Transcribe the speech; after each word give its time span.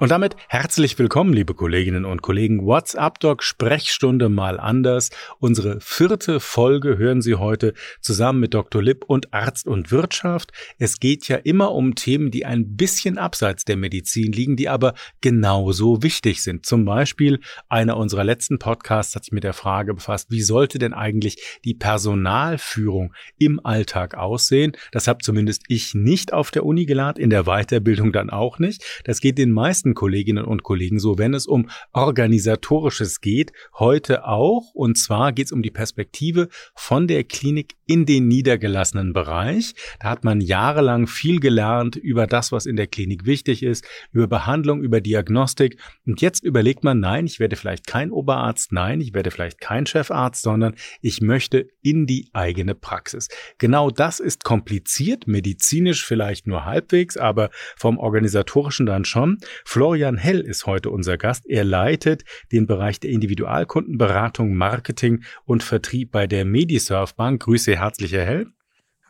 Und 0.00 0.12
damit 0.12 0.36
herzlich 0.46 0.96
willkommen, 0.96 1.32
liebe 1.32 1.54
Kolleginnen 1.54 2.04
und 2.04 2.22
Kollegen. 2.22 2.64
WhatsApp 2.64 3.18
Doc 3.18 3.42
Sprechstunde 3.42 4.28
mal 4.28 4.60
anders. 4.60 5.10
Unsere 5.40 5.80
vierte 5.80 6.38
Folge 6.38 6.98
hören 6.98 7.20
Sie 7.20 7.34
heute 7.34 7.74
zusammen 8.00 8.38
mit 8.38 8.54
Dr. 8.54 8.80
Lipp 8.80 9.04
und 9.08 9.34
Arzt 9.34 9.66
und 9.66 9.90
Wirtschaft. 9.90 10.52
Es 10.78 11.00
geht 11.00 11.26
ja 11.26 11.34
immer 11.34 11.72
um 11.72 11.96
Themen, 11.96 12.30
die 12.30 12.46
ein 12.46 12.76
bisschen 12.76 13.18
abseits 13.18 13.64
der 13.64 13.76
Medizin 13.76 14.30
liegen, 14.30 14.54
die 14.54 14.68
aber 14.68 14.94
genauso 15.20 16.00
wichtig 16.00 16.44
sind. 16.44 16.64
Zum 16.64 16.84
Beispiel 16.84 17.40
einer 17.68 17.96
unserer 17.96 18.22
letzten 18.22 18.60
Podcasts 18.60 19.16
hat 19.16 19.24
sich 19.24 19.32
mit 19.32 19.42
der 19.42 19.52
Frage 19.52 19.94
befasst, 19.94 20.30
wie 20.30 20.42
sollte 20.42 20.78
denn 20.78 20.94
eigentlich 20.94 21.58
die 21.64 21.74
Personalführung 21.74 23.14
im 23.36 23.58
Alltag 23.66 24.14
aussehen? 24.14 24.76
Das 24.92 25.08
habe 25.08 25.24
zumindest 25.24 25.64
ich 25.66 25.96
nicht 25.96 26.32
auf 26.32 26.52
der 26.52 26.64
Uni 26.64 26.86
gelernt, 26.86 27.18
in 27.18 27.30
der 27.30 27.46
Weiterbildung 27.46 28.12
dann 28.12 28.30
auch 28.30 28.60
nicht. 28.60 28.84
Das 29.02 29.20
geht 29.20 29.38
den 29.38 29.50
meisten 29.50 29.87
meisten 29.88 29.94
Kolleginnen 29.94 30.44
und 30.44 30.62
Kollegen 30.62 30.98
so, 30.98 31.18
wenn 31.18 31.34
es 31.34 31.46
um 31.46 31.68
organisatorisches 31.92 33.20
geht, 33.20 33.52
heute 33.78 34.26
auch. 34.26 34.74
Und 34.74 34.96
zwar 34.96 35.32
geht 35.32 35.46
es 35.46 35.52
um 35.52 35.62
die 35.62 35.70
Perspektive 35.70 36.48
von 36.74 37.06
der 37.06 37.24
Klinik 37.24 37.74
in 37.86 38.04
den 38.04 38.28
niedergelassenen 38.28 39.12
Bereich. 39.12 39.74
Da 40.00 40.10
hat 40.10 40.24
man 40.24 40.40
jahrelang 40.40 41.06
viel 41.06 41.40
gelernt 41.40 41.96
über 41.96 42.26
das, 42.26 42.52
was 42.52 42.66
in 42.66 42.76
der 42.76 42.86
Klinik 42.86 43.24
wichtig 43.24 43.62
ist, 43.62 43.86
über 44.12 44.26
Behandlung, 44.26 44.82
über 44.82 45.00
Diagnostik. 45.00 45.78
Und 46.06 46.20
jetzt 46.20 46.44
überlegt 46.44 46.84
man, 46.84 47.00
nein, 47.00 47.26
ich 47.26 47.40
werde 47.40 47.56
vielleicht 47.56 47.86
kein 47.86 48.10
Oberarzt, 48.10 48.72
nein, 48.72 49.00
ich 49.00 49.14
werde 49.14 49.30
vielleicht 49.30 49.60
kein 49.60 49.86
Chefarzt, 49.86 50.42
sondern 50.42 50.74
ich 51.00 51.20
möchte 51.20 51.68
in 51.82 52.06
die 52.06 52.28
eigene 52.32 52.74
Praxis. 52.74 53.28
Genau 53.58 53.90
das 53.90 54.20
ist 54.20 54.44
kompliziert, 54.44 55.26
medizinisch 55.26 56.04
vielleicht 56.04 56.46
nur 56.46 56.64
halbwegs, 56.66 57.16
aber 57.16 57.50
vom 57.76 57.98
organisatorischen 57.98 58.86
dann 58.86 59.04
schon. 59.04 59.38
Florian 59.78 60.16
Hell 60.16 60.40
ist 60.40 60.66
heute 60.66 60.90
unser 60.90 61.16
Gast. 61.18 61.46
Er 61.46 61.62
leitet 61.62 62.24
den 62.50 62.66
Bereich 62.66 62.98
der 62.98 63.10
Individualkundenberatung, 63.10 64.56
Marketing 64.56 65.22
und 65.44 65.62
Vertrieb 65.62 66.10
bei 66.10 66.26
der 66.26 66.44
Medisurf 66.44 67.14
Bank. 67.14 67.44
Grüße 67.44 67.76
herzlich, 67.76 68.10
Herr 68.10 68.26
Hell. 68.26 68.46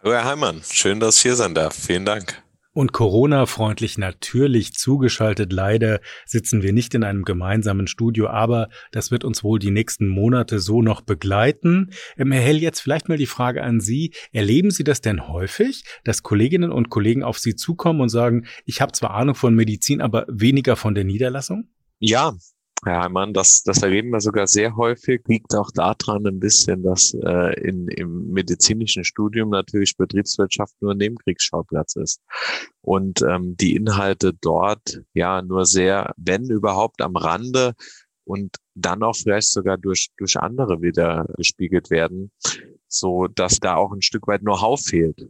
Hallo, 0.02 0.12
Herr 0.12 0.26
Heimann. 0.26 0.60
Schön, 0.70 1.00
dass 1.00 1.16
ich 1.16 1.22
hier 1.22 1.36
sein 1.36 1.54
darf. 1.54 1.74
Vielen 1.74 2.04
Dank. 2.04 2.42
Und 2.78 2.92
Corona-freundlich 2.92 3.98
natürlich 3.98 4.74
zugeschaltet. 4.74 5.52
Leider 5.52 5.98
sitzen 6.26 6.62
wir 6.62 6.72
nicht 6.72 6.94
in 6.94 7.02
einem 7.02 7.24
gemeinsamen 7.24 7.88
Studio, 7.88 8.28
aber 8.28 8.68
das 8.92 9.10
wird 9.10 9.24
uns 9.24 9.42
wohl 9.42 9.58
die 9.58 9.72
nächsten 9.72 10.06
Monate 10.06 10.60
so 10.60 10.80
noch 10.80 11.00
begleiten. 11.00 11.90
Ähm, 12.16 12.30
Herr 12.30 12.40
Hell, 12.40 12.58
jetzt 12.58 12.78
vielleicht 12.78 13.08
mal 13.08 13.18
die 13.18 13.26
Frage 13.26 13.64
an 13.64 13.80
Sie. 13.80 14.14
Erleben 14.30 14.70
Sie 14.70 14.84
das 14.84 15.00
denn 15.00 15.26
häufig, 15.26 15.82
dass 16.04 16.22
Kolleginnen 16.22 16.70
und 16.70 16.88
Kollegen 16.88 17.24
auf 17.24 17.40
Sie 17.40 17.56
zukommen 17.56 18.00
und 18.00 18.10
sagen, 18.10 18.46
ich 18.64 18.80
habe 18.80 18.92
zwar 18.92 19.10
Ahnung 19.10 19.34
von 19.34 19.56
Medizin, 19.56 20.00
aber 20.00 20.24
weniger 20.28 20.76
von 20.76 20.94
der 20.94 21.02
Niederlassung? 21.02 21.68
Ja, 21.98 22.36
Herr 22.84 23.02
Heimann, 23.02 23.34
das, 23.34 23.62
das 23.64 23.82
erleben 23.82 24.10
wir 24.10 24.20
sogar 24.20 24.46
sehr 24.46 24.76
häufig. 24.76 25.22
Liegt 25.26 25.54
auch 25.54 25.70
daran 25.72 26.26
ein 26.26 26.38
bisschen, 26.38 26.82
dass 26.84 27.12
äh, 27.14 27.60
in, 27.60 27.88
im 27.88 28.30
medizinischen 28.30 29.04
Studium 29.04 29.50
natürlich 29.50 29.96
Betriebswirtschaft 29.96 30.74
nur 30.80 30.94
Nebenkriegsschauplatz 30.94 31.96
ist. 31.96 32.20
Und 32.80 33.22
ähm, 33.22 33.56
die 33.56 33.74
Inhalte 33.74 34.32
dort 34.32 35.02
ja 35.12 35.42
nur 35.42 35.66
sehr, 35.66 36.14
wenn 36.16 36.44
überhaupt, 36.50 37.02
am 37.02 37.16
Rande 37.16 37.74
und 38.24 38.56
dann 38.74 39.02
auch 39.02 39.16
vielleicht 39.16 39.50
sogar 39.50 39.76
durch, 39.76 40.10
durch 40.16 40.36
andere 40.36 40.80
wieder 40.80 41.26
gespiegelt 41.36 41.90
werden, 41.90 42.30
so 42.86 43.26
dass 43.26 43.58
da 43.58 43.74
auch 43.74 43.92
ein 43.92 44.02
Stück 44.02 44.28
weit 44.28 44.42
Know-how 44.42 44.80
fehlt 44.80 45.28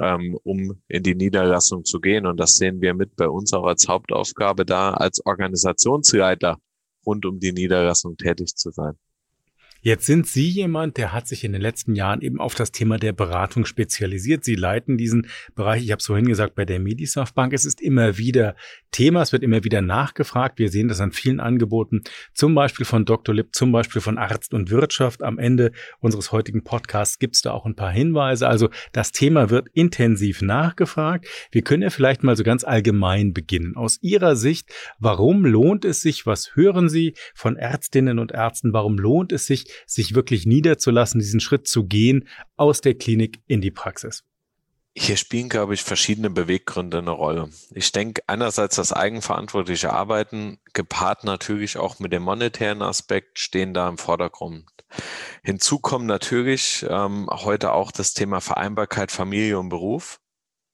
ähm, 0.00 0.38
um 0.42 0.82
in 0.88 1.02
die 1.02 1.14
Niederlassung 1.14 1.84
zu 1.84 2.00
gehen. 2.00 2.26
Und 2.26 2.38
das 2.38 2.56
sehen 2.56 2.80
wir 2.80 2.94
mit 2.94 3.16
bei 3.16 3.28
uns 3.28 3.52
auch 3.52 3.64
als 3.64 3.88
Hauptaufgabe 3.88 4.64
da, 4.64 4.92
als 4.92 5.24
Organisationsleiter 5.24 6.58
rund 7.06 7.26
um 7.26 7.38
die 7.40 7.52
Niederlassung 7.52 8.16
tätig 8.16 8.56
zu 8.56 8.70
sein. 8.70 8.98
Jetzt 9.84 10.06
sind 10.06 10.26
Sie 10.26 10.48
jemand, 10.48 10.96
der 10.96 11.12
hat 11.12 11.28
sich 11.28 11.44
in 11.44 11.52
den 11.52 11.60
letzten 11.60 11.94
Jahren 11.94 12.22
eben 12.22 12.40
auf 12.40 12.54
das 12.54 12.72
Thema 12.72 12.96
der 12.96 13.12
Beratung 13.12 13.66
spezialisiert. 13.66 14.42
Sie 14.42 14.54
leiten 14.54 14.96
diesen 14.96 15.26
Bereich, 15.54 15.84
ich 15.84 15.90
habe 15.90 15.98
es 15.98 16.06
vorhin 16.06 16.26
gesagt, 16.26 16.54
bei 16.54 16.64
der 16.64 16.80
Medisoft 16.80 17.34
Bank. 17.34 17.52
Es 17.52 17.66
ist 17.66 17.82
immer 17.82 18.16
wieder 18.16 18.56
Thema, 18.92 19.20
es 19.20 19.32
wird 19.32 19.42
immer 19.42 19.62
wieder 19.62 19.82
nachgefragt. 19.82 20.58
Wir 20.58 20.70
sehen 20.70 20.88
das 20.88 21.02
an 21.02 21.12
vielen 21.12 21.38
Angeboten, 21.38 22.02
zum 22.32 22.54
Beispiel 22.54 22.86
von 22.86 23.04
Dr. 23.04 23.34
Lipp, 23.34 23.54
zum 23.54 23.72
Beispiel 23.72 24.00
von 24.00 24.16
Arzt 24.16 24.54
und 24.54 24.70
Wirtschaft. 24.70 25.22
Am 25.22 25.38
Ende 25.38 25.70
unseres 26.00 26.32
heutigen 26.32 26.64
Podcasts 26.64 27.18
gibt 27.18 27.34
es 27.34 27.42
da 27.42 27.50
auch 27.50 27.66
ein 27.66 27.76
paar 27.76 27.92
Hinweise. 27.92 28.48
Also 28.48 28.70
das 28.92 29.12
Thema 29.12 29.50
wird 29.50 29.68
intensiv 29.74 30.40
nachgefragt. 30.40 31.26
Wir 31.50 31.60
können 31.60 31.82
ja 31.82 31.90
vielleicht 31.90 32.22
mal 32.22 32.36
so 32.36 32.42
ganz 32.42 32.64
allgemein 32.64 33.34
beginnen. 33.34 33.76
Aus 33.76 33.98
Ihrer 34.00 34.34
Sicht, 34.34 34.72
warum 34.98 35.44
lohnt 35.44 35.84
es 35.84 36.00
sich, 36.00 36.24
was 36.24 36.56
hören 36.56 36.88
Sie 36.88 37.12
von 37.34 37.56
Ärztinnen 37.56 38.18
und 38.18 38.32
Ärzten, 38.32 38.72
warum 38.72 38.96
lohnt 38.96 39.30
es 39.30 39.44
sich, 39.44 39.73
sich 39.86 40.14
wirklich 40.14 40.46
niederzulassen, 40.46 41.20
diesen 41.20 41.40
Schritt 41.40 41.68
zu 41.68 41.84
gehen 41.84 42.28
aus 42.56 42.80
der 42.80 42.94
Klinik 42.94 43.40
in 43.46 43.60
die 43.60 43.70
Praxis? 43.70 44.24
Hier 44.96 45.16
spielen, 45.16 45.48
glaube 45.48 45.74
ich, 45.74 45.82
verschiedene 45.82 46.30
Beweggründe 46.30 46.98
eine 46.98 47.10
Rolle. 47.10 47.50
Ich 47.72 47.90
denke 47.90 48.22
einerseits 48.28 48.76
das 48.76 48.92
eigenverantwortliche 48.92 49.92
Arbeiten, 49.92 50.60
gepaart 50.72 51.24
natürlich 51.24 51.78
auch 51.78 51.98
mit 51.98 52.12
dem 52.12 52.22
monetären 52.22 52.80
Aspekt, 52.80 53.40
stehen 53.40 53.74
da 53.74 53.88
im 53.88 53.98
Vordergrund. 53.98 54.70
Hinzu 55.42 55.80
kommen 55.80 56.06
natürlich 56.06 56.86
ähm, 56.88 57.28
heute 57.28 57.72
auch 57.72 57.90
das 57.90 58.14
Thema 58.14 58.40
Vereinbarkeit 58.40 59.10
Familie 59.10 59.58
und 59.58 59.68
Beruf, 59.68 60.20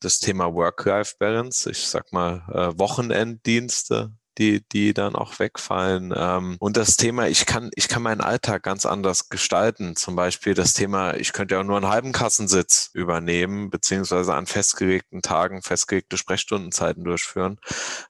das 0.00 0.18
Thema 0.18 0.52
Work-Life-Balance, 0.52 1.70
ich 1.70 1.88
sag 1.88 2.12
mal 2.12 2.44
äh, 2.52 2.78
Wochenenddienste, 2.78 4.12
die, 4.40 4.66
die 4.72 4.94
dann 4.94 5.14
auch 5.14 5.38
wegfallen. 5.38 6.12
Ähm, 6.16 6.56
und 6.58 6.76
das 6.76 6.96
Thema, 6.96 7.28
ich 7.28 7.46
kann, 7.46 7.70
ich 7.74 7.88
kann 7.88 8.02
meinen 8.02 8.22
Alltag 8.22 8.62
ganz 8.62 8.86
anders 8.86 9.28
gestalten. 9.28 9.96
Zum 9.96 10.16
Beispiel 10.16 10.54
das 10.54 10.72
Thema, 10.72 11.14
ich 11.14 11.32
könnte 11.32 11.54
ja 11.54 11.62
nur 11.62 11.76
einen 11.76 11.88
halben 11.88 12.12
Kassensitz 12.12 12.90
übernehmen, 12.94 13.70
beziehungsweise 13.70 14.34
an 14.34 14.46
festgelegten 14.46 15.20
Tagen 15.20 15.62
festgelegte 15.62 16.16
Sprechstundenzeiten 16.16 17.04
durchführen. 17.04 17.58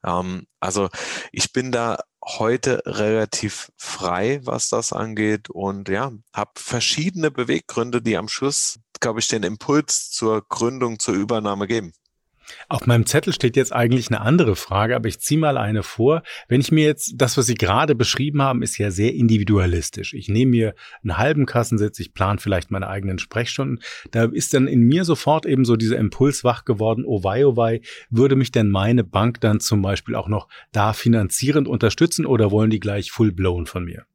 Ähm, 0.05 0.47
also 0.61 0.89
ich 1.33 1.53
bin 1.53 1.73
da 1.73 1.99
heute 2.25 2.83
relativ 2.87 3.73
frei, 3.77 4.41
was 4.45 4.69
das 4.69 4.93
angeht 4.93 5.51
und 5.51 5.89
ja, 5.89 6.13
habe 6.33 6.53
verschiedene 6.55 7.31
Beweggründe, 7.31 8.03
die 8.03 8.17
am 8.17 8.29
Schluss, 8.29 8.79
glaube 9.01 9.21
ich, 9.21 9.29
den 9.29 9.43
Impuls 9.43 10.11
zur 10.11 10.47
Gründung, 10.47 10.99
zur 10.99 11.15
Übernahme 11.15 11.67
geben. 11.67 11.93
Auf 12.69 12.87
meinem 12.87 13.07
Zettel 13.07 13.33
steht 13.33 13.57
jetzt 13.57 13.73
eigentlich 13.73 14.09
eine 14.09 14.21
andere 14.21 14.57
Frage, 14.57 14.97
aber 14.97 15.09
ich 15.09 15.21
ziehe 15.21 15.41
mal 15.41 15.57
eine 15.57 15.83
vor. 15.83 16.23
Wenn 16.49 16.61
ich 16.61 16.73
mir 16.73 16.85
jetzt, 16.85 17.15
das, 17.17 17.37
was 17.37 17.47
Sie 17.47 17.55
gerade 17.55 17.95
beschrieben 17.95 18.43
haben, 18.43 18.63
ist 18.63 18.79
ja 18.79 18.91
sehr 18.91 19.15
individualistisch. 19.15 20.15
Ich 20.15 20.29
nehme 20.29 20.51
mir 20.51 20.75
einen 21.03 21.19
halben 21.19 21.47
Kassensitz, 21.47 21.99
ich 21.99 22.15
plane 22.15 22.39
vielleicht 22.39 22.71
meine 22.71 22.89
eigenen 22.89 23.19
Sprechstunden. 23.19 23.81
Da 24.11 24.25
ist 24.25 24.55
dann 24.55 24.67
in 24.67 24.83
mir 24.83 25.05
sofort 25.05 25.47
eben 25.47 25.65
so 25.65 25.77
dieser 25.77 25.99
Impuls 25.99 26.45
wach 26.45 26.65
geworden, 26.65 27.05
oh 27.07 27.25
wei, 27.25 27.47
oh 27.47 27.57
wei, 27.57 27.81
würde 28.11 28.37
mich 28.37 28.53
denn 28.53 28.71
meine 28.71 29.05
Bank 29.05 29.41
dann 29.41 29.61
zum 29.61 29.83
Beispiel 29.83 30.15
auch 30.15 30.29
noch 30.29 30.49
da 30.73 30.93
finanzierend 30.93 31.69
unterstützen 31.69 32.27
oder 32.27 32.51
wollen 32.51 32.71
die 32.71 32.81
gleich 32.81 33.11
full 33.11 33.33
blown 33.33 33.67
von 33.67 33.85
mir? 33.85 34.07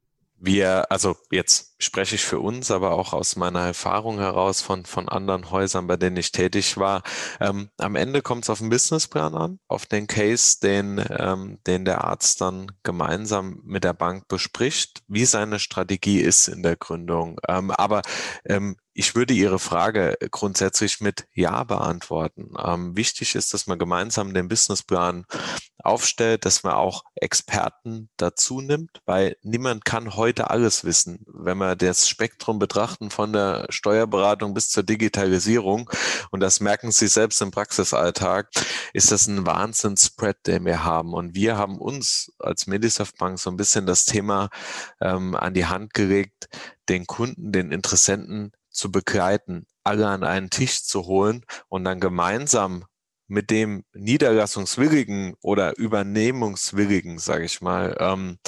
Wir, 0.46 0.92
also 0.92 1.16
jetzt 1.32 1.74
spreche 1.80 2.14
ich 2.14 2.24
für 2.24 2.38
uns, 2.38 2.70
aber 2.70 2.92
auch 2.92 3.12
aus 3.12 3.34
meiner 3.34 3.66
Erfahrung 3.66 4.18
heraus 4.18 4.62
von, 4.62 4.86
von 4.86 5.08
anderen 5.08 5.50
Häusern, 5.50 5.88
bei 5.88 5.96
denen 5.96 6.16
ich 6.16 6.30
tätig 6.30 6.76
war. 6.76 7.02
Ähm, 7.40 7.68
am 7.78 7.96
Ende 7.96 8.22
kommt 8.22 8.44
es 8.44 8.50
auf 8.50 8.60
den 8.60 8.70
Businessplan 8.70 9.34
an, 9.34 9.58
auf 9.66 9.86
den 9.86 10.06
Case, 10.06 10.60
den, 10.62 11.04
ähm, 11.10 11.58
den 11.66 11.84
der 11.84 12.04
Arzt 12.04 12.40
dann 12.40 12.70
gemeinsam 12.84 13.60
mit 13.64 13.82
der 13.82 13.92
Bank 13.92 14.28
bespricht, 14.28 15.02
wie 15.08 15.24
seine 15.24 15.58
Strategie 15.58 16.20
ist 16.20 16.46
in 16.46 16.62
der 16.62 16.76
Gründung. 16.76 17.40
Ähm, 17.48 17.72
aber 17.72 18.02
ähm, 18.44 18.76
ich 18.94 19.14
würde 19.14 19.34
Ihre 19.34 19.58
Frage 19.58 20.16
grundsätzlich 20.30 21.00
mit 21.00 21.26
Ja 21.34 21.64
beantworten. 21.64 22.54
Ähm, 22.64 22.96
wichtig 22.96 23.34
ist, 23.34 23.52
dass 23.52 23.66
man 23.66 23.78
gemeinsam 23.78 24.32
den 24.32 24.48
Businessplan 24.48 25.26
aufstellt, 25.86 26.44
dass 26.44 26.62
man 26.62 26.74
auch 26.74 27.04
Experten 27.14 28.08
dazu 28.16 28.60
nimmt, 28.60 29.00
weil 29.06 29.36
niemand 29.42 29.84
kann 29.84 30.16
heute 30.16 30.50
alles 30.50 30.84
wissen. 30.84 31.24
Wenn 31.26 31.58
wir 31.58 31.76
das 31.76 32.08
Spektrum 32.08 32.58
betrachten 32.58 33.10
von 33.10 33.32
der 33.32 33.66
Steuerberatung 33.70 34.54
bis 34.54 34.68
zur 34.68 34.82
Digitalisierung, 34.82 35.90
und 36.30 36.40
das 36.40 36.60
merken 36.60 36.92
Sie 36.92 37.08
selbst 37.08 37.40
im 37.40 37.50
Praxisalltag, 37.50 38.50
ist 38.92 39.12
das 39.12 39.26
ein 39.26 39.46
Wahnsinns-Spread, 39.46 40.46
den 40.46 40.64
wir 40.64 40.84
haben. 40.84 41.14
Und 41.14 41.34
wir 41.34 41.56
haben 41.56 41.78
uns 41.78 42.32
als 42.38 42.66
Medisoft 42.66 43.18
Bank 43.18 43.38
so 43.38 43.50
ein 43.50 43.56
bisschen 43.56 43.86
das 43.86 44.04
Thema 44.04 44.50
ähm, 45.00 45.34
an 45.34 45.54
die 45.54 45.66
Hand 45.66 45.94
gelegt, 45.94 46.48
den 46.88 47.06
Kunden, 47.06 47.52
den 47.52 47.72
Interessenten 47.72 48.52
zu 48.70 48.90
begleiten, 48.90 49.66
alle 49.84 50.08
an 50.08 50.24
einen 50.24 50.50
Tisch 50.50 50.84
zu 50.84 51.06
holen 51.06 51.44
und 51.68 51.84
dann 51.84 52.00
gemeinsam 52.00 52.84
mit 53.28 53.50
dem 53.50 53.84
Niederlassungswilligen 53.92 55.34
oder 55.42 55.76
Übernehmungswilligen, 55.76 57.18
sage 57.18 57.44
ich 57.44 57.60
mal, 57.60 57.96
ähm, 57.98 58.38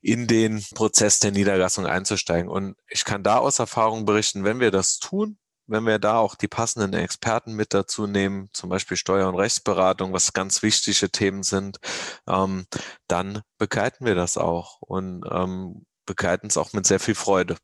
in 0.00 0.26
den 0.26 0.64
Prozess 0.74 1.20
der 1.20 1.32
Niederlassung 1.32 1.86
einzusteigen. 1.86 2.48
Und 2.48 2.76
ich 2.88 3.04
kann 3.04 3.22
da 3.22 3.38
aus 3.38 3.58
Erfahrung 3.58 4.04
berichten, 4.04 4.44
wenn 4.44 4.60
wir 4.60 4.70
das 4.70 4.98
tun, 4.98 5.38
wenn 5.66 5.84
wir 5.84 5.98
da 5.98 6.18
auch 6.18 6.34
die 6.34 6.48
passenden 6.48 6.92
Experten 6.94 7.54
mit 7.54 7.72
dazu 7.72 8.06
nehmen, 8.06 8.50
zum 8.52 8.68
Beispiel 8.68 8.96
Steuer- 8.96 9.28
und 9.28 9.36
Rechtsberatung, 9.36 10.12
was 10.12 10.32
ganz 10.32 10.62
wichtige 10.62 11.10
Themen 11.10 11.42
sind, 11.42 11.78
ähm, 12.28 12.66
dann 13.08 13.42
begleiten 13.58 14.04
wir 14.04 14.14
das 14.14 14.36
auch 14.36 14.82
und 14.82 15.24
ähm, 15.30 15.86
begleiten 16.06 16.48
es 16.48 16.58
auch 16.58 16.72
mit 16.72 16.86
sehr 16.86 17.00
viel 17.00 17.14
Freude. 17.14 17.56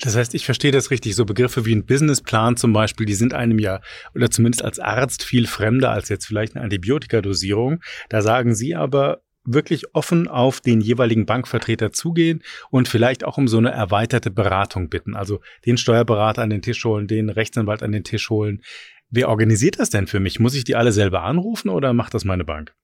Das 0.00 0.16
heißt, 0.16 0.34
ich 0.34 0.44
verstehe 0.44 0.72
das 0.72 0.90
richtig. 0.90 1.16
So 1.16 1.24
Begriffe 1.24 1.64
wie 1.64 1.74
ein 1.74 1.84
Businessplan 1.84 2.56
zum 2.56 2.72
Beispiel, 2.72 3.06
die 3.06 3.14
sind 3.14 3.34
einem 3.34 3.58
ja 3.58 3.80
oder 4.14 4.30
zumindest 4.30 4.64
als 4.64 4.78
Arzt 4.78 5.24
viel 5.24 5.46
fremder 5.46 5.90
als 5.90 6.08
jetzt 6.08 6.26
vielleicht 6.26 6.54
eine 6.54 6.64
Antibiotikadosierung. 6.64 7.80
Da 8.08 8.22
sagen 8.22 8.54
Sie 8.54 8.74
aber, 8.74 9.22
wirklich 9.50 9.94
offen 9.94 10.28
auf 10.28 10.60
den 10.60 10.80
jeweiligen 10.80 11.26
Bankvertreter 11.26 11.90
zugehen 11.90 12.42
und 12.70 12.86
vielleicht 12.86 13.24
auch 13.24 13.38
um 13.38 13.48
so 13.48 13.58
eine 13.58 13.70
erweiterte 13.70 14.30
Beratung 14.30 14.88
bitten. 14.90 15.16
Also 15.16 15.40
den 15.64 15.78
Steuerberater 15.78 16.42
an 16.42 16.50
den 16.50 16.62
Tisch 16.62 16.84
holen, 16.84 17.06
den 17.06 17.30
Rechtsanwalt 17.30 17.82
an 17.82 17.92
den 17.92 18.04
Tisch 18.04 18.28
holen. 18.30 18.62
Wer 19.10 19.30
organisiert 19.30 19.78
das 19.78 19.88
denn 19.90 20.06
für 20.06 20.20
mich? 20.20 20.38
Muss 20.38 20.54
ich 20.54 20.64
die 20.64 20.76
alle 20.76 20.92
selber 20.92 21.22
anrufen 21.22 21.70
oder 21.70 21.94
macht 21.94 22.12
das 22.12 22.24
meine 22.24 22.44
Bank? 22.44 22.74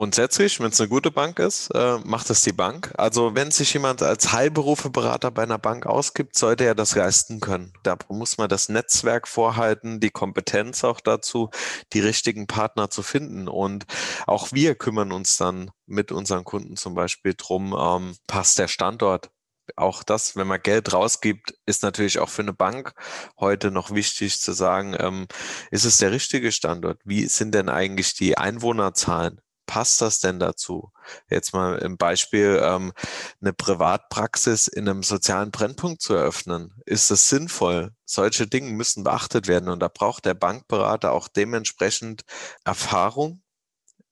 Grundsätzlich, 0.00 0.58
wenn 0.60 0.70
es 0.70 0.80
eine 0.80 0.88
gute 0.88 1.10
Bank 1.10 1.38
ist, 1.38 1.68
äh, 1.74 1.98
macht 2.04 2.30
es 2.30 2.42
die 2.42 2.54
Bank. 2.54 2.90
Also 2.96 3.34
wenn 3.34 3.50
sich 3.50 3.74
jemand 3.74 4.00
als 4.02 4.32
Heilberufeberater 4.32 5.30
bei 5.30 5.42
einer 5.42 5.58
Bank 5.58 5.84
ausgibt, 5.84 6.38
sollte 6.38 6.64
er 6.64 6.74
das 6.74 6.94
leisten 6.94 7.38
können. 7.40 7.74
Da 7.82 7.98
muss 8.08 8.38
man 8.38 8.48
das 8.48 8.70
Netzwerk 8.70 9.28
vorhalten, 9.28 10.00
die 10.00 10.08
Kompetenz 10.08 10.84
auch 10.84 11.00
dazu, 11.00 11.50
die 11.92 12.00
richtigen 12.00 12.46
Partner 12.46 12.88
zu 12.88 13.02
finden. 13.02 13.46
Und 13.46 13.84
auch 14.26 14.52
wir 14.52 14.74
kümmern 14.74 15.12
uns 15.12 15.36
dann 15.36 15.70
mit 15.84 16.12
unseren 16.12 16.44
Kunden 16.44 16.78
zum 16.78 16.94
Beispiel 16.94 17.34
drum, 17.36 17.76
ähm, 17.78 18.16
passt 18.26 18.58
der 18.58 18.68
Standort 18.68 19.28
auch 19.76 20.02
das, 20.02 20.34
wenn 20.34 20.46
man 20.46 20.62
Geld 20.62 20.94
rausgibt, 20.94 21.54
ist 21.66 21.82
natürlich 21.82 22.18
auch 22.18 22.30
für 22.30 22.42
eine 22.42 22.54
Bank 22.54 22.94
heute 23.38 23.70
noch 23.70 23.90
wichtig 23.92 24.40
zu 24.40 24.52
sagen, 24.52 24.96
ähm, 24.98 25.26
ist 25.70 25.84
es 25.84 25.98
der 25.98 26.10
richtige 26.10 26.52
Standort? 26.52 27.00
Wie 27.04 27.26
sind 27.26 27.54
denn 27.54 27.68
eigentlich 27.68 28.14
die 28.14 28.38
Einwohnerzahlen? 28.38 29.40
Passt 29.70 30.00
das 30.00 30.18
denn 30.18 30.40
dazu? 30.40 30.90
Jetzt 31.30 31.54
mal 31.54 31.78
im 31.78 31.96
Beispiel 31.96 32.60
ähm, 32.60 32.92
eine 33.40 33.52
Privatpraxis 33.52 34.66
in 34.66 34.88
einem 34.88 35.04
sozialen 35.04 35.52
Brennpunkt 35.52 36.02
zu 36.02 36.12
eröffnen. 36.12 36.74
Ist 36.86 37.12
es 37.12 37.28
sinnvoll? 37.28 37.92
Solche 38.04 38.48
Dinge 38.48 38.72
müssen 38.72 39.04
beachtet 39.04 39.46
werden 39.46 39.68
und 39.68 39.78
da 39.78 39.86
braucht 39.86 40.24
der 40.24 40.34
Bankberater 40.34 41.12
auch 41.12 41.28
dementsprechend 41.28 42.22
Erfahrung, 42.64 43.42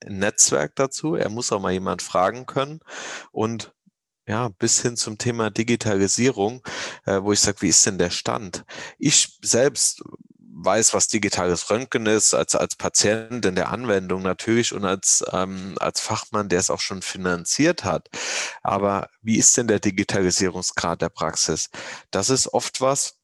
Netzwerk 0.05 0.77
dazu. 0.77 1.17
Er 1.17 1.29
muss 1.29 1.51
auch 1.51 1.61
mal 1.61 1.73
jemand 1.73 2.03
fragen 2.03 2.47
können 2.47 2.79
und 3.33 3.73
ja, 4.29 4.51
bis 4.61 4.81
hin 4.81 4.97
zum 4.97 5.19
Thema 5.19 5.51
Digitalisierung, 5.51 6.63
äh, 7.05 7.21
wo 7.21 7.33
ich 7.33 7.41
sage, 7.41 7.63
wie 7.63 7.69
ist 7.69 7.85
denn 7.85 7.99
der 7.99 8.11
Stand? 8.11 8.65
Ich 8.99 9.39
selbst 9.43 10.05
weiß, 10.65 10.95
was 10.95 11.09
digitales 11.09 11.71
Röntgen 11.71 12.07
ist, 12.07 12.35
als, 12.35 12.55
als 12.55 12.77
Patient 12.77 13.45
in 13.45 13.55
der 13.55 13.71
Anwendung 13.71 14.23
natürlich 14.23 14.73
und 14.73 14.85
als, 14.85 15.25
ähm, 15.33 15.75
als 15.79 16.01
Fachmann, 16.01 16.49
der 16.49 16.59
es 16.59 16.71
auch 16.71 16.81
schon 16.81 17.03
finanziert 17.03 17.85
hat. 17.85 18.09
Aber 18.63 19.09
wie 19.23 19.39
ist 19.39 19.57
denn 19.57 19.69
der 19.69 19.81
Digitalisierungsgrad 19.81 21.01
der 21.03 21.11
Praxis? 21.11 21.71
Das 22.11 22.31
ist 22.31 22.53
oft 22.53 22.81
was, 22.81 23.18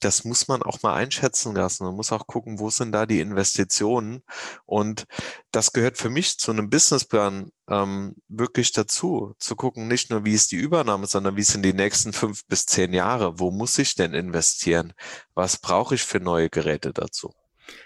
das 0.00 0.24
muss 0.24 0.48
man 0.48 0.62
auch 0.62 0.82
mal 0.82 0.94
einschätzen 0.94 1.54
lassen. 1.54 1.84
Man 1.84 1.94
muss 1.94 2.12
auch 2.12 2.26
gucken, 2.26 2.58
wo 2.58 2.70
sind 2.70 2.92
da 2.92 3.06
die 3.06 3.20
Investitionen. 3.20 4.22
Und 4.66 5.06
das 5.50 5.72
gehört 5.72 5.98
für 5.98 6.10
mich 6.10 6.38
zu 6.38 6.50
einem 6.50 6.70
Businessplan 6.70 7.50
ähm, 7.68 8.14
wirklich 8.28 8.72
dazu, 8.72 9.34
zu 9.38 9.56
gucken, 9.56 9.88
nicht 9.88 10.10
nur, 10.10 10.24
wie 10.24 10.34
ist 10.34 10.52
die 10.52 10.56
Übernahme, 10.56 11.06
sondern 11.06 11.36
wie 11.36 11.42
sind 11.42 11.62
die 11.64 11.72
nächsten 11.72 12.12
fünf 12.12 12.46
bis 12.46 12.66
zehn 12.66 12.92
Jahre. 12.92 13.38
Wo 13.38 13.50
muss 13.50 13.78
ich 13.78 13.94
denn 13.94 14.14
investieren? 14.14 14.92
Was 15.34 15.56
brauche 15.58 15.94
ich 15.94 16.02
für 16.02 16.20
neue 16.20 16.50
Geräte 16.50 16.92
dazu? 16.92 17.32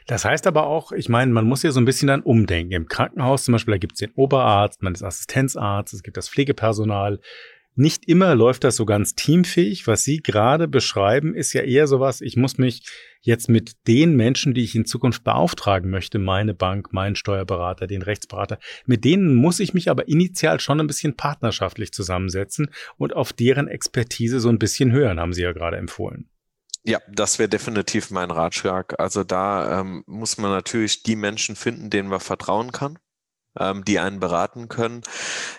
Das 0.06 0.24
heißt 0.24 0.46
aber 0.46 0.66
auch, 0.66 0.92
ich 0.92 1.08
meine, 1.08 1.32
man 1.32 1.46
muss 1.46 1.62
ja 1.62 1.72
so 1.72 1.80
ein 1.80 1.84
bisschen 1.84 2.08
dann 2.08 2.22
umdenken. 2.22 2.72
Im 2.72 2.88
Krankenhaus 2.88 3.44
zum 3.44 3.52
Beispiel, 3.52 3.74
da 3.74 3.78
gibt 3.78 3.94
es 3.94 3.98
den 3.98 4.12
Oberarzt, 4.12 4.82
man 4.82 4.94
ist 4.94 5.02
Assistenzarzt, 5.02 5.92
es 5.94 6.02
gibt 6.02 6.16
das 6.16 6.28
Pflegepersonal, 6.28 7.20
nicht 7.74 8.06
immer 8.06 8.34
läuft 8.34 8.64
das 8.64 8.76
so 8.76 8.84
ganz 8.84 9.14
teamfähig. 9.14 9.86
Was 9.86 10.04
Sie 10.04 10.18
gerade 10.18 10.68
beschreiben, 10.68 11.34
ist 11.34 11.52
ja 11.52 11.62
eher 11.62 11.86
sowas, 11.86 12.20
ich 12.20 12.36
muss 12.36 12.58
mich 12.58 12.82
jetzt 13.20 13.48
mit 13.48 13.86
den 13.86 14.16
Menschen, 14.16 14.52
die 14.52 14.64
ich 14.64 14.74
in 14.74 14.84
Zukunft 14.84 15.24
beauftragen 15.24 15.90
möchte, 15.90 16.18
meine 16.18 16.54
Bank, 16.54 16.92
meinen 16.92 17.16
Steuerberater, 17.16 17.86
den 17.86 18.02
Rechtsberater, 18.02 18.58
mit 18.84 19.04
denen 19.04 19.34
muss 19.34 19.60
ich 19.60 19.74
mich 19.74 19.90
aber 19.90 20.08
initial 20.08 20.60
schon 20.60 20.80
ein 20.80 20.86
bisschen 20.86 21.16
partnerschaftlich 21.16 21.92
zusammensetzen 21.92 22.70
und 22.98 23.14
auf 23.14 23.32
deren 23.32 23.68
Expertise 23.68 24.40
so 24.40 24.48
ein 24.48 24.58
bisschen 24.58 24.92
hören, 24.92 25.20
haben 25.20 25.32
Sie 25.32 25.42
ja 25.42 25.52
gerade 25.52 25.76
empfohlen. 25.76 26.28
Ja, 26.84 26.98
das 27.08 27.38
wäre 27.38 27.48
definitiv 27.48 28.10
mein 28.10 28.32
Ratschlag. 28.32 28.98
Also 28.98 29.22
da 29.22 29.80
ähm, 29.80 30.02
muss 30.06 30.36
man 30.36 30.50
natürlich 30.50 31.04
die 31.04 31.14
Menschen 31.14 31.54
finden, 31.54 31.90
denen 31.90 32.08
man 32.08 32.18
vertrauen 32.18 32.72
kann 32.72 32.98
ähm, 33.58 33.84
die 33.84 33.98
einen 33.98 34.20
beraten 34.20 34.68
können. 34.68 35.02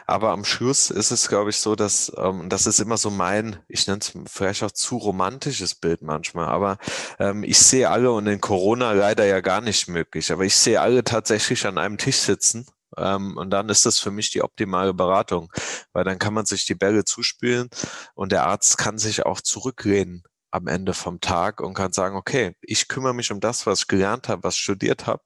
Aber 0.07 0.31
am 0.31 0.45
Schluss 0.45 0.89
ist 0.89 1.11
es, 1.11 1.27
glaube 1.27 1.51
ich, 1.51 1.57
so, 1.57 1.75
dass, 1.75 2.11
ähm, 2.17 2.49
das 2.49 2.65
ist 2.65 2.79
immer 2.79 2.97
so 2.97 3.09
mein, 3.09 3.59
ich 3.67 3.87
nenne 3.87 3.99
es 3.99 4.13
vielleicht 4.31 4.63
auch 4.63 4.71
zu 4.71 4.97
romantisches 4.97 5.75
Bild 5.75 6.01
manchmal, 6.01 6.47
aber 6.47 6.77
ähm, 7.19 7.43
ich 7.43 7.59
sehe 7.59 7.89
alle 7.89 8.11
und 8.11 8.27
in 8.27 8.41
Corona 8.41 8.93
leider 8.93 9.25
ja 9.25 9.41
gar 9.41 9.61
nicht 9.61 9.87
möglich, 9.87 10.31
aber 10.31 10.45
ich 10.45 10.55
sehe 10.55 10.81
alle 10.81 11.03
tatsächlich 11.03 11.65
an 11.65 11.77
einem 11.77 11.97
Tisch 11.97 12.17
sitzen 12.17 12.65
ähm, 12.97 13.37
und 13.37 13.49
dann 13.51 13.69
ist 13.69 13.85
das 13.85 13.99
für 13.99 14.11
mich 14.11 14.31
die 14.31 14.43
optimale 14.43 14.93
Beratung, 14.93 15.51
weil 15.93 16.03
dann 16.03 16.19
kann 16.19 16.33
man 16.33 16.45
sich 16.45 16.65
die 16.65 16.75
Bälle 16.75 17.05
zuspielen 17.05 17.69
und 18.15 18.31
der 18.31 18.45
Arzt 18.45 18.77
kann 18.77 18.97
sich 18.97 19.25
auch 19.25 19.41
zurücklehnen 19.41 20.23
am 20.51 20.67
Ende 20.67 20.93
vom 20.93 21.19
Tag 21.19 21.61
und 21.61 21.73
kann 21.73 21.93
sagen, 21.93 22.15
okay, 22.15 22.55
ich 22.61 22.87
kümmere 22.87 23.15
mich 23.15 23.31
um 23.31 23.39
das, 23.39 23.65
was 23.65 23.79
ich 23.81 23.87
gelernt 23.87 24.29
habe, 24.29 24.43
was 24.43 24.55
ich 24.55 24.61
studiert 24.61 25.07
habe 25.07 25.23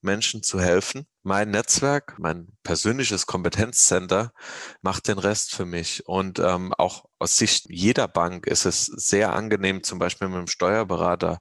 Menschen 0.00 0.42
zu 0.42 0.60
helfen. 0.60 1.06
Mein 1.22 1.50
Netzwerk, 1.50 2.16
mein 2.18 2.48
persönliches 2.62 3.26
Kompetenzcenter 3.26 4.32
macht 4.80 5.08
den 5.08 5.18
Rest 5.18 5.54
für 5.54 5.66
mich. 5.66 6.06
Und 6.06 6.38
ähm, 6.38 6.72
auch 6.78 7.04
aus 7.18 7.36
Sicht 7.36 7.66
jeder 7.68 8.08
Bank 8.08 8.46
ist 8.46 8.64
es 8.64 8.86
sehr 8.86 9.32
angenehm, 9.32 9.82
zum 9.82 9.98
Beispiel 9.98 10.28
mit 10.28 10.38
einem 10.38 10.46
Steuerberater 10.46 11.38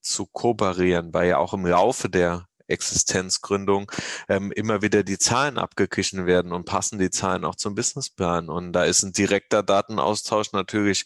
zu 0.00 0.26
kooperieren, 0.26 1.14
weil 1.14 1.28
ja 1.28 1.38
auch 1.38 1.54
im 1.54 1.66
Laufe 1.66 2.10
der 2.10 2.46
Existenzgründung 2.70 3.90
ähm, 4.28 4.52
immer 4.52 4.82
wieder 4.82 5.02
die 5.02 5.18
Zahlen 5.18 5.58
abgeglichen 5.58 6.26
werden 6.26 6.52
und 6.52 6.64
passen 6.64 6.98
die 6.98 7.10
Zahlen 7.10 7.44
auch 7.44 7.56
zum 7.56 7.74
Businessplan. 7.74 8.48
Und 8.48 8.72
da 8.72 8.84
ist 8.84 9.02
ein 9.02 9.12
direkter 9.12 9.62
Datenaustausch 9.62 10.52
natürlich 10.52 11.04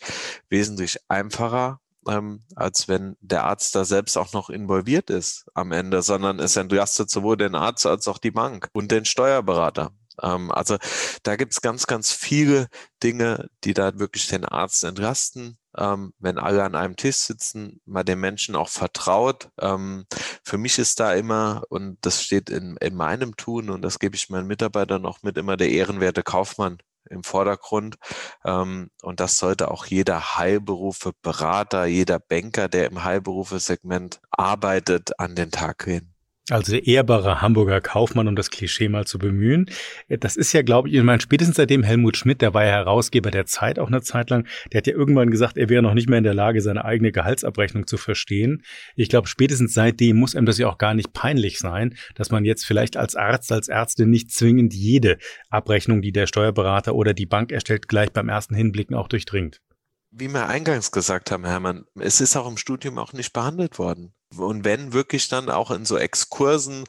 wesentlich 0.48 0.98
einfacher 1.08 1.80
ähm, 2.08 2.42
als 2.54 2.88
wenn 2.88 3.16
der 3.20 3.44
Arzt 3.44 3.74
da 3.74 3.84
selbst 3.84 4.16
auch 4.16 4.32
noch 4.32 4.50
involviert 4.50 5.10
ist 5.10 5.46
am 5.54 5.72
Ende, 5.72 6.02
sondern 6.02 6.38
es 6.38 6.56
entlastet 6.56 7.10
sowohl 7.10 7.36
den 7.36 7.54
Arzt 7.54 7.86
als 7.86 8.08
auch 8.08 8.18
die 8.18 8.30
Bank 8.30 8.68
und 8.72 8.90
den 8.90 9.04
Steuerberater. 9.04 9.92
Ähm, 10.22 10.50
also 10.50 10.76
da 11.22 11.36
gibt's 11.36 11.60
ganz, 11.60 11.86
ganz 11.86 12.12
viele 12.12 12.68
Dinge, 13.02 13.48
die 13.64 13.74
da 13.74 13.98
wirklich 13.98 14.28
den 14.28 14.44
Arzt 14.44 14.84
entlasten. 14.84 15.58
Ähm, 15.76 16.12
wenn 16.18 16.38
alle 16.38 16.62
an 16.62 16.76
einem 16.76 16.96
Tisch 16.96 17.16
sitzen, 17.16 17.80
mal 17.84 18.04
den 18.04 18.20
Menschen 18.20 18.54
auch 18.54 18.68
vertraut. 18.68 19.50
Ähm, 19.60 20.06
für 20.44 20.58
mich 20.58 20.78
ist 20.78 21.00
da 21.00 21.14
immer, 21.14 21.64
und 21.68 21.98
das 22.02 22.22
steht 22.22 22.48
in, 22.50 22.76
in 22.76 22.94
meinem 22.94 23.36
Tun, 23.36 23.70
und 23.70 23.82
das 23.82 23.98
gebe 23.98 24.14
ich 24.14 24.30
meinen 24.30 24.46
Mitarbeitern 24.46 25.04
auch 25.04 25.22
mit, 25.22 25.36
immer 25.36 25.56
der 25.56 25.70
ehrenwerte 25.70 26.22
Kaufmann 26.22 26.78
im 27.10 27.24
Vordergrund. 27.24 27.96
Ähm, 28.44 28.90
und 29.02 29.20
das 29.20 29.38
sollte 29.38 29.70
auch 29.70 29.86
jeder 29.86 30.36
Heilberufe 30.38 31.12
Berater, 31.22 31.86
jeder 31.86 32.18
Banker, 32.18 32.68
der 32.68 32.86
im 32.86 33.04
Heilberufesegment 33.04 34.20
arbeitet, 34.30 35.18
an 35.18 35.34
den 35.34 35.50
Tag 35.50 35.84
gehen. 35.84 36.13
Also 36.50 36.72
der 36.72 36.86
ehrbare 36.86 37.40
Hamburger 37.40 37.80
Kaufmann, 37.80 38.28
um 38.28 38.36
das 38.36 38.50
Klischee 38.50 38.90
mal 38.90 39.06
zu 39.06 39.18
bemühen. 39.18 39.70
Das 40.08 40.36
ist 40.36 40.52
ja, 40.52 40.60
glaube 40.60 40.88
ich, 40.88 40.94
ich 40.94 41.02
meine, 41.02 41.22
spätestens 41.22 41.56
seitdem 41.56 41.82
Helmut 41.82 42.18
Schmidt, 42.18 42.42
der 42.42 42.52
war 42.52 42.64
ja 42.64 42.72
Herausgeber 42.72 43.30
der 43.30 43.46
Zeit 43.46 43.78
auch 43.78 43.88
eine 43.88 44.02
Zeit 44.02 44.28
lang, 44.28 44.46
der 44.70 44.78
hat 44.78 44.86
ja 44.86 44.92
irgendwann 44.92 45.30
gesagt, 45.30 45.56
er 45.56 45.70
wäre 45.70 45.82
noch 45.82 45.94
nicht 45.94 46.06
mehr 46.06 46.18
in 46.18 46.24
der 46.24 46.34
Lage, 46.34 46.60
seine 46.60 46.84
eigene 46.84 47.12
Gehaltsabrechnung 47.12 47.86
zu 47.86 47.96
verstehen. 47.96 48.62
Ich 48.94 49.08
glaube, 49.08 49.26
spätestens 49.26 49.72
seitdem 49.72 50.18
muss 50.18 50.36
einem 50.36 50.44
das 50.44 50.58
ja 50.58 50.68
auch 50.68 50.76
gar 50.76 50.92
nicht 50.92 51.14
peinlich 51.14 51.58
sein, 51.58 51.94
dass 52.14 52.30
man 52.30 52.44
jetzt 52.44 52.66
vielleicht 52.66 52.98
als 52.98 53.16
Arzt, 53.16 53.50
als 53.50 53.68
Ärztin 53.68 54.10
nicht 54.10 54.30
zwingend 54.30 54.74
jede 54.74 55.16
Abrechnung, 55.48 56.02
die 56.02 56.12
der 56.12 56.26
Steuerberater 56.26 56.94
oder 56.94 57.14
die 57.14 57.26
Bank 57.26 57.52
erstellt, 57.52 57.88
gleich 57.88 58.12
beim 58.12 58.28
ersten 58.28 58.54
Hinblicken 58.54 58.94
auch 58.94 59.08
durchdringt. 59.08 59.62
Wie 60.10 60.28
wir 60.28 60.46
eingangs 60.46 60.92
gesagt 60.92 61.30
haben, 61.30 61.46
Hermann, 61.46 61.86
es 61.98 62.20
ist 62.20 62.36
auch 62.36 62.48
im 62.48 62.58
Studium 62.58 62.98
auch 62.98 63.14
nicht 63.14 63.32
behandelt 63.32 63.78
worden 63.78 64.12
und 64.38 64.64
wenn 64.64 64.92
wirklich 64.92 65.28
dann 65.28 65.50
auch 65.50 65.70
in 65.70 65.84
so 65.84 65.96
Exkursen, 65.96 66.84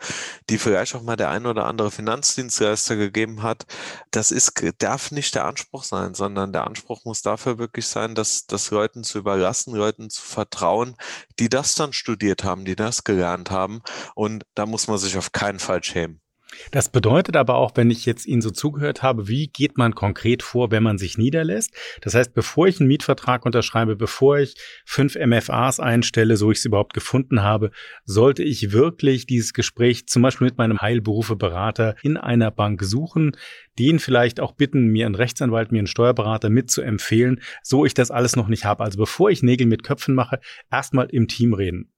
die 0.49 0.57
vielleicht 0.57 0.95
auch 0.95 1.01
mal 1.01 1.15
der 1.15 1.29
ein 1.29 1.45
oder 1.45 1.65
andere 1.65 1.91
Finanzdienstleister 1.91 2.95
gegeben 2.95 3.43
hat, 3.43 3.65
das 4.11 4.31
ist, 4.31 4.53
darf 4.79 5.11
nicht 5.11 5.35
der 5.35 5.45
Anspruch 5.45 5.83
sein, 5.83 6.13
sondern 6.13 6.53
der 6.53 6.65
Anspruch 6.65 7.05
muss 7.05 7.21
dafür 7.21 7.57
wirklich 7.57 7.87
sein, 7.87 8.15
dass 8.15 8.45
das 8.47 8.71
Leuten 8.71 9.03
zu 9.03 9.19
überlassen, 9.19 9.75
Leuten 9.75 10.09
zu 10.09 10.21
vertrauen, 10.21 10.95
die 11.39 11.49
das 11.49 11.75
dann 11.75 11.93
studiert 11.93 12.43
haben, 12.43 12.65
die 12.65 12.75
das 12.75 13.03
gelernt 13.03 13.51
haben. 13.51 13.81
Und 14.15 14.45
da 14.55 14.65
muss 14.65 14.87
man 14.87 14.97
sich 14.97 15.17
auf 15.17 15.31
keinen 15.31 15.59
Fall 15.59 15.83
schämen. 15.83 16.24
Das 16.71 16.89
bedeutet 16.89 17.35
aber 17.35 17.55
auch, 17.55 17.71
wenn 17.75 17.89
ich 17.89 18.05
jetzt 18.05 18.25
Ihnen 18.25 18.41
so 18.41 18.51
zugehört 18.51 19.03
habe, 19.03 19.27
wie 19.27 19.47
geht 19.47 19.77
man 19.77 19.95
konkret 19.95 20.43
vor, 20.43 20.71
wenn 20.71 20.83
man 20.83 20.97
sich 20.97 21.17
niederlässt? 21.17 21.73
Das 22.01 22.13
heißt, 22.15 22.33
bevor 22.33 22.67
ich 22.67 22.79
einen 22.79 22.87
Mietvertrag 22.87 23.45
unterschreibe, 23.45 23.95
bevor 23.95 24.39
ich 24.39 24.55
fünf 24.85 25.15
MFAs 25.15 25.79
einstelle, 25.79 26.37
so 26.37 26.51
ich 26.51 26.59
es 26.59 26.65
überhaupt 26.65 26.93
gefunden 26.93 27.43
habe, 27.43 27.71
sollte 28.03 28.43
ich 28.43 28.71
wirklich 28.71 29.25
dieses 29.25 29.53
Gespräch 29.53 30.07
zum 30.07 30.21
Beispiel 30.21 30.45
mit 30.45 30.57
meinem 30.57 30.81
Heilberufeberater 30.81 31.95
in 32.03 32.17
einer 32.17 32.51
Bank 32.51 32.83
suchen, 32.83 33.35
den 33.79 33.99
vielleicht 33.99 34.39
auch 34.39 34.53
bitten, 34.53 34.87
mir 34.87 35.05
einen 35.05 35.15
Rechtsanwalt, 35.15 35.71
mir 35.71 35.79
einen 35.79 35.87
Steuerberater 35.87 36.49
mitzuempfehlen, 36.49 37.41
so 37.63 37.85
ich 37.85 37.93
das 37.93 38.11
alles 38.11 38.35
noch 38.35 38.47
nicht 38.47 38.65
habe. 38.65 38.83
Also 38.83 38.97
bevor 38.97 39.29
ich 39.29 39.43
Nägel 39.43 39.67
mit 39.67 39.83
Köpfen 39.83 40.15
mache, 40.15 40.39
erstmal 40.71 41.07
im 41.07 41.27
Team 41.27 41.53
reden 41.53 41.91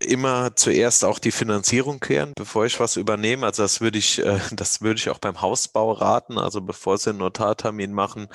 immer 0.00 0.56
zuerst 0.56 1.04
auch 1.04 1.18
die 1.18 1.30
Finanzierung 1.30 2.00
klären, 2.00 2.32
bevor 2.34 2.64
ich 2.66 2.80
was 2.80 2.96
übernehme. 2.96 3.46
Also 3.46 3.62
das 3.62 3.80
würde 3.80 3.98
ich, 3.98 4.18
äh, 4.24 4.40
das 4.52 4.80
würde 4.80 4.98
ich 4.98 5.10
auch 5.10 5.18
beim 5.18 5.40
Hausbau 5.40 5.92
raten. 5.92 6.38
Also 6.38 6.60
bevor 6.60 6.98
Sie 6.98 7.10
einen 7.10 7.18
Notartermin 7.18 7.92
machen, 7.92 8.28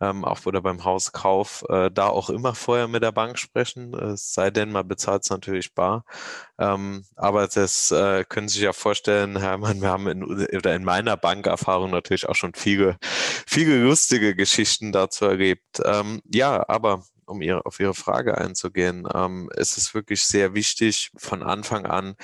ähm, 0.00 0.24
auch 0.24 0.44
oder 0.46 0.62
beim 0.62 0.84
Hauskauf, 0.84 1.64
äh, 1.68 1.90
da 1.90 2.08
auch 2.08 2.30
immer 2.30 2.54
vorher 2.54 2.88
mit 2.88 3.02
der 3.02 3.12
Bank 3.12 3.38
sprechen. 3.38 3.94
Es 3.94 4.34
sei 4.34 4.50
denn, 4.50 4.72
man 4.72 4.88
bezahlt 4.88 5.24
es 5.24 5.30
natürlich 5.30 5.74
bar. 5.74 6.04
Ähm, 6.58 7.04
aber 7.16 7.46
das 7.46 7.90
äh, 7.90 8.24
können 8.28 8.48
Sie 8.48 8.54
sich 8.54 8.64
ja 8.64 8.72
vorstellen, 8.72 9.38
Hermann, 9.38 9.82
wir 9.82 9.90
haben 9.90 10.06
in, 10.08 10.24
oder 10.24 10.74
in 10.74 10.84
meiner 10.84 11.16
Bankerfahrung 11.16 11.90
natürlich 11.90 12.28
auch 12.28 12.34
schon 12.36 12.54
viele, 12.54 12.96
viele 13.46 13.82
lustige 13.82 14.34
Geschichten 14.34 14.92
dazu 14.92 15.26
erlebt. 15.26 15.80
Ähm, 15.84 16.22
ja, 16.32 16.64
aber 16.68 17.04
um 17.32 17.42
ihre, 17.42 17.66
auf 17.66 17.80
Ihre 17.80 17.94
Frage 17.94 18.38
einzugehen, 18.38 19.08
ähm, 19.14 19.50
ist 19.56 19.78
es 19.78 19.94
wirklich 19.94 20.24
sehr 20.24 20.54
wichtig, 20.54 21.10
von 21.16 21.42
Anfang 21.42 21.86
an 21.86 22.14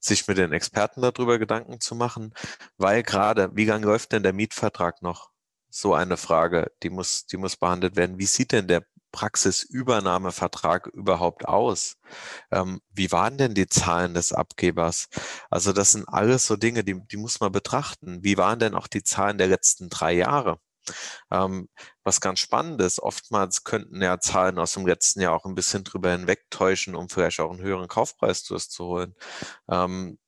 sich 0.00 0.26
mit 0.28 0.38
den 0.38 0.52
Experten 0.52 1.02
darüber 1.02 1.38
Gedanken 1.38 1.80
zu 1.80 1.94
machen, 1.94 2.34
weil 2.76 3.02
gerade, 3.02 3.50
wie 3.54 3.64
lange 3.64 3.86
läuft 3.86 4.12
denn 4.12 4.22
der 4.22 4.32
Mietvertrag 4.32 5.02
noch? 5.02 5.30
So 5.70 5.94
eine 5.94 6.16
Frage, 6.16 6.70
die 6.82 6.90
muss, 6.90 7.26
die 7.26 7.36
muss 7.36 7.56
behandelt 7.56 7.96
werden. 7.96 8.18
Wie 8.18 8.26
sieht 8.26 8.52
denn 8.52 8.68
der 8.68 8.82
Praxisübernahmevertrag 9.12 10.88
überhaupt 10.88 11.46
aus? 11.46 11.96
Ähm, 12.50 12.80
wie 12.90 13.12
waren 13.12 13.38
denn 13.38 13.54
die 13.54 13.66
Zahlen 13.66 14.14
des 14.14 14.32
Abgebers? 14.32 15.08
Also 15.50 15.72
das 15.72 15.92
sind 15.92 16.08
alles 16.08 16.46
so 16.46 16.56
Dinge, 16.56 16.84
die, 16.84 17.00
die 17.10 17.16
muss 17.16 17.40
man 17.40 17.52
betrachten. 17.52 18.22
Wie 18.22 18.36
waren 18.38 18.58
denn 18.58 18.74
auch 18.74 18.88
die 18.88 19.02
Zahlen 19.02 19.38
der 19.38 19.48
letzten 19.48 19.88
drei 19.88 20.12
Jahre? 20.12 20.58
Ähm, 21.30 21.68
was 22.04 22.20
ganz 22.20 22.40
spannend 22.40 22.80
ist, 22.80 23.00
oftmals 23.00 23.64
könnten 23.64 24.02
ja 24.02 24.18
Zahlen 24.20 24.58
aus 24.58 24.72
dem 24.72 24.86
letzten 24.86 25.20
Jahr 25.20 25.34
auch 25.34 25.44
ein 25.44 25.54
bisschen 25.54 25.84
drüber 25.84 26.12
hinwegtäuschen, 26.12 26.94
um 26.94 27.08
vielleicht 27.08 27.40
auch 27.40 27.50
einen 27.50 27.62
höheren 27.62 27.88
Kaufpreis 27.88 28.44
durchzuholen. 28.44 29.14
Ähm, 29.70 30.18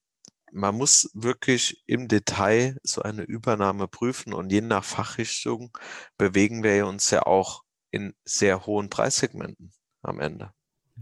man 0.53 0.75
muss 0.77 1.11
wirklich 1.15 1.83
im 1.87 2.09
Detail 2.09 2.79
so 2.83 3.03
eine 3.03 3.23
Übernahme 3.23 3.89
prüfen 3.89 4.33
und 4.33 4.51
je 4.51 4.61
nach 4.61 4.85
Fachrichtung 4.85 5.77
bewegen 6.17 6.63
wir 6.63 6.87
uns 6.87 7.11
ja 7.11 7.23
auch 7.25 7.63
in 7.91 8.15
sehr 8.25 8.67
hohen 8.67 8.91
Preissegmenten 8.91 9.73
am 10.03 10.21
Ende. 10.21 10.53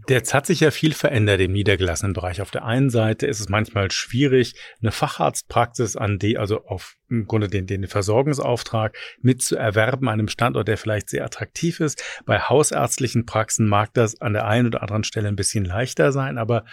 Jetzt 0.07 0.33
hat 0.33 0.45
sich 0.45 0.59
ja 0.59 0.71
viel 0.71 0.93
verändert 0.93 1.41
im 1.41 1.51
niedergelassenen 1.51 2.13
Bereich. 2.13 2.41
Auf 2.41 2.51
der 2.51 2.63
einen 2.63 2.89
Seite 2.89 3.25
ist 3.25 3.39
es 3.39 3.49
manchmal 3.49 3.89
schwierig, 3.91 4.53
eine 4.81 4.91
Facharztpraxis 4.91 5.95
an 5.95 6.19
die, 6.19 6.37
also 6.37 6.65
auf 6.65 6.95
im 7.09 7.25
Grunde 7.25 7.47
den, 7.47 7.65
den 7.65 7.87
Versorgungsauftrag 7.87 8.95
mit 9.21 9.41
zu 9.41 9.55
erwerben, 9.55 10.07
einem 10.07 10.27
Standort, 10.27 10.67
der 10.67 10.77
vielleicht 10.77 11.09
sehr 11.09 11.25
attraktiv 11.25 11.79
ist. 11.79 12.03
Bei 12.25 12.39
hausärztlichen 12.39 13.25
Praxen 13.25 13.67
mag 13.67 13.93
das 13.93 14.21
an 14.21 14.33
der 14.33 14.45
einen 14.45 14.67
oder 14.67 14.81
anderen 14.81 15.03
Stelle 15.03 15.27
ein 15.27 15.35
bisschen 15.35 15.65
leichter 15.65 16.11
sein, 16.11 16.37
aber 16.37 16.63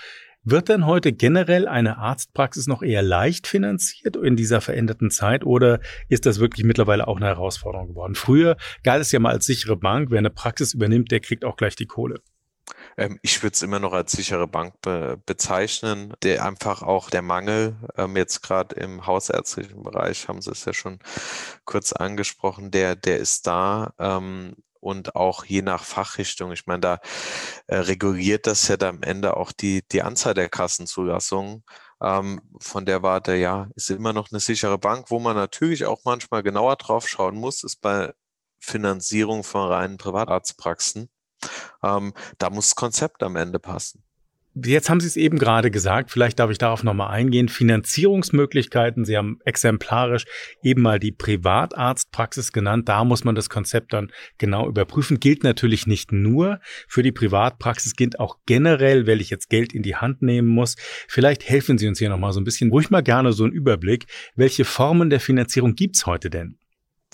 wird 0.47 0.69
denn 0.69 0.85
heute 0.85 1.13
generell 1.15 1.67
eine 1.67 1.97
Arztpraxis 1.97 2.67
noch 2.67 2.83
eher 2.83 3.03
leicht 3.03 3.47
finanziert 3.47 4.17
in 4.17 4.37
dieser 4.37 4.61
veränderten 4.61 5.11
Zeit 5.11 5.45
oder 5.45 5.81
ist 6.11 6.27
das 6.27 6.39
wirklich 6.39 6.67
mittlerweile 6.67 7.09
auch 7.09 7.17
eine 7.17 7.27
Herausforderung 7.27 7.89
geworden? 7.89 8.15
Früher 8.15 8.59
galt 8.83 9.01
es 9.01 9.11
ja 9.11 9.21
mal 9.21 9.33
als 9.33 9.47
sichere 9.47 9.77
Bank, 9.77 10.11
wer 10.11 10.19
eine 10.19 10.29
Praxis 10.29 10.75
übernimmt, 10.75 11.11
der 11.11 11.21
kriegt 11.21 11.47
auch 11.47 11.57
gleich 11.57 11.77
die 11.77 11.87
Kohle. 11.87 12.21
Ähm, 12.97 13.19
ich 13.23 13.43
würde 13.43 13.55
es 13.55 13.63
immer 13.63 13.79
noch 13.81 13.93
als 13.93 14.13
sichere 14.13 14.47
Bank 14.49 14.81
be 14.83 15.21
bezeichnen, 15.27 16.15
der 16.23 16.45
einfach 16.45 16.83
auch 16.83 17.11
der 17.11 17.23
Mangel, 17.23 17.77
ähm, 17.97 18.17
jetzt 18.17 18.43
gerade 18.43 18.77
im 18.77 19.07
hausärztlichen 19.07 19.83
Bereich, 19.83 20.29
haben 20.29 20.41
Sie 20.43 20.51
es 20.51 20.65
ja 20.65 20.73
schon 20.73 20.99
kurz 21.65 21.93
angesprochen, 21.93 22.71
der, 22.71 22.97
der 22.97 23.19
ist 23.19 23.47
da. 23.47 23.93
Ähm, 23.99 24.57
und 24.81 25.17
auch 25.17 25.45
je 25.47 25.63
nach 25.63 25.83
Fachrichtung. 25.83 26.53
Ich 26.53 26.67
meine, 26.67 26.81
da 26.81 27.01
äh, 27.69 27.77
reguliert 27.77 28.47
das 28.47 28.69
ja 28.69 28.77
dann 28.77 28.97
am 28.97 29.03
Ende 29.03 29.37
auch 29.37 29.53
die, 29.53 29.83
die 29.91 30.03
Anzahl 30.03 30.35
der 30.35 30.49
Kassenzulassungen. 30.51 31.65
Ähm, 32.03 32.41
von 32.61 32.85
der 32.87 33.03
Warte, 33.03 33.35
ja, 33.35 33.69
ist 33.77 33.91
immer 33.91 34.13
noch 34.13 34.31
eine 34.31 34.41
sichere 34.41 34.79
Bank. 34.79 35.11
Wo 35.11 35.19
man 35.21 35.37
natürlich 35.37 35.87
auch 35.87 36.03
manchmal 36.05 36.43
genauer 36.43 36.77
drauf 36.77 37.09
schauen 37.09 37.37
muss, 37.37 37.65
ist 37.65 37.81
bei 37.81 38.13
Finanzierung 38.61 39.43
von 39.45 39.69
reinen 39.69 39.97
Privatarztpraxen. 39.97 41.09
Ähm, 41.83 42.13
da 42.39 42.51
muss 42.51 42.67
das 42.67 42.77
Konzept 42.77 43.23
am 43.23 43.37
Ende 43.37 43.59
passen. 43.59 44.05
Jetzt 44.57 44.89
haben 44.89 45.01
Sie 45.01 45.09
es 45.09 45.17
eben 45.17 45.37
gerade 45.37 45.73
gesagt, 45.73 46.13
vielleicht 46.13 46.39
darf 46.39 46.49
ich 46.49 46.59
darauf 46.59 46.85
nochmal 46.85 47.11
eingehen. 47.11 47.49
Finanzierungsmöglichkeiten, 47.49 49.05
Sie 49.05 49.17
haben 49.17 49.41
exemplarisch 49.45 50.27
eben 50.63 50.81
mal 50.81 51.01
die 51.01 51.11
Privatarztpraxis 51.11 52.53
genannt. 52.53 52.89
Da 52.89 53.03
muss 53.03 53.25
man 53.25 53.35
das 53.35 53.51
Konzept 53.51 53.93
dann 53.93 54.13
genau 54.39 54.69
überprüfen. 54.69 55.19
Gilt 55.19 55.43
natürlich 55.43 55.89
nicht 55.89 56.13
nur 56.13 56.61
für 56.87 57.03
die 57.03 57.11
Privatpraxis, 57.11 57.97
gilt 57.97 58.21
auch 58.21 58.39
generell, 58.47 59.09
weil 59.09 59.21
ich 59.21 59.29
jetzt 59.29 59.51
Geld 59.51 59.73
in 59.73 59.83
die 59.83 59.97
Hand 59.97 60.23
nehmen 60.23 60.49
muss. 60.49 60.77
Vielleicht 61.09 61.49
helfen 61.49 61.77
Sie 61.77 61.89
uns 61.89 61.99
hier 61.99 62.09
nochmal 62.09 62.33
so 62.33 62.39
ein 62.39 62.45
bisschen, 62.45 62.71
ruhig 62.71 62.91
mal 62.91 63.03
gerne 63.03 63.33
so 63.33 63.43
einen 63.43 63.53
Überblick. 63.53 64.07
Welche 64.37 64.65
Formen 64.65 65.11
der 65.11 65.19
Finanzierung 65.19 65.75
gibt's 65.75 66.07
heute 66.07 66.31
denn? 66.31 66.61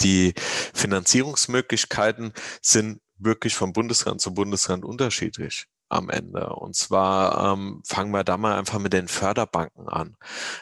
Die 0.00 0.34
Finanzierungsmöglichkeiten 0.74 2.32
sind 2.60 3.00
wirklich 3.20 3.54
vom 3.54 3.72
Bundesland 3.72 4.20
zu 4.20 4.34
Bundesland 4.34 4.84
unterschiedlich 4.84 5.66
am 5.90 6.08
Ende. 6.08 6.54
Und 6.54 6.74
zwar 6.76 7.52
ähm, 7.52 7.82
fangen 7.84 8.12
wir 8.12 8.24
da 8.24 8.36
mal 8.36 8.56
einfach 8.56 8.78
mit 8.78 8.92
den 8.92 9.08
Förderbanken 9.08 9.88
an. 9.88 10.16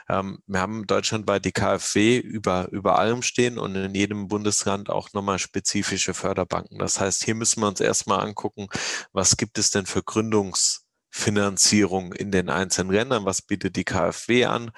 Ähm, 0.08 0.38
wir 0.46 0.60
haben 0.60 0.86
deutschlandweit 0.86 1.44
die 1.44 1.52
KfW 1.52 2.16
über, 2.18 2.68
über 2.72 2.98
allem 2.98 3.20
stehen 3.22 3.58
und 3.58 3.74
in 3.76 3.94
jedem 3.94 4.28
Bundesland 4.28 4.88
auch 4.90 5.12
nochmal 5.12 5.38
spezifische 5.38 6.14
Förderbanken. 6.14 6.78
Das 6.78 6.98
heißt, 6.98 7.24
hier 7.24 7.34
müssen 7.34 7.60
wir 7.60 7.68
uns 7.68 7.80
erstmal 7.80 8.20
angucken, 8.20 8.68
was 9.12 9.36
gibt 9.36 9.58
es 9.58 9.70
denn 9.70 9.84
für 9.86 10.02
Gründungsfinanzierung 10.02 12.14
in 12.14 12.32
den 12.32 12.48
einzelnen 12.48 12.92
Ländern? 12.92 13.26
Was 13.26 13.42
bietet 13.42 13.76
die 13.76 13.84
KfW 13.84 14.46
an? 14.46 14.70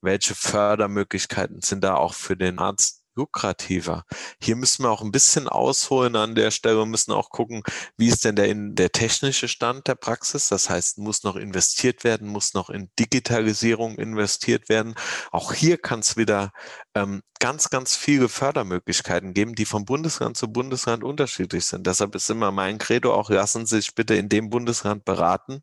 Welche 0.00 0.34
Fördermöglichkeiten 0.34 1.60
sind 1.60 1.84
da 1.84 1.96
auch 1.96 2.14
für 2.14 2.36
den 2.36 2.58
Arzt 2.58 2.97
lukrativer. 3.18 4.04
Hier 4.40 4.56
müssen 4.56 4.84
wir 4.84 4.90
auch 4.90 5.02
ein 5.02 5.10
bisschen 5.10 5.48
ausholen 5.48 6.16
an 6.16 6.34
der 6.36 6.50
Stelle 6.52 6.80
und 6.80 6.90
müssen 6.90 7.12
auch 7.12 7.30
gucken, 7.30 7.62
wie 7.96 8.08
ist 8.08 8.24
denn 8.24 8.36
der, 8.36 8.54
der 8.54 8.92
technische 8.92 9.48
Stand 9.48 9.88
der 9.88 9.96
Praxis? 9.96 10.48
Das 10.48 10.70
heißt, 10.70 10.98
muss 10.98 11.24
noch 11.24 11.36
investiert 11.36 12.04
werden, 12.04 12.28
muss 12.28 12.54
noch 12.54 12.70
in 12.70 12.90
Digitalisierung 12.98 13.98
investiert 13.98 14.68
werden. 14.68 14.94
Auch 15.32 15.52
hier 15.52 15.78
kann 15.78 16.00
es 16.00 16.16
wieder 16.16 16.52
ähm, 16.94 17.22
ganz, 17.40 17.70
ganz 17.70 17.96
viele 17.96 18.28
Fördermöglichkeiten 18.28 19.34
geben, 19.34 19.54
die 19.54 19.64
vom 19.64 19.84
Bundesland 19.84 20.36
zu 20.36 20.52
Bundesland 20.52 21.04
unterschiedlich 21.04 21.66
sind. 21.66 21.86
Deshalb 21.86 22.14
ist 22.14 22.30
immer 22.30 22.52
mein 22.52 22.78
Credo 22.78 23.12
auch, 23.14 23.30
lassen 23.30 23.66
Sie 23.66 23.76
sich 23.76 23.94
bitte 23.94 24.14
in 24.14 24.28
dem 24.28 24.50
Bundesland 24.50 25.04
beraten, 25.04 25.62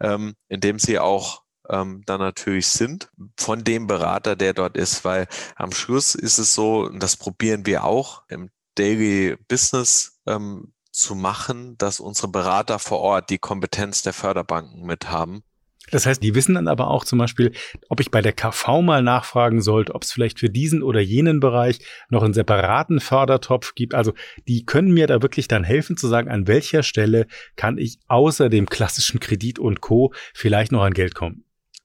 ähm, 0.00 0.34
in 0.48 0.60
dem 0.60 0.78
Sie 0.78 0.98
auch 0.98 1.43
ähm, 1.68 2.02
dann 2.06 2.20
natürlich 2.20 2.68
sind 2.68 3.10
von 3.36 3.64
dem 3.64 3.86
Berater, 3.86 4.36
der 4.36 4.52
dort 4.52 4.76
ist, 4.76 5.04
weil 5.04 5.26
am 5.56 5.72
Schluss 5.72 6.14
ist 6.14 6.38
es 6.38 6.54
so, 6.54 6.84
und 6.84 7.02
das 7.02 7.16
probieren 7.16 7.66
wir 7.66 7.84
auch 7.84 8.22
im 8.28 8.50
Daily 8.74 9.36
Business 9.48 10.20
ähm, 10.26 10.72
zu 10.90 11.14
machen, 11.14 11.76
dass 11.78 12.00
unsere 12.00 12.28
Berater 12.28 12.78
vor 12.78 13.00
Ort 13.00 13.30
die 13.30 13.38
Kompetenz 13.38 14.02
der 14.02 14.12
Förderbanken 14.12 14.84
mit 14.84 15.10
haben. 15.10 15.42
Das 15.90 16.06
heißt, 16.06 16.22
die 16.22 16.34
wissen 16.34 16.54
dann 16.54 16.68
aber 16.68 16.88
auch 16.88 17.04
zum 17.04 17.18
Beispiel, 17.18 17.52
ob 17.88 18.00
ich 18.00 18.10
bei 18.10 18.22
der 18.22 18.32
KV 18.32 18.80
mal 18.80 19.02
nachfragen 19.02 19.60
sollte, 19.60 19.94
ob 19.94 20.02
es 20.02 20.12
vielleicht 20.12 20.40
für 20.40 20.48
diesen 20.48 20.82
oder 20.82 21.00
jenen 21.00 21.40
Bereich 21.40 21.80
noch 22.08 22.22
einen 22.22 22.32
separaten 22.32 23.00
Fördertopf 23.00 23.74
gibt. 23.74 23.94
Also 23.94 24.14
die 24.48 24.64
können 24.64 24.94
mir 24.94 25.06
da 25.06 25.20
wirklich 25.20 25.46
dann 25.46 25.62
helfen 25.62 25.96
zu 25.96 26.08
sagen, 26.08 26.30
an 26.30 26.46
welcher 26.46 26.82
Stelle 26.82 27.26
kann 27.56 27.76
ich 27.76 27.98
außer 28.08 28.48
dem 28.48 28.68
klassischen 28.68 29.20
Kredit 29.20 29.58
und 29.58 29.82
Co. 29.82 30.12
vielleicht 30.32 30.72
noch 30.72 30.82
an 30.82 30.94
Geld 30.94 31.14
kommen. 31.14 31.44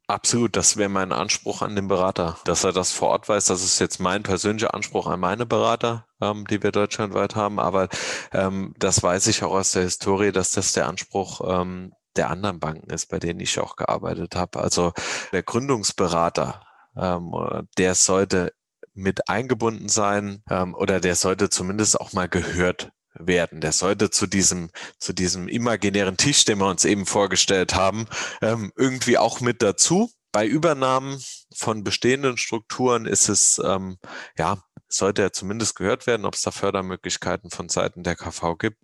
Absolut, 0.09 0.55
das 0.55 0.75
wäre 0.75 0.89
mein 0.89 1.11
Anspruch 1.11 1.61
an 1.61 1.75
den 1.75 1.87
Berater, 1.87 2.39
dass 2.43 2.63
er 2.63 2.71
das 2.73 2.91
vor 2.91 3.09
Ort 3.09 3.29
weiß. 3.29 3.45
Das 3.45 3.63
ist 3.63 3.77
jetzt 3.77 3.99
mein 3.99 4.23
persönlicher 4.23 4.73
Anspruch 4.73 5.05
an 5.05 5.19
meine 5.19 5.45
Berater, 5.45 6.07
ähm, 6.19 6.47
die 6.47 6.63
wir 6.63 6.71
deutschlandweit 6.71 7.35
haben. 7.35 7.59
Aber 7.59 7.89
ähm, 8.31 8.73
das 8.79 9.03
weiß 9.03 9.27
ich 9.27 9.43
auch 9.43 9.51
aus 9.51 9.73
der 9.73 9.83
Historie, 9.83 10.31
dass 10.31 10.51
das 10.51 10.73
der 10.73 10.87
Anspruch 10.87 11.41
ähm, 11.45 11.93
der 12.15 12.31
anderen 12.31 12.59
Banken 12.59 12.89
ist, 12.89 13.05
bei 13.11 13.19
denen 13.19 13.39
ich 13.39 13.59
auch 13.59 13.75
gearbeitet 13.75 14.35
habe. 14.35 14.59
Also 14.59 14.93
der 15.31 15.43
Gründungsberater, 15.43 16.63
ähm, 16.97 17.31
der 17.77 17.93
sollte 17.93 18.51
mit 18.95 19.29
eingebunden 19.29 19.89
sein 19.89 20.41
ähm, 20.49 20.73
oder 20.73 20.99
der 20.99 21.13
sollte 21.13 21.51
zumindest 21.51 22.01
auch 22.01 22.13
mal 22.13 22.27
gehört 22.27 22.91
werden. 23.19 23.61
Der 23.61 23.71
sollte 23.71 24.09
zu 24.09 24.27
diesem, 24.27 24.69
zu 24.97 25.13
diesem 25.13 25.47
imaginären 25.47 26.17
Tisch, 26.17 26.45
den 26.45 26.59
wir 26.59 26.67
uns 26.67 26.85
eben 26.85 27.05
vorgestellt 27.05 27.75
haben, 27.75 28.07
ähm, 28.41 28.71
irgendwie 28.75 29.17
auch 29.17 29.41
mit 29.41 29.61
dazu. 29.61 30.11
Bei 30.31 30.45
Übernahmen 30.45 31.21
von 31.53 31.83
bestehenden 31.83 32.37
Strukturen 32.37 33.05
ist 33.05 33.29
es, 33.29 33.59
ähm, 33.63 33.97
ja, 34.37 34.57
sollte 34.87 35.21
er 35.21 35.33
zumindest 35.33 35.75
gehört 35.75 36.07
werden, 36.07 36.25
ob 36.25 36.35
es 36.35 36.41
da 36.41 36.51
Fördermöglichkeiten 36.51 37.51
von 37.51 37.69
Seiten 37.69 38.03
der 38.03 38.15
KV 38.15 38.55
gibt. 38.57 38.77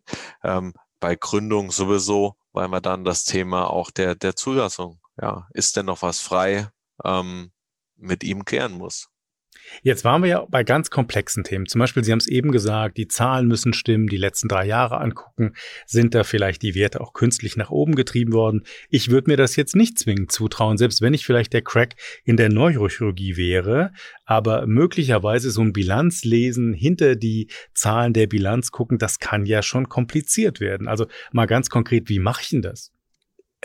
Ähm, 0.43 0.73
bei 0.99 1.15
Gründung 1.15 1.71
sowieso, 1.71 2.35
weil 2.51 2.67
wir 2.69 2.81
dann 2.81 3.05
das 3.05 3.25
Thema 3.25 3.69
auch 3.69 3.91
der, 3.91 4.15
der 4.15 4.35
Zulassung, 4.35 4.99
ja, 5.21 5.47
ist 5.53 5.77
denn 5.77 5.85
noch 5.85 6.01
was 6.01 6.19
frei, 6.19 6.69
ähm, 7.03 7.51
mit 7.95 8.23
ihm 8.23 8.45
klären 8.45 8.73
muss. 8.73 9.09
Jetzt 9.81 10.03
waren 10.03 10.21
wir 10.23 10.29
ja 10.29 10.45
bei 10.49 10.63
ganz 10.63 10.89
komplexen 10.89 11.43
Themen. 11.43 11.65
Zum 11.65 11.79
Beispiel, 11.79 12.03
Sie 12.03 12.11
haben 12.11 12.19
es 12.19 12.27
eben 12.27 12.51
gesagt, 12.51 12.97
die 12.97 13.07
Zahlen 13.07 13.47
müssen 13.47 13.73
stimmen, 13.73 14.07
die 14.07 14.17
letzten 14.17 14.47
drei 14.47 14.65
Jahre 14.65 14.99
angucken. 14.99 15.53
Sind 15.85 16.15
da 16.15 16.23
vielleicht 16.23 16.61
die 16.61 16.75
Werte 16.75 17.01
auch 17.01 17.13
künstlich 17.13 17.57
nach 17.57 17.69
oben 17.69 17.95
getrieben 17.95 18.33
worden? 18.33 18.63
Ich 18.89 19.09
würde 19.09 19.29
mir 19.29 19.37
das 19.37 19.55
jetzt 19.55 19.75
nicht 19.75 19.99
zwingend 19.99 20.31
zutrauen, 20.31 20.77
selbst 20.77 21.01
wenn 21.01 21.13
ich 21.13 21.25
vielleicht 21.25 21.53
der 21.53 21.61
Crack 21.61 21.95
in 22.23 22.37
der 22.37 22.49
Neurochirurgie 22.49 23.37
wäre. 23.37 23.91
Aber 24.25 24.65
möglicherweise 24.67 25.51
so 25.51 25.61
ein 25.61 25.73
Bilanzlesen, 25.73 26.73
hinter 26.73 27.15
die 27.15 27.47
Zahlen 27.73 28.13
der 28.13 28.27
Bilanz 28.27 28.71
gucken, 28.71 28.97
das 28.97 29.19
kann 29.19 29.45
ja 29.45 29.61
schon 29.61 29.89
kompliziert 29.89 30.59
werden. 30.59 30.87
Also 30.87 31.07
mal 31.31 31.45
ganz 31.45 31.69
konkret, 31.69 32.09
wie 32.09 32.19
mache 32.19 32.41
ich 32.41 32.49
denn 32.49 32.61
das? 32.61 32.94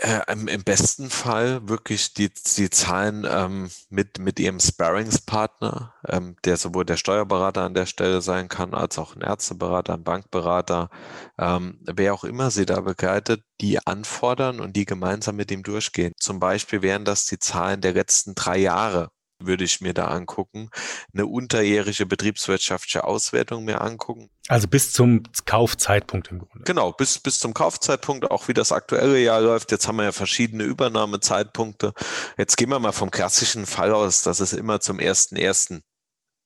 Äh, 0.03 0.21
im, 0.31 0.47
im, 0.47 0.63
besten 0.63 1.11
Fall 1.11 1.69
wirklich 1.69 2.15
die, 2.15 2.31
die 2.57 2.71
Zahlen 2.71 3.23
ähm, 3.29 3.69
mit, 3.91 4.17
mit 4.17 4.39
ihrem 4.39 4.59
Sparringspartner, 4.59 5.93
ähm, 6.07 6.37
der 6.43 6.57
sowohl 6.57 6.85
der 6.85 6.97
Steuerberater 6.97 7.61
an 7.61 7.75
der 7.75 7.85
Stelle 7.85 8.23
sein 8.23 8.49
kann, 8.49 8.73
als 8.73 8.97
auch 8.97 9.15
ein 9.15 9.21
Ärzteberater, 9.21 9.93
ein 9.93 10.03
Bankberater, 10.03 10.89
ähm, 11.37 11.79
wer 11.83 12.15
auch 12.15 12.23
immer 12.23 12.49
sie 12.49 12.65
da 12.65 12.81
begleitet, 12.81 13.43
die 13.61 13.85
anfordern 13.85 14.59
und 14.59 14.75
die 14.75 14.85
gemeinsam 14.85 15.35
mit 15.35 15.51
ihm 15.51 15.61
durchgehen. 15.61 16.13
Zum 16.17 16.39
Beispiel 16.39 16.81
wären 16.81 17.05
das 17.05 17.27
die 17.27 17.37
Zahlen 17.37 17.81
der 17.81 17.93
letzten 17.93 18.33
drei 18.33 18.57
Jahre 18.57 19.11
würde 19.45 19.63
ich 19.63 19.81
mir 19.81 19.93
da 19.93 20.05
angucken. 20.05 20.69
Eine 21.13 21.25
unterjährige 21.25 22.05
betriebswirtschaftliche 22.05 23.03
Auswertung 23.03 23.65
mir 23.65 23.81
angucken. 23.81 24.29
Also 24.47 24.67
bis 24.67 24.91
zum 24.91 25.23
Kaufzeitpunkt 25.45 26.31
im 26.31 26.39
Grunde. 26.39 26.63
Genau, 26.65 26.91
bis, 26.91 27.19
bis 27.19 27.39
zum 27.39 27.53
Kaufzeitpunkt, 27.53 28.29
auch 28.29 28.47
wie 28.47 28.53
das 28.53 28.71
aktuelle 28.71 29.19
Jahr 29.19 29.41
läuft. 29.41 29.71
Jetzt 29.71 29.87
haben 29.87 29.97
wir 29.97 30.03
ja 30.03 30.11
verschiedene 30.11 30.63
Übernahmezeitpunkte. 30.63 31.93
Jetzt 32.37 32.57
gehen 32.57 32.69
wir 32.69 32.79
mal 32.79 32.91
vom 32.91 33.11
klassischen 33.11 33.65
Fall 33.65 33.93
aus, 33.93 34.23
dass 34.23 34.39
es 34.39 34.53
immer 34.53 34.79
zum 34.79 34.99
ersten 34.99 35.35
ersten 35.35 35.83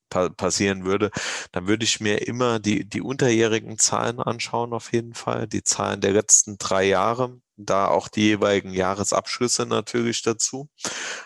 passieren 0.10 0.86
würde, 0.86 1.12
dann 1.52 1.68
würde 1.68 1.86
ich 1.86 2.00
mir 2.00 2.28
immer 2.28 2.60
die, 2.60 2.88
die 2.88 3.02
unterjährigen 3.02 3.78
Zahlen 3.78 4.20
anschauen, 4.20 4.74
auf 4.74 4.94
jeden 4.94 5.14
Fall, 5.14 5.48
die 5.48 5.64
Zahlen 5.64 6.02
der 6.02 6.14
letzten 6.14 6.58
drei 6.58 6.86
Jahre, 6.86 7.40
da 7.58 7.88
auch 7.88 8.08
die 8.08 8.22
jeweiligen 8.22 8.72
Jahresabschlüsse 8.72 9.66
natürlich 9.66 10.22
dazu. 10.24 10.70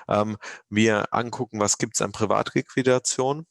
Ähm, 0.07 0.37
mir 0.69 1.13
angucken, 1.13 1.59
was 1.59 1.77
gibt 1.77 1.95
es 1.95 2.01
an 2.01 2.11
Privatliquidation. 2.11 3.45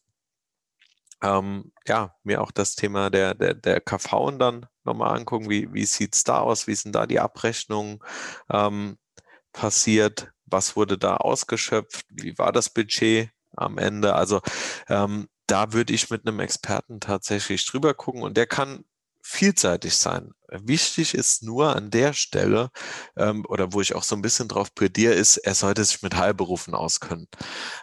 Ähm, 1.22 1.72
ja, 1.86 2.14
mir 2.22 2.42
auch 2.42 2.52
das 2.52 2.76
Thema 2.76 3.10
der, 3.10 3.34
der, 3.34 3.54
der 3.54 3.80
KV 3.80 4.38
dann 4.38 4.66
nochmal 4.84 5.16
angucken, 5.18 5.50
wie, 5.50 5.72
wie 5.72 5.84
sieht 5.84 6.14
es 6.14 6.24
da 6.24 6.40
aus, 6.40 6.66
wie 6.68 6.74
sind 6.74 6.94
da 6.94 7.06
die 7.06 7.20
Abrechnungen 7.20 7.98
ähm, 8.50 8.98
passiert, 9.52 10.32
was 10.46 10.76
wurde 10.76 10.98
da 10.98 11.16
ausgeschöpft, 11.16 12.06
wie 12.10 12.38
war 12.38 12.52
das 12.52 12.70
Budget 12.70 13.30
am 13.58 13.78
Ende. 13.78 14.14
Also 14.14 14.40
ähm, 14.88 15.28
da 15.46 15.72
würde 15.72 15.92
ich 15.92 16.10
mit 16.10 16.26
einem 16.26 16.40
Experten 16.40 17.00
tatsächlich 17.00 17.64
drüber 17.66 17.94
gucken 17.94 18.22
und 18.22 18.36
der 18.36 18.46
kann 18.46 18.84
vielseitig 19.22 19.96
sein. 19.96 20.32
Wichtig 20.48 21.14
ist 21.14 21.42
nur 21.42 21.76
an 21.76 21.90
der 21.90 22.14
Stelle, 22.14 22.70
ähm, 23.16 23.44
oder 23.48 23.72
wo 23.72 23.80
ich 23.80 23.94
auch 23.94 24.02
so 24.02 24.16
ein 24.16 24.22
bisschen 24.22 24.48
drauf 24.48 24.74
plädiere, 24.74 25.12
ist, 25.12 25.36
er 25.38 25.54
sollte 25.54 25.84
sich 25.84 26.02
mit 26.02 26.16
Heilberufen 26.16 26.74
auskennen. 26.74 27.28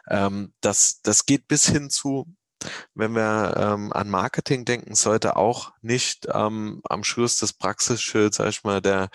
Ähm, 0.10 0.54
das, 0.62 1.02
das 1.04 1.26
geht 1.26 1.48
bis 1.48 1.68
hin 1.68 1.90
zu, 1.92 2.26
wenn 2.96 3.14
wir 3.14 3.54
ähm, 3.58 3.94
an 3.94 4.10
Marketing 4.10 4.66
denken, 4.66 4.96
sollte 4.96 5.36
auch 5.36 5.74
nicht 5.82 6.28
ähm, 6.34 6.82
am 6.90 7.04
Schluss 7.04 7.38
des 7.38 7.54
Praxisschilds, 7.54 8.38
sag 8.38 8.50
ich 8.50 8.64
mal, 8.64 8.82
der, 8.82 9.10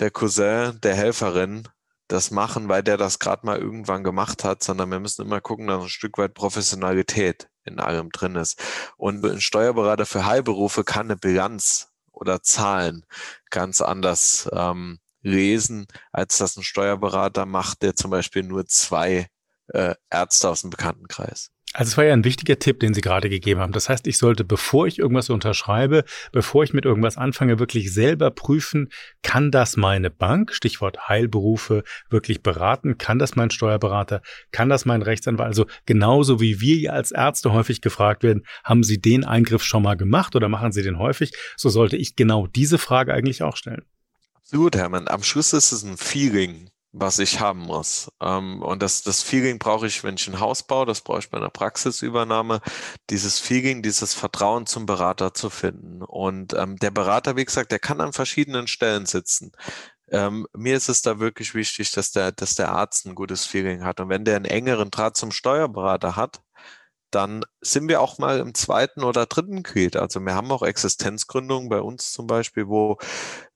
der 0.00 0.10
Cousin 0.10 0.80
der 0.82 0.96
Helferin 0.96 1.68
das 2.08 2.30
machen, 2.30 2.68
weil 2.68 2.82
der 2.82 2.96
das 2.96 3.18
gerade 3.18 3.46
mal 3.46 3.58
irgendwann 3.58 4.02
gemacht 4.02 4.44
hat, 4.44 4.62
sondern 4.62 4.90
wir 4.90 5.00
müssen 5.00 5.22
immer 5.22 5.40
gucken, 5.40 5.66
dass 5.66 5.82
ein 5.82 5.88
Stück 5.88 6.18
weit 6.18 6.34
Professionalität 6.34 7.48
in 7.64 7.78
allem 7.78 8.10
drin 8.10 8.34
ist. 8.34 8.60
Und 8.96 9.24
ein 9.24 9.40
Steuerberater 9.40 10.06
für 10.06 10.26
Heilberufe 10.26 10.84
kann 10.84 11.06
eine 11.06 11.16
Bilanz 11.16 11.88
oder 12.10 12.42
Zahlen 12.42 13.04
ganz 13.50 13.80
anders 13.80 14.48
ähm, 14.52 14.98
lesen, 15.22 15.86
als 16.12 16.38
das 16.38 16.56
ein 16.56 16.62
Steuerberater 16.62 17.46
macht, 17.46 17.82
der 17.82 17.94
zum 17.94 18.10
Beispiel 18.10 18.42
nur 18.42 18.66
zwei 18.66 19.28
äh, 19.68 19.94
Ärzte 20.10 20.48
aus 20.48 20.62
dem 20.62 20.70
Bekanntenkreis. 20.70 21.50
Also 21.74 21.90
es 21.90 21.96
war 21.98 22.04
ja 22.04 22.14
ein 22.14 22.24
wichtiger 22.24 22.58
Tipp, 22.58 22.80
den 22.80 22.94
Sie 22.94 23.02
gerade 23.02 23.28
gegeben 23.28 23.60
haben. 23.60 23.72
Das 23.72 23.90
heißt, 23.90 24.06
ich 24.06 24.16
sollte, 24.16 24.42
bevor 24.42 24.86
ich 24.86 24.98
irgendwas 24.98 25.28
unterschreibe, 25.28 26.04
bevor 26.32 26.64
ich 26.64 26.72
mit 26.72 26.86
irgendwas 26.86 27.18
anfange, 27.18 27.58
wirklich 27.58 27.92
selber 27.92 28.30
prüfen, 28.30 28.88
kann 29.22 29.50
das 29.50 29.76
meine 29.76 30.10
Bank, 30.10 30.54
Stichwort 30.54 31.08
Heilberufe, 31.08 31.84
wirklich 32.08 32.42
beraten? 32.42 32.96
Kann 32.96 33.18
das 33.18 33.36
mein 33.36 33.50
Steuerberater? 33.50 34.22
Kann 34.50 34.70
das 34.70 34.86
mein 34.86 35.02
Rechtsanwalt? 35.02 35.48
Also 35.48 35.66
genauso 35.84 36.40
wie 36.40 36.60
wir 36.60 36.76
ja 36.76 36.92
als 36.92 37.12
Ärzte 37.12 37.52
häufig 37.52 37.82
gefragt 37.82 38.22
werden, 38.22 38.44
haben 38.64 38.82
Sie 38.82 38.98
den 38.98 39.24
Eingriff 39.24 39.62
schon 39.62 39.82
mal 39.82 39.96
gemacht 39.96 40.34
oder 40.36 40.48
machen 40.48 40.72
Sie 40.72 40.82
den 40.82 40.98
häufig? 40.98 41.32
So 41.56 41.68
sollte 41.68 41.98
ich 41.98 42.16
genau 42.16 42.46
diese 42.46 42.78
Frage 42.78 43.12
eigentlich 43.12 43.42
auch 43.42 43.56
stellen. 43.56 43.84
Absolut, 44.34 44.74
Hermann. 44.74 45.08
Am 45.08 45.22
Schluss 45.22 45.52
ist 45.52 45.72
es 45.72 45.82
ein 45.82 45.98
Feeling 45.98 46.70
was 46.92 47.18
ich 47.18 47.40
haben 47.40 47.60
muss. 47.60 48.10
Ähm, 48.20 48.62
und 48.62 48.82
das, 48.82 49.02
das 49.02 49.22
Feeling 49.22 49.58
brauche 49.58 49.86
ich, 49.86 50.04
wenn 50.04 50.14
ich 50.16 50.28
ein 50.28 50.40
Haus 50.40 50.62
baue, 50.62 50.86
das 50.86 51.02
brauche 51.02 51.18
ich 51.20 51.30
bei 51.30 51.38
einer 51.38 51.50
Praxisübernahme, 51.50 52.60
dieses 53.10 53.38
Feeling, 53.38 53.82
dieses 53.82 54.14
Vertrauen 54.14 54.66
zum 54.66 54.86
Berater 54.86 55.34
zu 55.34 55.50
finden. 55.50 56.02
Und 56.02 56.54
ähm, 56.54 56.76
der 56.76 56.90
Berater, 56.90 57.36
wie 57.36 57.44
gesagt, 57.44 57.72
der 57.72 57.78
kann 57.78 58.00
an 58.00 58.12
verschiedenen 58.12 58.66
Stellen 58.66 59.06
sitzen. 59.06 59.52
Ähm, 60.10 60.46
mir 60.54 60.76
ist 60.76 60.88
es 60.88 61.02
da 61.02 61.20
wirklich 61.20 61.54
wichtig, 61.54 61.92
dass 61.92 62.12
der, 62.12 62.32
dass 62.32 62.54
der 62.54 62.70
Arzt 62.72 63.06
ein 63.06 63.14
gutes 63.14 63.44
Feeling 63.46 63.84
hat. 63.84 64.00
Und 64.00 64.08
wenn 64.08 64.24
der 64.24 64.36
einen 64.36 64.46
engeren 64.46 64.90
Draht 64.90 65.16
zum 65.16 65.30
Steuerberater 65.32 66.16
hat, 66.16 66.40
dann 67.10 67.44
sind 67.60 67.88
wir 67.88 68.00
auch 68.00 68.18
mal 68.18 68.38
im 68.38 68.54
zweiten 68.54 69.02
oder 69.02 69.26
dritten 69.26 69.62
Glied. 69.62 69.96
Also 69.96 70.20
wir 70.20 70.34
haben 70.34 70.52
auch 70.52 70.62
Existenzgründungen 70.62 71.68
bei 71.68 71.80
uns 71.80 72.12
zum 72.12 72.26
Beispiel, 72.26 72.68
wo 72.68 72.98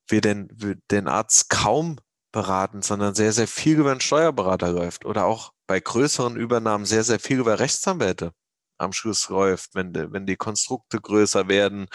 wir 0.08 0.20
den, 0.20 0.48
den 0.90 1.08
Arzt 1.08 1.48
kaum 1.50 1.98
beraten, 2.32 2.82
sondern 2.82 3.14
sehr, 3.14 3.32
sehr 3.32 3.48
viel 3.48 3.78
über 3.78 3.90
einen 3.92 4.00
Steuerberater 4.00 4.72
läuft 4.72 5.04
oder 5.04 5.26
auch 5.26 5.52
bei 5.66 5.80
größeren 5.80 6.36
Übernahmen 6.36 6.84
sehr, 6.86 7.04
sehr 7.04 7.20
viel 7.20 7.38
über 7.38 7.58
Rechtsanwälte 7.58 8.32
am 8.78 8.92
Schluss 8.92 9.28
läuft, 9.28 9.74
wenn, 9.74 9.94
wenn 9.94 10.26
die 10.26 10.36
Konstrukte 10.36 11.00
größer 11.00 11.48
werden, 11.48 11.86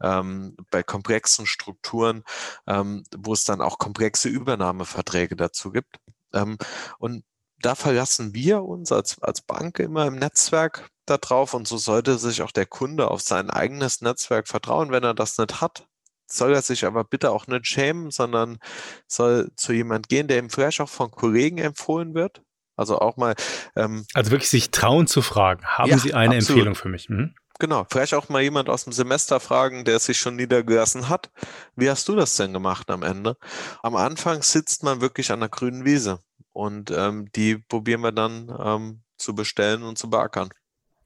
ähm, 0.00 0.56
bei 0.70 0.82
komplexen 0.82 1.46
Strukturen, 1.46 2.22
ähm, 2.66 3.04
wo 3.16 3.32
es 3.32 3.44
dann 3.44 3.60
auch 3.60 3.78
komplexe 3.78 4.28
Übernahmeverträge 4.28 5.36
dazu 5.36 5.70
gibt. 5.72 5.96
Ähm, 6.32 6.56
und 6.98 7.24
da 7.58 7.74
verlassen 7.74 8.34
wir 8.34 8.62
uns 8.62 8.92
als, 8.92 9.20
als 9.22 9.42
Bank 9.42 9.78
immer 9.78 10.06
im 10.06 10.16
Netzwerk 10.16 10.88
darauf 11.06 11.54
und 11.54 11.66
so 11.66 11.78
sollte 11.78 12.18
sich 12.18 12.42
auch 12.42 12.52
der 12.52 12.66
Kunde 12.66 13.10
auf 13.10 13.22
sein 13.22 13.50
eigenes 13.50 14.00
Netzwerk 14.02 14.48
vertrauen, 14.48 14.90
wenn 14.92 15.04
er 15.04 15.14
das 15.14 15.38
nicht 15.38 15.60
hat 15.60 15.86
soll 16.26 16.54
er 16.54 16.62
sich 16.62 16.84
aber 16.84 17.04
bitte 17.04 17.30
auch 17.30 17.46
nicht 17.46 17.66
schämen, 17.66 18.10
sondern 18.10 18.58
soll 19.06 19.50
zu 19.56 19.72
jemand 19.72 20.08
gehen, 20.08 20.28
der 20.28 20.38
ihm 20.38 20.50
vielleicht 20.50 20.80
auch 20.80 20.88
von 20.88 21.10
Kollegen 21.10 21.58
empfohlen 21.58 22.14
wird. 22.14 22.42
Also 22.76 22.98
auch 22.98 23.16
mal. 23.16 23.34
Ähm, 23.74 24.04
also 24.14 24.30
wirklich 24.30 24.50
sich 24.50 24.70
trauen 24.70 25.06
zu 25.06 25.22
fragen. 25.22 25.64
Haben 25.64 25.90
ja, 25.90 25.98
Sie 25.98 26.14
eine 26.14 26.36
absolut. 26.36 26.58
Empfehlung 26.58 26.74
für 26.74 26.88
mich? 26.88 27.08
Mhm. 27.08 27.34
Genau, 27.58 27.86
vielleicht 27.90 28.12
auch 28.12 28.28
mal 28.28 28.42
jemand 28.42 28.68
aus 28.68 28.84
dem 28.84 28.92
Semester 28.92 29.40
fragen, 29.40 29.86
der 29.86 29.98
sich 29.98 30.18
schon 30.18 30.36
niedergelassen 30.36 31.08
hat. 31.08 31.30
Wie 31.74 31.88
hast 31.88 32.06
du 32.08 32.14
das 32.14 32.36
denn 32.36 32.52
gemacht 32.52 32.90
am 32.90 33.02
Ende? 33.02 33.38
Am 33.82 33.96
Anfang 33.96 34.42
sitzt 34.42 34.82
man 34.82 35.00
wirklich 35.00 35.32
an 35.32 35.40
der 35.40 35.48
grünen 35.48 35.86
Wiese 35.86 36.20
und 36.52 36.90
ähm, 36.90 37.30
die 37.34 37.56
probieren 37.56 38.02
wir 38.02 38.12
dann 38.12 38.54
ähm, 38.62 39.02
zu 39.16 39.34
bestellen 39.34 39.82
und 39.84 39.96
zu 39.96 40.10
beackern. 40.10 40.50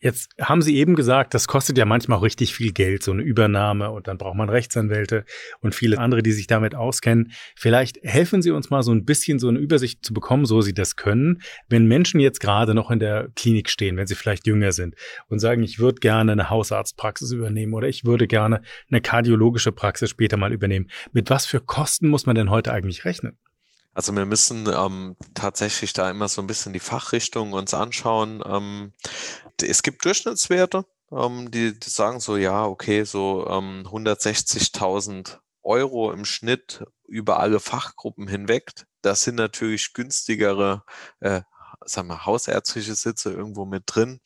Jetzt 0.01 0.31
haben 0.41 0.63
Sie 0.63 0.77
eben 0.77 0.95
gesagt, 0.95 1.35
das 1.35 1.47
kostet 1.47 1.77
ja 1.77 1.85
manchmal 1.85 2.19
auch 2.19 2.23
richtig 2.23 2.55
viel 2.55 2.73
Geld, 2.73 3.03
so 3.03 3.13
eine 3.13 3.23
Übernahme 3.23 3.91
und 3.91 4.09
dann 4.09 4.17
braucht 4.17 4.37
man 4.37 4.49
Rechtsanwälte 4.49 5.27
und 5.61 5.75
viele 5.75 5.99
andere, 5.99 6.23
die 6.23 6.33
sich 6.33 6.47
damit 6.47 6.75
auskennen. 6.75 7.33
Vielleicht 7.55 7.99
helfen 8.03 8.41
Sie 8.41 8.51
uns 8.51 8.71
mal 8.71 8.83
so 8.83 8.93
ein 8.93 9.05
bisschen 9.05 9.39
so 9.39 9.49
eine 9.49 9.59
Übersicht 9.59 10.03
zu 10.03 10.15
bekommen, 10.15 10.47
so 10.47 10.63
Sie 10.63 10.73
das 10.73 10.97
können. 10.97 11.43
Wenn 11.69 11.87
Menschen 11.87 12.19
jetzt 12.19 12.41
gerade 12.41 12.75
noch 12.75 12.91
in 12.91 12.99
der 12.99 13.29
Klinik 13.37 13.69
stehen, 13.69 13.99
wenn 13.99 14.07
sie 14.07 14.15
vielleicht 14.15 14.47
jünger 14.47 14.73
sind 14.73 14.95
und 15.29 15.39
sagen, 15.39 15.63
ich 15.63 15.79
würde 15.79 16.01
gerne 16.01 16.33
eine 16.33 16.49
Hausarztpraxis 16.49 17.33
übernehmen 17.33 17.75
oder 17.75 17.89
ich 17.89 18.07
würde 18.07 18.27
gerne 18.27 18.63
eine 18.91 19.03
kardiologische 19.03 19.73
Praxis 19.73 20.09
später 20.09 20.39
mal 20.39 20.53
übernehmen. 20.53 20.89
Mit 21.13 21.29
was 21.29 21.45
für 21.45 21.61
Kosten 21.61 22.09
muss 22.09 22.25
man 22.25 22.37
denn 22.37 22.49
heute 22.49 22.73
eigentlich 22.73 23.05
rechnen? 23.05 23.37
Also 23.93 24.15
wir 24.15 24.25
müssen 24.25 24.69
ähm, 24.73 25.17
tatsächlich 25.35 25.93
da 25.93 26.09
immer 26.11 26.29
so 26.29 26.41
ein 26.41 26.47
bisschen 26.47 26.73
die 26.73 26.81
Fachrichtung 26.81 27.53
uns 27.53 27.75
anschauen. 27.75 28.43
Ähm, 28.47 28.93
es 29.61 29.83
gibt 29.83 30.05
Durchschnittswerte, 30.05 30.87
ähm, 31.11 31.51
die, 31.51 31.79
die, 31.79 31.91
sagen 31.91 32.21
so, 32.21 32.37
ja, 32.37 32.65
okay, 32.65 33.05
so 33.05 33.47
160.000 33.49 35.11
ähm, 35.11 35.25
Euro 35.63 36.13
im 36.13 36.25
Schnitt 36.25 36.85
über 37.07 37.41
alle 37.41 37.61
Fachgruppen 37.61 38.29
hinweg. 38.29 38.73
Das 39.03 39.25
sind 39.25 39.35
natürlich 39.35 39.93
günstigere 39.93 40.85
äh, 41.21 41.43
sagen 41.85 42.09
wir, 42.09 42.27
hausärztliche 42.27 42.95
Sitze 42.95 43.33
irgendwo 43.33 43.65
mit 43.65 43.85
drin, 43.87 44.21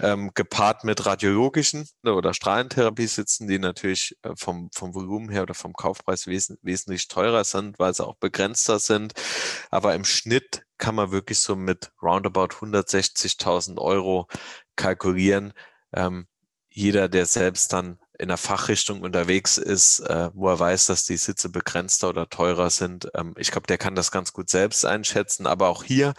ähm, 0.00 0.30
gepaart 0.34 0.84
mit 0.84 1.06
radiologischen 1.06 1.88
ne, 2.02 2.14
oder 2.14 2.34
Strahlentherapie-Sitzen, 2.34 3.48
die 3.48 3.58
natürlich 3.58 4.16
äh, 4.22 4.32
vom, 4.36 4.70
vom 4.74 4.94
Volumen 4.94 5.28
her 5.30 5.42
oder 5.42 5.54
vom 5.54 5.72
Kaufpreis 5.72 6.26
wes 6.26 6.56
wesentlich 6.62 7.08
teurer 7.08 7.44
sind, 7.44 7.78
weil 7.78 7.94
sie 7.94 8.06
auch 8.06 8.16
begrenzter 8.16 8.78
sind. 8.78 9.14
Aber 9.70 9.94
im 9.94 10.04
Schnitt 10.04 10.62
kann 10.78 10.94
man 10.94 11.10
wirklich 11.10 11.40
so 11.40 11.56
mit 11.56 11.92
roundabout 12.02 12.54
160.000 12.60 13.78
Euro 13.78 14.26
kalkulieren. 14.76 15.52
Ähm, 15.92 16.26
jeder, 16.70 17.08
der 17.08 17.26
selbst 17.26 17.72
dann 17.72 17.98
in 18.20 18.28
der 18.28 18.36
Fachrichtung 18.36 19.00
unterwegs 19.00 19.56
ist, 19.56 20.00
äh, 20.00 20.30
wo 20.34 20.48
er 20.48 20.58
weiß, 20.58 20.86
dass 20.86 21.04
die 21.04 21.16
Sitze 21.16 21.48
begrenzter 21.48 22.10
oder 22.10 22.28
teurer 22.28 22.68
sind. 22.68 23.08
Ähm, 23.14 23.34
ich 23.38 23.50
glaube, 23.50 23.66
der 23.66 23.78
kann 23.78 23.94
das 23.94 24.10
ganz 24.10 24.34
gut 24.34 24.50
selbst 24.50 24.84
einschätzen. 24.84 25.46
Aber 25.46 25.68
auch 25.68 25.84
hier, 25.84 26.12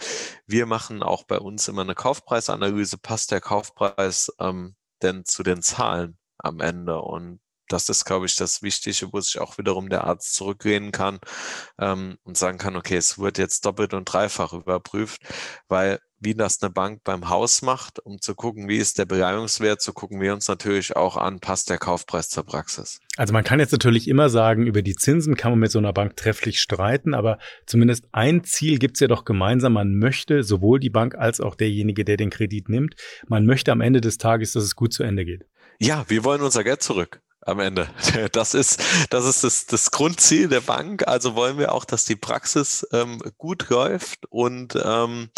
wir 0.46 0.66
machen 0.66 1.02
auch 1.02 1.22
bei 1.24 1.38
uns 1.38 1.68
immer 1.68 1.82
eine 1.82 1.94
Kaufpreisanalyse. 1.94 2.98
Passt 2.98 3.30
der 3.30 3.40
Kaufpreis 3.40 4.32
ähm, 4.40 4.74
denn 5.02 5.24
zu 5.24 5.44
den 5.44 5.62
Zahlen 5.62 6.18
am 6.38 6.60
Ende? 6.60 7.00
Und 7.00 7.40
das 7.68 7.88
ist, 7.88 8.04
glaube 8.04 8.26
ich, 8.26 8.34
das 8.34 8.62
Wichtige, 8.62 9.12
wo 9.12 9.20
sich 9.20 9.38
auch 9.38 9.56
wiederum 9.56 9.88
der 9.88 10.04
Arzt 10.04 10.34
zurückgehen 10.34 10.90
kann 10.90 11.20
ähm, 11.78 12.18
und 12.24 12.36
sagen 12.36 12.58
kann, 12.58 12.74
okay, 12.76 12.96
es 12.96 13.18
wird 13.18 13.38
jetzt 13.38 13.64
doppelt 13.64 13.94
und 13.94 14.06
dreifach 14.06 14.52
überprüft, 14.52 15.22
weil 15.68 16.00
wie 16.22 16.34
das 16.34 16.62
eine 16.62 16.70
Bank 16.70 17.02
beim 17.04 17.28
Haus 17.28 17.62
macht, 17.62 17.98
um 17.98 18.20
zu 18.20 18.34
gucken, 18.34 18.68
wie 18.68 18.78
ist 18.78 18.98
der 18.98 19.04
Beleihungswert, 19.04 19.82
so 19.82 19.92
gucken 19.92 20.20
wir 20.20 20.32
uns 20.32 20.48
natürlich 20.48 20.96
auch 20.96 21.16
an, 21.16 21.40
passt 21.40 21.70
der 21.70 21.78
Kaufpreis 21.78 22.28
zur 22.28 22.44
Praxis. 22.44 23.00
Also 23.16 23.32
man 23.32 23.44
kann 23.44 23.60
jetzt 23.60 23.72
natürlich 23.72 24.08
immer 24.08 24.28
sagen, 24.28 24.66
über 24.66 24.82
die 24.82 24.94
Zinsen 24.94 25.36
kann 25.36 25.52
man 25.52 25.58
mit 25.58 25.70
so 25.70 25.78
einer 25.78 25.92
Bank 25.92 26.16
trefflich 26.16 26.60
streiten, 26.60 27.14
aber 27.14 27.38
zumindest 27.66 28.06
ein 28.12 28.44
Ziel 28.44 28.78
gibt 28.78 28.96
es 28.96 29.00
ja 29.00 29.08
doch 29.08 29.24
gemeinsam. 29.24 29.74
Man 29.74 29.94
möchte, 29.94 30.42
sowohl 30.42 30.80
die 30.80 30.90
Bank 30.90 31.14
als 31.14 31.40
auch 31.40 31.54
derjenige, 31.54 32.04
der 32.04 32.16
den 32.16 32.30
Kredit 32.30 32.68
nimmt, 32.68 32.94
man 33.28 33.46
möchte 33.46 33.72
am 33.72 33.80
Ende 33.80 34.00
des 34.00 34.18
Tages, 34.18 34.52
dass 34.52 34.64
es 34.64 34.76
gut 34.76 34.92
zu 34.92 35.02
Ende 35.02 35.24
geht. 35.24 35.44
Ja, 35.78 36.04
wir 36.08 36.24
wollen 36.24 36.42
unser 36.42 36.64
Geld 36.64 36.82
zurück 36.82 37.20
am 37.44 37.58
Ende. 37.60 37.88
Das 38.32 38.54
ist, 38.54 38.82
das 39.10 39.24
ist 39.24 39.44
das, 39.44 39.66
das 39.66 39.90
Grundziel 39.90 40.48
der 40.48 40.60
Bank. 40.60 41.06
Also 41.06 41.34
wollen 41.34 41.58
wir 41.58 41.72
auch, 41.72 41.84
dass 41.84 42.04
die 42.04 42.16
Praxis 42.16 42.86
ähm, 42.92 43.20
gut 43.36 43.68
läuft 43.68 44.26
und 44.30 44.78
ähm, 44.82 45.30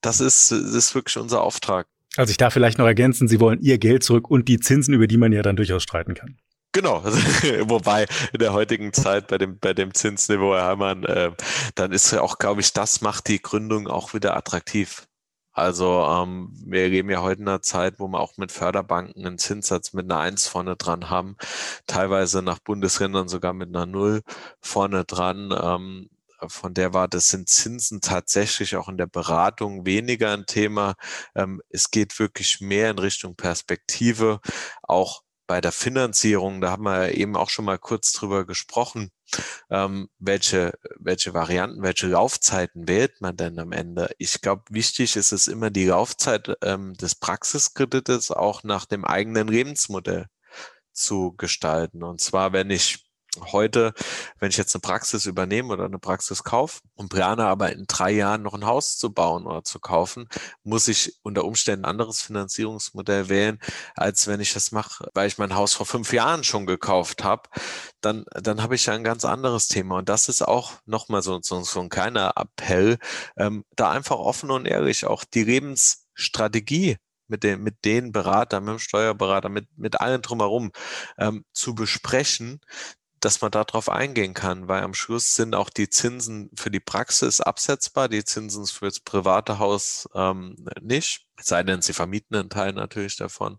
das 0.00 0.20
ist, 0.20 0.50
das 0.50 0.74
ist 0.74 0.94
wirklich 0.94 1.16
unser 1.16 1.42
Auftrag. 1.42 1.86
Also 2.16 2.30
ich 2.30 2.36
darf 2.36 2.52
vielleicht 2.52 2.78
noch 2.78 2.86
ergänzen, 2.86 3.28
Sie 3.28 3.40
wollen 3.40 3.60
Ihr 3.60 3.78
Geld 3.78 4.02
zurück 4.02 4.30
und 4.30 4.48
die 4.48 4.58
Zinsen, 4.58 4.94
über 4.94 5.06
die 5.06 5.18
man 5.18 5.32
ja 5.32 5.42
dann 5.42 5.56
durchaus 5.56 5.82
streiten 5.82 6.14
kann. 6.14 6.38
Genau, 6.72 7.02
wobei 7.68 8.06
in 8.32 8.38
der 8.38 8.52
heutigen 8.52 8.92
Zeit 8.92 9.28
bei 9.28 9.38
dem, 9.38 9.58
bei 9.58 9.72
dem 9.72 9.94
Zinsniveau, 9.94 10.54
Herr 10.54 10.64
Hermann, 10.64 11.04
äh, 11.04 11.30
dann 11.74 11.92
ist 11.92 12.10
ja 12.10 12.20
auch, 12.20 12.38
glaube 12.38 12.60
ich, 12.60 12.72
das 12.72 13.00
macht 13.00 13.28
die 13.28 13.40
Gründung 13.40 13.86
auch 13.88 14.12
wieder 14.12 14.36
attraktiv. 14.36 15.06
Also 15.52 16.04
ähm, 16.04 16.50
wir 16.66 16.86
leben 16.90 17.08
ja 17.08 17.22
heute 17.22 17.40
in 17.40 17.48
einer 17.48 17.62
Zeit, 17.62 17.98
wo 17.98 18.08
wir 18.08 18.20
auch 18.20 18.36
mit 18.36 18.52
Förderbanken 18.52 19.24
einen 19.24 19.38
Zinssatz 19.38 19.94
mit 19.94 20.04
einer 20.04 20.20
Eins 20.20 20.46
vorne 20.46 20.76
dran 20.76 21.08
haben, 21.08 21.36
teilweise 21.86 22.42
nach 22.42 22.58
Bundesländern 22.58 23.26
sogar 23.28 23.54
mit 23.54 23.70
einer 23.70 23.86
Null 23.86 24.20
vorne 24.60 25.06
dran. 25.06 25.54
Ähm, 25.58 26.10
von 26.48 26.74
der 26.74 26.94
war, 26.94 27.08
das 27.08 27.28
sind 27.28 27.48
Zinsen 27.48 28.00
tatsächlich 28.00 28.76
auch 28.76 28.88
in 28.88 28.98
der 28.98 29.06
Beratung 29.06 29.86
weniger 29.86 30.32
ein 30.32 30.46
Thema. 30.46 30.94
Ähm, 31.34 31.62
es 31.70 31.90
geht 31.90 32.18
wirklich 32.18 32.60
mehr 32.60 32.90
in 32.90 32.98
Richtung 32.98 33.36
Perspektive, 33.36 34.40
auch 34.82 35.22
bei 35.46 35.60
der 35.60 35.72
Finanzierung, 35.72 36.60
da 36.60 36.72
haben 36.72 36.84
wir 36.84 37.14
eben 37.14 37.36
auch 37.36 37.50
schon 37.50 37.64
mal 37.64 37.78
kurz 37.78 38.12
drüber 38.12 38.44
gesprochen, 38.46 39.10
ähm, 39.70 40.08
welche, 40.18 40.72
welche 40.98 41.34
Varianten, 41.34 41.82
welche 41.82 42.08
Laufzeiten 42.08 42.88
wählt 42.88 43.20
man 43.20 43.36
denn 43.36 43.58
am 43.58 43.72
Ende? 43.72 44.10
Ich 44.18 44.40
glaube, 44.40 44.64
wichtig 44.70 45.16
ist 45.16 45.32
es 45.32 45.46
immer 45.46 45.70
die 45.70 45.86
Laufzeit 45.86 46.56
ähm, 46.62 46.94
des 46.94 47.14
Praxiskredites 47.14 48.30
auch 48.30 48.64
nach 48.64 48.86
dem 48.86 49.04
eigenen 49.04 49.48
Lebensmodell 49.48 50.26
zu 50.92 51.34
gestalten. 51.36 52.02
Und 52.02 52.20
zwar, 52.20 52.52
wenn 52.52 52.70
ich 52.70 53.05
heute, 53.52 53.92
wenn 54.38 54.50
ich 54.50 54.56
jetzt 54.56 54.74
eine 54.74 54.80
Praxis 54.80 55.26
übernehme 55.26 55.72
oder 55.72 55.84
eine 55.84 55.98
Praxis 55.98 56.44
kaufe 56.44 56.80
und 56.94 57.08
plane 57.08 57.44
aber 57.44 57.72
in 57.72 57.84
drei 57.86 58.10
Jahren 58.10 58.42
noch 58.42 58.54
ein 58.54 58.66
Haus 58.66 58.96
zu 58.96 59.12
bauen 59.12 59.46
oder 59.46 59.64
zu 59.64 59.80
kaufen, 59.80 60.28
muss 60.64 60.88
ich 60.88 61.14
unter 61.22 61.44
Umständen 61.44 61.84
ein 61.84 61.90
anderes 61.90 62.20
Finanzierungsmodell 62.22 63.28
wählen, 63.28 63.58
als 63.94 64.26
wenn 64.26 64.40
ich 64.40 64.52
das 64.52 64.72
mache, 64.72 65.08
weil 65.14 65.28
ich 65.28 65.38
mein 65.38 65.54
Haus 65.54 65.74
vor 65.74 65.86
fünf 65.86 66.12
Jahren 66.12 66.44
schon 66.44 66.66
gekauft 66.66 67.24
habe. 67.24 67.48
Dann, 68.00 68.24
dann 68.30 68.62
habe 68.62 68.74
ich 68.74 68.86
ja 68.86 68.94
ein 68.94 69.04
ganz 69.04 69.24
anderes 69.24 69.68
Thema. 69.68 69.98
Und 69.98 70.08
das 70.08 70.28
ist 70.28 70.42
auch 70.42 70.74
nochmal 70.86 71.22
so, 71.22 71.38
so, 71.42 71.62
so 71.62 71.80
ein 71.80 71.88
kleiner 71.88 72.34
Appell, 72.36 72.98
ähm, 73.36 73.64
da 73.76 73.90
einfach 73.90 74.16
offen 74.16 74.50
und 74.50 74.66
ehrlich 74.66 75.06
auch 75.06 75.24
die 75.24 75.44
Lebensstrategie 75.44 76.96
mit 77.28 77.42
den, 77.42 77.62
mit 77.62 77.84
den 77.84 78.12
Beratern, 78.12 78.64
mit 78.64 78.74
dem 78.74 78.78
Steuerberater, 78.78 79.48
mit, 79.48 79.66
mit 79.76 80.00
allen 80.00 80.22
drumherum 80.22 80.72
ähm, 81.18 81.44
zu 81.52 81.74
besprechen, 81.74 82.60
dass 83.20 83.40
man 83.40 83.50
darauf 83.50 83.88
eingehen 83.88 84.34
kann, 84.34 84.68
weil 84.68 84.82
am 84.82 84.94
Schluss 84.94 85.34
sind 85.34 85.54
auch 85.54 85.70
die 85.70 85.88
Zinsen 85.88 86.50
für 86.54 86.70
die 86.70 86.80
Praxis 86.80 87.40
absetzbar, 87.40 88.08
die 88.08 88.24
Zinsen 88.24 88.66
für 88.66 88.86
das 88.86 89.00
private 89.00 89.58
Haus 89.58 90.08
ähm, 90.14 90.56
nicht, 90.80 91.26
sei 91.40 91.62
denn, 91.62 91.82
sie 91.82 91.92
vermieten 91.92 92.36
einen 92.36 92.50
Teil 92.50 92.72
natürlich 92.72 93.16
davon. 93.16 93.58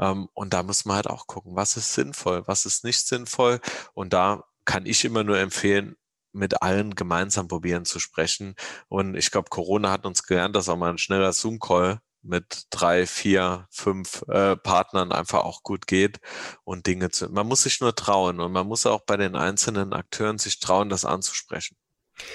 Ähm, 0.00 0.28
und 0.34 0.52
da 0.52 0.62
muss 0.62 0.84
man 0.84 0.96
halt 0.96 1.08
auch 1.08 1.26
gucken, 1.26 1.56
was 1.56 1.76
ist 1.76 1.94
sinnvoll, 1.94 2.42
was 2.46 2.66
ist 2.66 2.84
nicht 2.84 3.06
sinnvoll. 3.06 3.60
Und 3.94 4.12
da 4.12 4.44
kann 4.64 4.86
ich 4.86 5.04
immer 5.04 5.24
nur 5.24 5.38
empfehlen, 5.38 5.96
mit 6.32 6.62
allen 6.62 6.94
gemeinsam 6.94 7.48
probieren 7.48 7.84
zu 7.84 7.98
sprechen. 7.98 8.54
Und 8.88 9.16
ich 9.16 9.30
glaube, 9.30 9.50
Corona 9.50 9.90
hat 9.90 10.06
uns 10.06 10.22
gelernt, 10.22 10.54
dass 10.54 10.68
auch 10.68 10.76
mal 10.76 10.90
ein 10.90 10.98
schneller 10.98 11.32
Zoom-Call 11.32 12.00
mit 12.26 12.66
drei, 12.70 13.06
vier, 13.06 13.66
fünf 13.70 14.22
äh, 14.28 14.56
Partnern 14.56 15.12
einfach 15.12 15.44
auch 15.44 15.62
gut 15.62 15.86
geht 15.86 16.18
und 16.64 16.86
Dinge 16.86 17.10
zu. 17.10 17.28
Man 17.30 17.46
muss 17.46 17.62
sich 17.62 17.80
nur 17.80 17.94
trauen 17.94 18.40
und 18.40 18.52
man 18.52 18.66
muss 18.66 18.86
auch 18.86 19.02
bei 19.06 19.16
den 19.16 19.36
einzelnen 19.36 19.92
Akteuren 19.92 20.38
sich 20.38 20.60
trauen, 20.60 20.88
das 20.88 21.04
anzusprechen. 21.04 21.76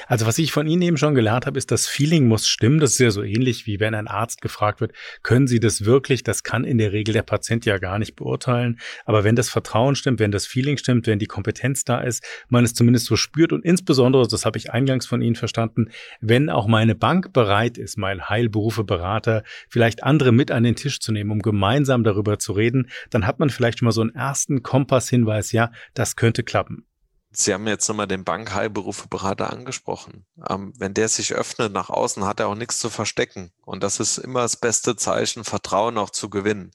Also 0.08 0.26
was 0.26 0.38
ich 0.38 0.52
von 0.52 0.68
Ihnen 0.68 0.82
eben 0.82 0.98
schon 0.98 1.16
gelernt 1.16 1.46
habe, 1.46 1.58
ist, 1.58 1.72
das 1.72 1.88
Feeling 1.88 2.28
muss 2.28 2.48
stimmen. 2.48 2.80
Das 2.80 2.92
ist 2.92 3.00
ja 3.00 3.12
so 3.12 3.24
ähnlich, 3.24 3.66
wie 3.66 3.80
wenn 3.80 3.96
ein 3.96 4.08
Arzt 4.08 4.42
gefragt 4.42 4.82
wird, 4.82 4.94
können 5.24 5.48
Sie 5.48 5.60
das 5.60 5.86
wirklich? 5.86 6.24
Das 6.24 6.44
kann 6.44 6.64
in 6.64 6.78
der 6.78 6.92
Regel 6.92 7.14
der 7.14 7.24
Patient 7.24 7.66
ja 7.66 7.78
gar 7.78 8.00
nicht 8.00 8.16
beurteilen. 8.16 8.80
Aber 9.06 9.24
wenn 9.24 9.36
das 9.36 9.50
Vertrauen 9.50 9.96
stimmt, 9.96 10.20
wenn 10.20 10.32
das 10.32 10.46
Feeling 10.46 10.78
stimmt, 10.78 11.08
wenn 11.08 11.20
die 11.20 11.26
Kompetenz 11.26 11.84
da 11.84 12.02
ist, 12.02 12.24
man 12.50 12.64
es 12.64 12.74
zumindest 12.74 13.06
so 13.08 13.16
spürt 13.16 13.54
und 13.54 13.66
insbesondere, 13.66 14.28
das 14.28 14.46
habe 14.46 14.58
ich 14.58 14.72
eingangs 14.72 15.06
von 15.06 15.22
Ihnen 15.22 15.36
verstanden, 15.36 15.90
wenn 16.20 16.50
auch 16.50 16.68
meine 16.68 16.96
Bank 16.96 17.34
bereit 17.34 17.78
ist, 17.78 17.98
mein 17.98 18.30
Heilberufeberater, 18.30 19.44
vielleicht 19.70 20.04
andere 20.04 20.32
mit 20.32 20.52
an 20.52 20.64
den 20.64 20.76
Tisch 20.76 21.00
zu 21.00 21.12
nehmen, 21.12 21.32
um 21.32 21.40
gemeinsam 21.40 22.04
darüber 22.04 22.40
zu 22.40 22.54
reden, 22.54 22.90
dann 23.10 23.26
hat 23.26 23.40
man 23.40 23.50
vielleicht 23.50 23.80
schon 23.80 23.88
mal 23.88 23.92
so 23.92 24.02
einen 24.02 24.16
ersten 24.16 24.64
Kompasshinweis, 24.64 25.52
ja, 25.52 25.72
das 25.94 26.16
könnte 26.16 26.44
klappen. 26.44 26.86
Sie 27.34 27.54
haben 27.54 27.66
jetzt 27.66 27.88
nochmal 27.88 28.08
den 28.08 28.26
Bankheilberufeberater 28.26 29.52
angesprochen. 29.52 30.26
Ähm, 30.50 30.74
wenn 30.78 30.94
der 30.94 31.08
sich 31.08 31.34
öffnet 31.34 31.72
nach 31.72 31.90
außen, 31.90 32.26
hat 32.26 32.42
er 32.42 32.48
auch 32.48 32.56
nichts 32.56 32.80
zu 32.80 32.90
verstecken. 32.90 33.54
Und 33.64 33.84
das 33.84 34.02
ist 34.02 34.18
immer 34.18 34.42
das 34.42 34.58
beste 34.58 34.98
Zeichen, 34.98 35.46
Vertrauen 35.46 35.98
auch 35.98 36.10
zu 36.10 36.30
gewinnen. 36.30 36.72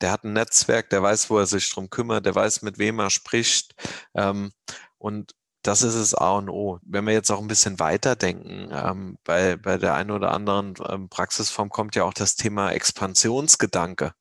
Der 0.00 0.12
hat 0.12 0.24
ein 0.24 0.32
Netzwerk, 0.32 0.90
der 0.90 1.02
weiß, 1.02 1.28
wo 1.30 1.38
er 1.38 1.46
sich 1.46 1.68
drum 1.72 1.90
kümmert, 1.90 2.24
der 2.24 2.36
weiß, 2.36 2.62
mit 2.62 2.78
wem 2.78 3.00
er 3.00 3.10
spricht. 3.10 3.74
Ähm, 4.14 4.52
und 4.98 5.34
das 5.62 5.82
ist 5.82 5.94
es 5.94 6.14
A 6.14 6.32
und 6.36 6.48
O. 6.48 6.78
Wenn 6.82 7.06
wir 7.06 7.12
jetzt 7.12 7.30
auch 7.30 7.40
ein 7.40 7.48
bisschen 7.48 7.80
weiterdenken, 7.80 8.68
ähm, 8.72 9.18
bei, 9.24 9.56
bei 9.56 9.78
der 9.78 9.94
einen 9.94 10.12
oder 10.12 10.30
anderen 10.32 10.74
ähm, 10.88 11.08
Praxisform 11.08 11.70
kommt 11.70 11.96
ja 11.96 12.04
auch 12.04 12.14
das 12.14 12.36
Thema 12.36 12.70
Expansionsgedanke. 12.70 14.12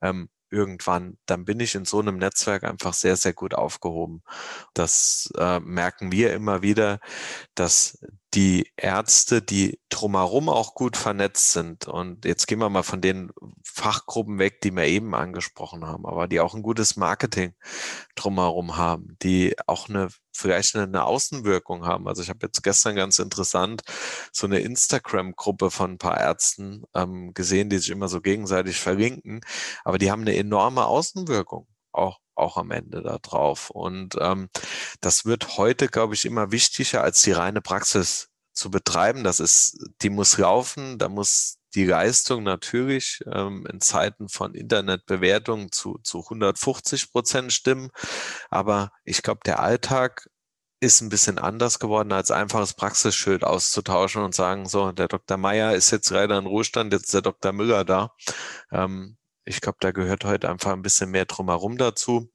Ähm, 0.00 0.30
irgendwann, 0.50 1.18
dann 1.26 1.44
bin 1.44 1.60
ich 1.60 1.74
in 1.74 1.84
so 1.84 2.00
einem 2.00 2.18
Netzwerk 2.18 2.64
einfach 2.64 2.94
sehr, 2.94 3.16
sehr 3.16 3.32
gut 3.32 3.54
aufgehoben. 3.54 4.22
Das 4.74 5.32
äh, 5.38 5.60
merken 5.60 6.12
wir 6.12 6.32
immer 6.32 6.62
wieder, 6.62 7.00
dass 7.54 7.98
die 8.34 8.70
Ärzte, 8.76 9.40
die 9.40 9.80
drumherum 9.88 10.48
auch 10.48 10.74
gut 10.74 10.96
vernetzt 10.96 11.52
sind, 11.52 11.86
und 11.88 12.24
jetzt 12.24 12.46
gehen 12.46 12.58
wir 12.58 12.68
mal 12.68 12.82
von 12.82 13.00
den 13.00 13.30
Fachgruppen 13.64 14.38
weg, 14.38 14.60
die 14.60 14.72
wir 14.72 14.84
eben 14.84 15.14
angesprochen 15.14 15.86
haben, 15.86 16.06
aber 16.06 16.28
die 16.28 16.40
auch 16.40 16.54
ein 16.54 16.62
gutes 16.62 16.96
Marketing 16.96 17.54
drumherum 18.14 18.76
haben, 18.76 19.16
die 19.22 19.56
auch 19.66 19.88
eine 19.88 20.08
vielleicht 20.36 20.76
eine, 20.76 21.04
Außenwirkung 21.04 21.86
haben. 21.86 22.08
Also 22.08 22.22
ich 22.22 22.28
habe 22.28 22.40
jetzt 22.42 22.62
gestern 22.62 22.96
ganz 22.96 23.18
interessant 23.18 23.82
so 24.32 24.46
eine 24.46 24.60
Instagram-Gruppe 24.60 25.70
von 25.70 25.92
ein 25.92 25.98
paar 25.98 26.20
Ärzten 26.20 26.84
ähm, 26.94 27.34
gesehen, 27.34 27.70
die 27.70 27.78
sich 27.78 27.90
immer 27.90 28.08
so 28.08 28.20
gegenseitig 28.20 28.78
verlinken, 28.80 29.40
aber 29.84 29.98
die 29.98 30.10
haben 30.10 30.22
eine 30.22 30.36
enorme 30.36 30.86
Außenwirkung 30.86 31.66
auch 31.92 32.18
auch 32.36 32.56
am 32.58 32.70
Ende 32.70 33.02
da 33.02 33.18
drauf. 33.18 33.70
Und 33.70 34.16
ähm, 34.20 34.50
das 35.00 35.24
wird 35.24 35.56
heute, 35.56 35.88
glaube 35.88 36.14
ich, 36.14 36.26
immer 36.26 36.52
wichtiger 36.52 37.02
als 37.02 37.22
die 37.22 37.32
reine 37.32 37.62
Praxis 37.62 38.28
zu 38.52 38.70
betreiben. 38.70 39.24
Das 39.24 39.40
ist, 39.40 39.78
die 40.02 40.10
muss 40.10 40.38
laufen, 40.38 40.98
da 40.98 41.08
muss 41.08 41.58
die 41.74 41.84
Leistung 41.84 42.42
natürlich 42.42 43.22
ähm, 43.30 43.66
in 43.70 43.80
Zeiten 43.80 44.28
von 44.28 44.54
Internetbewertung 44.54 45.72
zu, 45.72 45.98
zu 46.02 46.22
150 46.22 47.12
Prozent 47.12 47.52
stimmen. 47.52 47.90
Aber 48.50 48.92
ich 49.04 49.22
glaube, 49.22 49.40
der 49.44 49.60
Alltag 49.60 50.28
ist 50.80 51.00
ein 51.00 51.08
bisschen 51.08 51.38
anders 51.38 51.78
geworden, 51.78 52.12
als 52.12 52.30
einfaches 52.30 52.74
Praxisschild 52.74 53.44
auszutauschen 53.44 54.22
und 54.22 54.34
sagen, 54.34 54.66
so, 54.66 54.92
der 54.92 55.08
Dr. 55.08 55.36
Meier 55.36 55.74
ist 55.74 55.90
jetzt 55.90 56.10
leider 56.10 56.38
in 56.38 56.46
Ruhestand, 56.46 56.92
jetzt 56.92 57.06
ist 57.06 57.14
der 57.14 57.22
Dr. 57.22 57.52
Müller 57.52 57.84
da. 57.84 58.14
Ähm, 58.70 59.16
ich 59.44 59.60
glaube, 59.60 59.78
da 59.80 59.92
gehört 59.92 60.24
heute 60.24 60.48
einfach 60.48 60.72
ein 60.72 60.82
bisschen 60.82 61.10
mehr 61.10 61.24
drumherum 61.24 61.78
dazu 61.78 62.30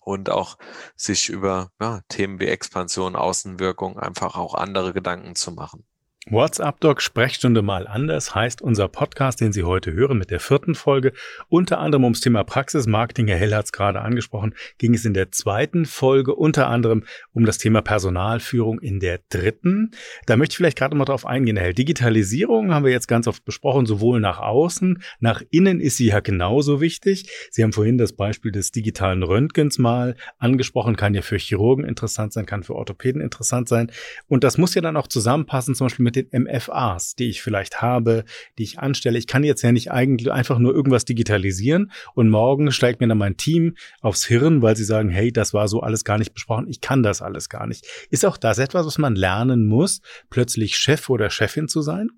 und 0.00 0.30
auch 0.30 0.56
sich 0.96 1.28
über 1.28 1.72
ja, 1.80 2.00
Themen 2.08 2.40
wie 2.40 2.46
Expansion, 2.46 3.16
Außenwirkung 3.16 3.98
einfach 3.98 4.36
auch 4.36 4.54
andere 4.54 4.92
Gedanken 4.92 5.34
zu 5.34 5.52
machen. 5.52 5.86
WhatsApp 6.28 6.80
Doc 6.80 7.02
Sprechstunde 7.02 7.62
mal 7.62 7.86
anders 7.86 8.34
heißt 8.34 8.60
unser 8.60 8.88
Podcast, 8.88 9.40
den 9.40 9.52
Sie 9.52 9.62
heute 9.62 9.92
hören 9.92 10.18
mit 10.18 10.32
der 10.32 10.40
vierten 10.40 10.74
Folge. 10.74 11.12
Unter 11.48 11.78
anderem 11.78 12.02
ums 12.02 12.20
Thema 12.20 12.42
Praxismarketing. 12.42 13.28
Herr 13.28 13.36
Hell 13.36 13.54
hat 13.54 13.66
es 13.66 13.72
gerade 13.72 14.00
angesprochen. 14.00 14.52
Ging 14.78 14.92
es 14.94 15.04
in 15.04 15.14
der 15.14 15.30
zweiten 15.30 15.84
Folge 15.86 16.34
unter 16.34 16.66
anderem 16.66 17.04
um 17.32 17.46
das 17.46 17.58
Thema 17.58 17.80
Personalführung 17.80 18.80
in 18.80 18.98
der 18.98 19.20
dritten. 19.28 19.92
Da 20.26 20.36
möchte 20.36 20.54
ich 20.54 20.56
vielleicht 20.56 20.78
gerade 20.78 20.96
mal 20.96 21.04
drauf 21.04 21.24
eingehen, 21.24 21.56
Herr 21.56 21.66
Hell. 21.66 21.74
Digitalisierung 21.74 22.74
haben 22.74 22.84
wir 22.84 22.90
jetzt 22.90 23.06
ganz 23.06 23.28
oft 23.28 23.44
besprochen, 23.44 23.86
sowohl 23.86 24.18
nach 24.18 24.40
außen, 24.40 25.00
nach 25.20 25.42
innen 25.50 25.78
ist 25.78 25.96
sie 25.96 26.06
ja 26.06 26.18
genauso 26.18 26.80
wichtig. 26.80 27.30
Sie 27.52 27.62
haben 27.62 27.72
vorhin 27.72 27.98
das 27.98 28.14
Beispiel 28.14 28.50
des 28.50 28.72
digitalen 28.72 29.22
Röntgens 29.22 29.78
mal 29.78 30.16
angesprochen. 30.38 30.96
Kann 30.96 31.14
ja 31.14 31.22
für 31.22 31.38
Chirurgen 31.38 31.84
interessant 31.84 32.32
sein, 32.32 32.46
kann 32.46 32.64
für 32.64 32.74
Orthopäden 32.74 33.20
interessant 33.20 33.68
sein. 33.68 33.92
Und 34.26 34.42
das 34.42 34.58
muss 34.58 34.74
ja 34.74 34.82
dann 34.82 34.96
auch 34.96 35.06
zusammenpassen, 35.06 35.76
zum 35.76 35.84
Beispiel 35.84 36.02
mit 36.02 36.15
den 36.16 36.28
MFAs, 36.32 37.14
die 37.14 37.28
ich 37.28 37.42
vielleicht 37.42 37.82
habe, 37.82 38.24
die 38.58 38.64
ich 38.64 38.78
anstelle. 38.78 39.18
Ich 39.18 39.26
kann 39.26 39.44
jetzt 39.44 39.62
ja 39.62 39.72
nicht 39.72 39.92
eigentlich 39.92 40.32
einfach 40.32 40.58
nur 40.58 40.74
irgendwas 40.74 41.04
digitalisieren 41.04 41.92
und 42.14 42.30
morgen 42.30 42.72
steigt 42.72 43.00
mir 43.00 43.08
dann 43.08 43.18
mein 43.18 43.36
Team 43.36 43.76
aufs 44.00 44.24
Hirn, 44.24 44.62
weil 44.62 44.76
sie 44.76 44.84
sagen, 44.84 45.10
hey, 45.10 45.32
das 45.32 45.54
war 45.54 45.68
so 45.68 45.80
alles 45.80 46.04
gar 46.04 46.18
nicht 46.18 46.34
besprochen. 46.34 46.66
Ich 46.68 46.80
kann 46.80 47.02
das 47.02 47.22
alles 47.22 47.48
gar 47.48 47.66
nicht. 47.66 47.86
Ist 48.10 48.24
auch 48.24 48.36
das 48.36 48.58
etwas, 48.58 48.86
was 48.86 48.98
man 48.98 49.14
lernen 49.14 49.66
muss, 49.66 50.00
plötzlich 50.30 50.76
Chef 50.76 51.08
oder 51.10 51.30
Chefin 51.30 51.68
zu 51.68 51.82
sein? 51.82 52.10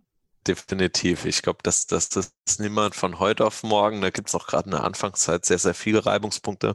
Definitiv. 0.48 1.26
Ich 1.26 1.42
glaube, 1.42 1.60
dass 1.62 1.86
das, 1.86 2.08
das 2.08 2.32
ist 2.46 2.60
niemand 2.60 2.94
von 2.94 3.18
heute 3.18 3.44
auf 3.44 3.62
morgen. 3.62 4.00
Da 4.00 4.10
gibt 4.10 4.28
es 4.28 4.34
auch 4.34 4.46
gerade 4.46 4.66
in 4.66 4.70
der 4.72 4.84
Anfangszeit 4.84 5.44
sehr, 5.44 5.58
sehr 5.58 5.74
viele 5.74 6.06
Reibungspunkte. 6.06 6.74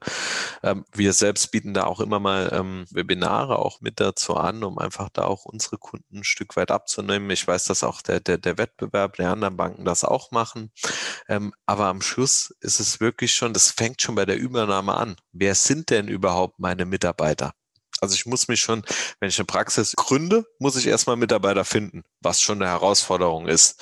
Ähm, 0.62 0.86
wir 0.94 1.14
selbst 1.14 1.52
bieten 1.52 1.74
da 1.74 1.86
auch 1.86 2.00
immer 2.00 2.20
mal 2.20 2.50
ähm, 2.54 2.86
Webinare 2.92 3.60
auch 3.60 3.82
mit 3.82 4.00
dazu 4.00 4.36
an, 4.38 4.64
um 4.64 4.78
einfach 4.78 5.10
da 5.10 5.24
auch 5.24 5.46
unsere 5.46 5.78
Kunden 5.78 6.20
ein 6.20 6.24
Stück 6.24 6.56
weit 6.56 6.72
abzunehmen. 6.72 7.30
Ich 7.32 7.48
weiß, 7.48 7.66
dass 7.66 7.84
auch 7.84 8.02
der, 8.02 8.20
der, 8.20 8.38
der 8.38 8.58
Wettbewerb 8.58 9.16
der 9.18 9.32
anderen 9.32 9.58
Banken 9.58 9.86
das 9.86 10.04
auch 10.04 10.32
machen. 10.32 10.72
Ähm, 11.28 11.54
aber 11.66 11.88
am 11.88 12.02
Schluss 12.02 12.54
ist 12.62 12.80
es 12.80 13.00
wirklich 13.00 13.34
schon, 13.34 13.54
das 13.54 13.72
fängt 13.72 14.02
schon 14.02 14.16
bei 14.16 14.26
der 14.26 14.38
Übernahme 14.38 14.96
an. 14.96 15.16
Wer 15.32 15.56
sind 15.56 15.90
denn 15.90 16.08
überhaupt 16.08 16.60
meine 16.60 16.86
Mitarbeiter? 16.86 17.54
Also 18.04 18.16
ich 18.16 18.26
muss 18.26 18.50
mich 18.50 18.60
schon, 18.60 18.84
wenn 19.20 19.30
ich 19.30 19.40
eine 19.40 19.46
Praxis 19.46 19.94
gründe, 19.96 20.46
muss 20.60 20.76
ich 20.76 20.88
erstmal 20.88 21.16
Mitarbeiter 21.16 21.64
finden, 21.64 22.04
was 22.20 22.42
schon 22.42 22.62
eine 22.62 22.70
Herausforderung 22.70 23.48
ist. 23.48 23.82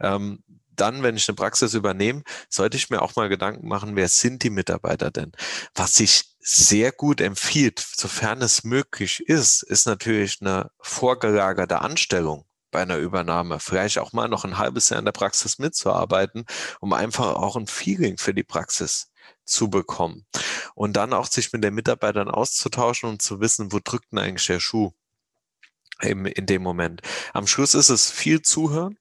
Ähm, 0.00 0.42
dann, 0.74 1.02
wenn 1.02 1.16
ich 1.16 1.28
eine 1.28 1.36
Praxis 1.36 1.74
übernehme, 1.74 2.22
sollte 2.48 2.78
ich 2.78 2.88
mir 2.88 3.02
auch 3.02 3.14
mal 3.14 3.28
Gedanken 3.28 3.68
machen, 3.68 3.94
wer 3.94 4.08
sind 4.08 4.42
die 4.42 4.50
Mitarbeiter 4.50 5.10
denn? 5.10 5.32
Was 5.74 5.94
sich 5.94 6.36
sehr 6.40 6.92
gut 6.92 7.20
empfiehlt, 7.20 7.78
sofern 7.78 8.40
es 8.40 8.64
möglich 8.64 9.20
ist, 9.28 9.62
ist 9.62 9.86
natürlich 9.86 10.38
eine 10.40 10.70
vorgelagerte 10.80 11.82
Anstellung 11.82 12.46
bei 12.70 12.80
einer 12.80 12.96
Übernahme. 12.96 13.60
Vielleicht 13.60 13.98
auch 13.98 14.14
mal 14.14 14.28
noch 14.28 14.44
ein 14.44 14.56
halbes 14.56 14.88
Jahr 14.88 14.98
in 14.98 15.04
der 15.04 15.12
Praxis 15.12 15.58
mitzuarbeiten, 15.58 16.46
um 16.80 16.94
einfach 16.94 17.34
auch 17.34 17.56
ein 17.56 17.66
Feeling 17.66 18.16
für 18.16 18.32
die 18.32 18.44
Praxis 18.44 19.10
zu 19.48 19.70
bekommen. 19.70 20.26
Und 20.74 20.96
dann 20.96 21.12
auch 21.12 21.26
sich 21.26 21.52
mit 21.52 21.64
den 21.64 21.74
Mitarbeitern 21.74 22.28
auszutauschen 22.28 23.08
und 23.08 23.22
zu 23.22 23.40
wissen, 23.40 23.72
wo 23.72 23.80
drückt 23.82 24.12
denn 24.12 24.18
eigentlich 24.18 24.46
der 24.46 24.60
Schuh 24.60 24.92
in, 26.02 26.26
in 26.26 26.46
dem 26.46 26.62
Moment. 26.62 27.02
Am 27.32 27.46
Schluss 27.46 27.74
ist 27.74 27.88
es 27.88 28.10
viel 28.10 28.42
Zuhören. 28.42 28.98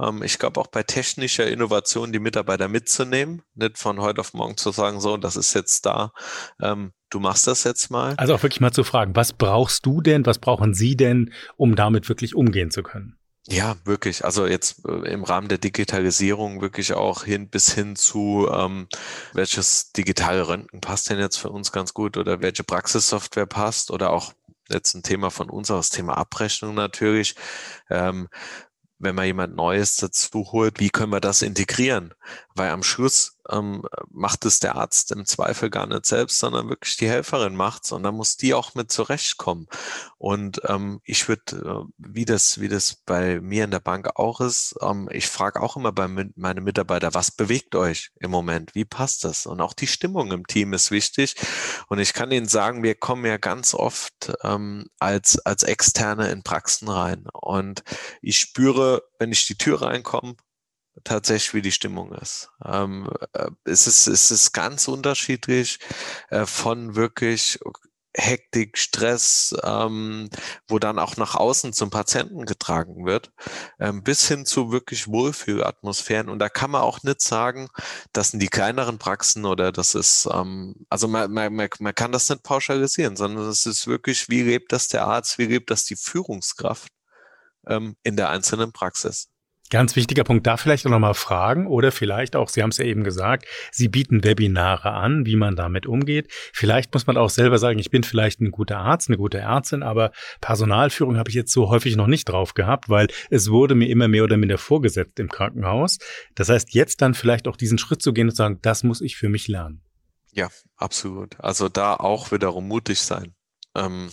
Ähm, 0.00 0.22
ich 0.22 0.38
glaube 0.38 0.60
auch 0.60 0.66
bei 0.66 0.82
technischer 0.82 1.46
Innovation 1.46 2.12
die 2.12 2.18
Mitarbeiter 2.18 2.68
mitzunehmen, 2.68 3.42
nicht 3.54 3.78
von 3.78 4.00
heute 4.00 4.20
auf 4.20 4.34
morgen 4.34 4.56
zu 4.56 4.70
sagen, 4.72 5.00
so, 5.00 5.16
das 5.16 5.36
ist 5.36 5.54
jetzt 5.54 5.86
da, 5.86 6.12
ähm, 6.60 6.92
du 7.10 7.20
machst 7.20 7.46
das 7.46 7.64
jetzt 7.64 7.90
mal. 7.90 8.14
Also 8.16 8.34
auch 8.34 8.42
wirklich 8.42 8.60
mal 8.60 8.72
zu 8.72 8.84
fragen, 8.84 9.14
was 9.14 9.32
brauchst 9.32 9.86
du 9.86 10.00
denn, 10.00 10.26
was 10.26 10.38
brauchen 10.38 10.74
Sie 10.74 10.96
denn, 10.96 11.32
um 11.56 11.76
damit 11.76 12.08
wirklich 12.08 12.34
umgehen 12.34 12.70
zu 12.70 12.82
können? 12.82 13.19
Ja, 13.48 13.76
wirklich. 13.84 14.24
Also 14.24 14.46
jetzt 14.46 14.84
äh, 14.86 15.10
im 15.12 15.24
Rahmen 15.24 15.48
der 15.48 15.58
Digitalisierung 15.58 16.60
wirklich 16.60 16.92
auch 16.92 17.24
hin 17.24 17.48
bis 17.48 17.72
hin 17.72 17.96
zu, 17.96 18.48
ähm, 18.52 18.86
welches 19.32 19.92
digitale 19.92 20.46
Röntgen 20.46 20.80
passt 20.80 21.08
denn 21.10 21.18
jetzt 21.18 21.38
für 21.38 21.48
uns 21.50 21.72
ganz 21.72 21.94
gut 21.94 22.16
oder 22.16 22.42
welche 22.42 22.64
Praxissoftware 22.64 23.46
passt 23.46 23.90
oder 23.90 24.10
auch 24.10 24.34
jetzt 24.68 24.94
ein 24.94 25.02
Thema 25.02 25.30
von 25.30 25.50
uns, 25.50 25.68
das 25.68 25.90
Thema 25.90 26.16
Abrechnung 26.16 26.74
natürlich. 26.74 27.34
Ähm, 27.88 28.28
wenn 28.98 29.14
man 29.14 29.24
jemand 29.26 29.56
Neues 29.56 29.96
dazu 29.96 30.52
holt, 30.52 30.78
wie 30.78 30.90
können 30.90 31.12
wir 31.12 31.20
das 31.20 31.42
integrieren? 31.42 32.14
Weil 32.54 32.70
am 32.70 32.82
Schluss 32.82 33.38
ähm, 33.50 33.82
macht 34.10 34.44
es 34.44 34.60
der 34.60 34.76
Arzt 34.76 35.12
im 35.12 35.26
Zweifel 35.26 35.70
gar 35.70 35.86
nicht 35.86 36.06
selbst, 36.06 36.38
sondern 36.38 36.68
wirklich 36.68 36.96
die 36.96 37.08
Helferin 37.08 37.54
macht's 37.56 37.92
und 37.92 38.02
dann 38.02 38.14
muss 38.14 38.36
die 38.36 38.54
auch 38.54 38.74
mit 38.74 38.90
zurechtkommen. 38.90 39.66
Und 40.18 40.60
ähm, 40.66 41.00
ich 41.04 41.28
würde, 41.28 41.56
äh, 41.56 41.92
wie 41.98 42.24
das, 42.24 42.60
wie 42.60 42.68
das 42.68 42.96
bei 43.06 43.40
mir 43.40 43.64
in 43.64 43.70
der 43.70 43.80
Bank 43.80 44.10
auch 44.16 44.40
ist, 44.40 44.74
ähm, 44.82 45.08
ich 45.12 45.28
frage 45.28 45.60
auch 45.62 45.76
immer 45.76 45.92
bei 45.92 46.08
meinen 46.08 46.64
Mitarbeitern, 46.64 47.14
was 47.14 47.30
bewegt 47.30 47.74
euch 47.74 48.10
im 48.20 48.30
Moment? 48.30 48.74
Wie 48.74 48.84
passt 48.84 49.24
das? 49.24 49.46
Und 49.46 49.60
auch 49.60 49.72
die 49.72 49.86
Stimmung 49.86 50.30
im 50.32 50.46
Team 50.46 50.72
ist 50.72 50.90
wichtig. 50.90 51.36
Und 51.88 51.98
ich 51.98 52.12
kann 52.12 52.30
Ihnen 52.30 52.48
sagen, 52.48 52.82
wir 52.82 52.94
kommen 52.94 53.24
ja 53.24 53.36
ganz 53.38 53.74
oft 53.74 54.32
ähm, 54.42 54.86
als, 54.98 55.38
als 55.38 55.62
Externe 55.62 56.30
in 56.30 56.42
Praxen 56.42 56.88
rein. 56.88 57.26
Und 57.32 57.82
ich 58.20 58.38
spüre, 58.38 59.02
wenn 59.18 59.32
ich 59.32 59.46
die 59.46 59.56
Tür 59.56 59.82
reinkomme, 59.82 60.34
tatsächlich, 61.04 61.54
wie 61.54 61.62
die 61.62 61.72
Stimmung 61.72 62.12
ist. 62.12 62.50
Ähm, 62.64 63.08
äh, 63.32 63.50
es, 63.64 63.86
ist 63.86 64.06
es 64.06 64.30
ist 64.30 64.52
ganz 64.52 64.88
unterschiedlich 64.88 65.78
äh, 66.30 66.46
von 66.46 66.96
wirklich 66.96 67.58
Hektik, 68.16 68.76
Stress, 68.76 69.54
ähm, 69.62 70.28
wo 70.66 70.80
dann 70.80 70.98
auch 70.98 71.16
nach 71.16 71.36
außen 71.36 71.72
zum 71.72 71.90
Patienten 71.90 72.44
getragen 72.44 73.06
wird, 73.06 73.30
ähm, 73.78 74.02
bis 74.02 74.26
hin 74.26 74.44
zu 74.46 74.72
wirklich 74.72 75.06
Wohlfühlatmosphären. 75.06 76.28
Und 76.28 76.40
da 76.40 76.48
kann 76.48 76.72
man 76.72 76.82
auch 76.82 77.04
nicht 77.04 77.20
sagen, 77.20 77.68
das 78.12 78.30
sind 78.30 78.40
die 78.40 78.48
kleineren 78.48 78.98
Praxen 78.98 79.44
oder 79.44 79.70
das 79.70 79.94
ist, 79.94 80.28
ähm, 80.32 80.74
also 80.88 81.06
man, 81.06 81.32
man, 81.32 81.54
man 81.54 81.94
kann 81.94 82.10
das 82.10 82.28
nicht 82.28 82.42
pauschalisieren, 82.42 83.16
sondern 83.16 83.46
es 83.48 83.64
ist 83.66 83.86
wirklich, 83.86 84.28
wie 84.28 84.42
lebt 84.42 84.72
das 84.72 84.88
der 84.88 85.06
Arzt, 85.06 85.38
wie 85.38 85.46
lebt 85.46 85.70
das 85.70 85.84
die 85.84 85.96
Führungskraft 85.96 86.92
ähm, 87.68 87.96
in 88.02 88.16
der 88.16 88.30
einzelnen 88.30 88.72
Praxis. 88.72 89.28
Ganz 89.70 89.94
wichtiger 89.94 90.24
Punkt, 90.24 90.48
da 90.48 90.56
vielleicht 90.56 90.84
auch 90.84 90.90
nochmal 90.90 91.14
fragen 91.14 91.68
oder 91.68 91.92
vielleicht 91.92 92.34
auch, 92.34 92.48
Sie 92.48 92.60
haben 92.60 92.70
es 92.70 92.78
ja 92.78 92.84
eben 92.84 93.04
gesagt, 93.04 93.46
Sie 93.70 93.86
bieten 93.86 94.24
Webinare 94.24 94.90
an, 94.90 95.26
wie 95.26 95.36
man 95.36 95.54
damit 95.54 95.86
umgeht. 95.86 96.26
Vielleicht 96.52 96.92
muss 96.92 97.06
man 97.06 97.16
auch 97.16 97.30
selber 97.30 97.56
sagen, 97.58 97.78
ich 97.78 97.90
bin 97.90 98.02
vielleicht 98.02 98.40
ein 98.40 98.50
guter 98.50 98.78
Arzt, 98.78 99.08
eine 99.08 99.16
gute 99.16 99.38
Ärztin, 99.38 99.84
aber 99.84 100.10
Personalführung 100.40 101.16
habe 101.16 101.30
ich 101.30 101.36
jetzt 101.36 101.52
so 101.52 101.70
häufig 101.70 101.94
noch 101.94 102.08
nicht 102.08 102.28
drauf 102.28 102.54
gehabt, 102.54 102.88
weil 102.88 103.06
es 103.30 103.50
wurde 103.50 103.76
mir 103.76 103.88
immer 103.88 104.08
mehr 104.08 104.24
oder 104.24 104.36
minder 104.36 104.58
vorgesetzt 104.58 105.20
im 105.20 105.28
Krankenhaus. 105.28 105.98
Das 106.34 106.48
heißt, 106.48 106.74
jetzt 106.74 107.00
dann 107.00 107.14
vielleicht 107.14 107.46
auch 107.46 107.56
diesen 107.56 107.78
Schritt 107.78 108.02
zu 108.02 108.12
gehen 108.12 108.26
und 108.26 108.32
zu 108.32 108.38
sagen, 108.38 108.58
das 108.62 108.82
muss 108.82 109.00
ich 109.00 109.16
für 109.16 109.28
mich 109.28 109.46
lernen. 109.46 109.82
Ja, 110.32 110.48
absolut. 110.76 111.38
Also 111.38 111.68
da 111.68 111.94
auch 111.94 112.32
wiederum 112.32 112.66
mutig 112.66 113.00
sein. 113.00 113.34
Ähm, 113.76 114.10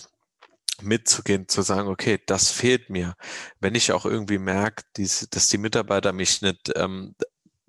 mitzugehen, 0.81 1.47
zu 1.47 1.61
sagen, 1.61 1.87
okay, 1.89 2.19
das 2.25 2.51
fehlt 2.51 2.89
mir. 2.89 3.15
Wenn 3.59 3.75
ich 3.75 3.91
auch 3.91 4.05
irgendwie 4.05 4.37
merke, 4.37 4.83
dass 4.95 5.49
die 5.49 5.57
Mitarbeiter 5.57 6.13
mich 6.13 6.41
nicht, 6.41 6.71
ähm, 6.75 7.15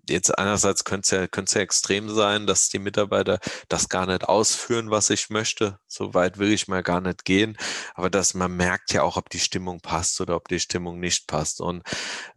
jetzt 0.09 0.37
einerseits 0.39 0.85
könnte 0.85 1.05
es 1.05 1.11
ja, 1.11 1.27
könnte 1.27 1.51
es 1.51 1.55
ja 1.55 1.61
extrem 1.61 2.09
sein, 2.11 2.47
dass 2.47 2.69
die 2.69 2.79
Mitarbeiter 2.79 3.39
das 3.69 3.89
gar 3.89 4.07
nicht 4.07 4.25
ausführen, 4.29 4.91
was 4.91 5.11
ich 5.11 5.31
möchte. 5.31 5.79
So 5.87 6.15
weit 6.15 6.39
will 6.39 6.53
ich 6.53 6.69
mal 6.69 6.83
gar 6.83 7.01
nicht 7.01 7.25
gehen. 7.25 7.57
Aber 7.95 8.11
dass 8.11 8.35
man 8.35 8.57
merkt 8.57 8.93
ja 8.93 9.03
auch, 9.03 9.17
ob 9.17 9.31
die 9.31 9.41
Stimmung 9.41 9.81
passt 9.81 10.21
oder 10.21 10.37
ob 10.37 10.49
die 10.49 10.61
Stimmung 10.61 11.01
nicht 11.01 11.27
passt. 11.27 11.61
Und 11.61 11.83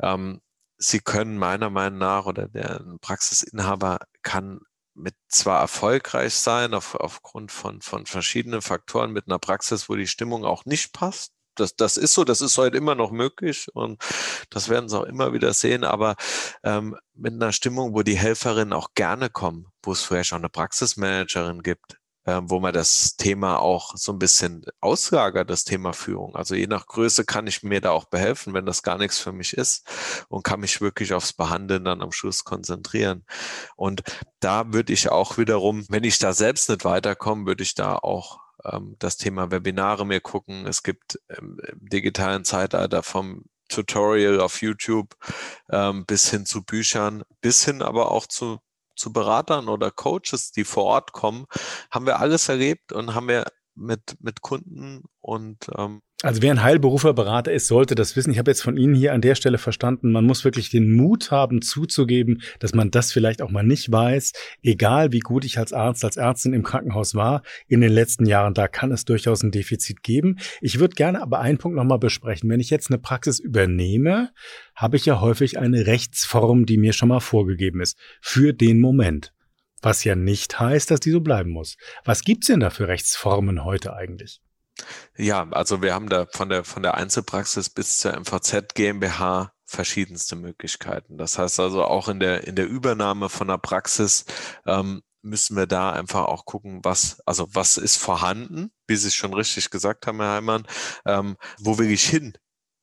ähm, 0.02 0.42
sie 0.78 1.00
können 1.00 1.38
meiner 1.38 1.70
Meinung 1.70 2.00
nach 2.00 2.26
oder 2.26 2.48
der 2.48 2.84
Praxisinhaber 3.02 4.00
kann 4.22 4.62
mit 5.02 5.16
zwar 5.28 5.60
erfolgreich 5.60 6.36
sein 6.36 6.74
auf, 6.74 6.96
aufgrund 6.96 7.52
von, 7.52 7.82
von 7.82 8.06
verschiedenen 8.06 8.62
Faktoren 8.62 9.12
mit 9.12 9.28
einer 9.28 9.40
Praxis, 9.40 9.90
wo 9.90 9.96
die 9.96 10.08
Stimmung 10.08 10.46
auch 10.46 10.66
nicht 10.66 10.94
passt. 10.94 11.34
Das, 11.56 11.76
das 11.76 11.98
ist 11.98 12.14
so, 12.14 12.24
das 12.24 12.40
ist 12.40 12.58
heute 12.58 12.78
immer 12.78 12.96
noch 12.96 13.12
möglich 13.12 13.68
und 13.74 14.02
das 14.50 14.70
werden 14.70 14.88
Sie 14.88 14.98
auch 14.98 15.04
immer 15.04 15.34
wieder 15.34 15.54
sehen, 15.54 15.84
aber 15.84 16.16
ähm, 16.64 16.96
mit 17.14 17.34
einer 17.34 17.52
Stimmung, 17.52 17.94
wo 17.94 18.04
die 18.04 18.18
Helferinnen 18.18 18.72
auch 18.74 18.94
gerne 18.96 19.30
kommen, 19.30 19.68
wo 19.84 19.92
es 19.92 20.02
vielleicht 20.02 20.32
auch 20.32 20.38
eine 20.38 20.50
Praxismanagerin 20.50 21.62
gibt, 21.62 22.01
ähm, 22.26 22.50
wo 22.50 22.60
man 22.60 22.74
das 22.74 23.16
Thema 23.16 23.60
auch 23.60 23.96
so 23.96 24.12
ein 24.12 24.20
bisschen 24.20 24.64
auslagert, 24.80 25.50
das 25.50 25.64
Thema 25.64 25.94
Führung. 25.94 26.36
Also 26.36 26.56
je 26.56 26.68
nach 26.68 26.86
Größe 26.86 27.26
kann 27.26 27.48
ich 27.48 27.64
mir 27.64 27.82
da 27.82 27.92
auch 27.92 28.06
behelfen, 28.06 28.54
wenn 28.54 28.66
das 28.66 28.84
gar 28.84 28.98
nichts 28.98 29.20
für 29.20 29.32
mich 29.32 29.54
ist 29.54 29.88
und 30.30 30.44
kann 30.44 30.60
mich 30.60 30.82
wirklich 30.82 31.14
aufs 31.14 31.34
Behandeln 31.34 31.84
dann 31.84 32.02
am 32.02 32.12
Schluss 32.12 32.44
konzentrieren. 32.44 33.26
Und 33.76 34.04
da 34.40 34.72
würde 34.72 34.94
ich 34.94 35.10
auch 35.10 35.38
wiederum, 35.38 35.86
wenn 35.90 36.04
ich 36.04 36.20
da 36.20 36.34
selbst 36.34 36.70
nicht 36.70 36.86
weiterkomme, 36.86 37.46
würde 37.48 37.64
ich 37.64 37.74
da 37.74 37.96
auch 37.96 38.40
ähm, 38.66 38.96
das 39.00 39.18
Thema 39.18 39.52
Webinare 39.52 40.06
mir 40.06 40.22
gucken. 40.22 40.68
Es 40.68 40.84
gibt 40.84 41.20
im, 41.40 41.60
im 41.60 41.90
digitalen 41.90 42.46
Zeitalter 42.46 43.04
vom 43.04 43.46
Tutorial 43.70 44.42
auf 44.42 44.62
YouTube 44.62 45.16
ähm, 45.70 46.06
bis 46.06 46.30
hin 46.30 46.46
zu 46.46 46.64
Büchern, 46.64 47.24
bis 47.42 47.66
hin 47.66 47.82
aber 47.82 48.12
auch 48.12 48.28
zu 48.28 48.60
zu 49.02 49.12
Beratern 49.12 49.68
oder 49.68 49.92
Coaches, 49.92 50.52
die 50.52 50.64
vor 50.64 50.86
Ort 50.86 51.12
kommen, 51.12 51.46
haben 51.92 52.06
wir 52.06 52.20
alles 52.20 52.48
erlebt 52.48 52.94
und 52.94 53.16
haben 53.16 53.28
wir 53.28 53.46
mit, 53.76 54.16
mit 54.20 54.42
Kunden 54.42 55.04
und 55.22 55.70
ähm 55.78 56.02
also 56.24 56.44
wer 56.44 56.52
ein 56.52 56.62
Heilberuferberater 56.62 57.52
ist, 57.52 57.68
sollte 57.68 57.96
das 57.96 58.16
wissen. 58.16 58.32
Ich 58.32 58.38
habe 58.38 58.52
jetzt 58.52 58.62
von 58.62 58.78
Ihnen 58.78 58.94
hier 58.94 59.14
an 59.14 59.22
der 59.22 59.34
Stelle 59.34 59.58
verstanden, 59.58 60.12
man 60.12 60.26
muss 60.26 60.46
wirklich 60.46 60.70
den 60.70 60.92
Mut 60.92 61.32
haben 61.32 61.64
zuzugeben, 61.64 62.44
dass 62.60 62.76
man 62.76 62.92
das 62.92 63.12
vielleicht 63.12 63.42
auch 63.42 63.50
mal 63.50 63.64
nicht 63.64 63.92
weiß. 63.92 64.34
Egal 64.62 65.12
wie 65.12 65.20
gut 65.20 65.46
ich 65.46 65.58
als 65.58 65.74
Arzt, 65.74 66.06
als 66.06 66.18
Ärztin 66.18 66.54
im 66.54 66.62
Krankenhaus 66.62 67.16
war 67.16 67.42
in 67.68 67.82
den 67.82 67.92
letzten 67.92 68.28
Jahren, 68.28 68.54
da 68.54 68.68
kann 68.68 68.92
es 68.92 69.04
durchaus 69.04 69.42
ein 69.42 69.50
Defizit 69.50 70.04
geben. 70.04 70.38
Ich 70.62 70.80
würde 70.80 70.94
gerne 70.94 71.24
aber 71.24 71.40
einen 71.40 71.58
Punkt 71.58 71.76
nochmal 71.76 72.00
besprechen. 72.00 72.50
Wenn 72.52 72.60
ich 72.60 72.70
jetzt 72.70 72.92
eine 72.92 73.00
Praxis 73.00 73.40
übernehme, 73.40 74.30
habe 74.76 74.98
ich 74.98 75.06
ja 75.08 75.22
häufig 75.22 75.58
eine 75.58 75.88
Rechtsform, 75.88 76.68
die 76.68 76.78
mir 76.78 76.94
schon 76.94 77.10
mal 77.10 77.20
vorgegeben 77.20 77.82
ist, 77.82 77.98
für 78.22 78.54
den 78.54 78.80
Moment. 78.80 79.34
Was 79.82 80.04
ja 80.04 80.16
nicht 80.16 80.60
heißt, 80.60 80.92
dass 80.92 81.00
die 81.00 81.10
so 81.10 81.22
bleiben 81.22 81.50
muss. 81.50 81.78
Was 82.06 82.22
gibt's 82.22 82.46
denn 82.46 82.60
da 82.60 82.70
für 82.70 82.88
Rechtsformen 82.88 83.66
heute 83.66 83.96
eigentlich? 83.96 84.40
Ja, 85.18 85.48
also 85.52 85.82
wir 85.82 85.94
haben 85.94 86.10
da 86.10 86.26
von 86.32 86.50
der, 86.50 86.64
von 86.64 86.84
der 86.84 86.96
Einzelpraxis 86.96 87.70
bis 87.70 88.00
zur 88.00 88.14
MVZ 88.20 88.74
GmbH 88.76 89.54
verschiedenste 89.66 90.36
Möglichkeiten. 90.36 91.18
Das 91.18 91.38
heißt 91.38 91.60
also 91.60 91.84
auch 91.86 92.10
in 92.10 92.20
der, 92.20 92.46
in 92.46 92.56
der 92.56 92.68
Übernahme 92.68 93.30
von 93.30 93.48
der 93.48 93.58
Praxis 93.58 94.26
ähm, 94.66 95.02
müssen 95.22 95.56
wir 95.56 95.68
da 95.68 95.92
einfach 95.92 96.26
auch 96.26 96.46
gucken, 96.46 96.80
was, 96.84 97.22
also 97.26 97.48
was 97.54 97.78
ist 97.78 97.98
vorhanden, 97.98 98.72
wie 98.88 98.96
Sie 98.96 99.08
es 99.08 99.16
schon 99.16 99.34
richtig 99.34 99.70
gesagt 99.70 100.08
haben, 100.08 100.20
Herr 100.20 100.34
Heimann, 100.34 100.68
ähm, 101.06 101.38
wo 101.60 101.78
will 101.78 101.90
ich 101.92 102.04
hin 102.04 102.34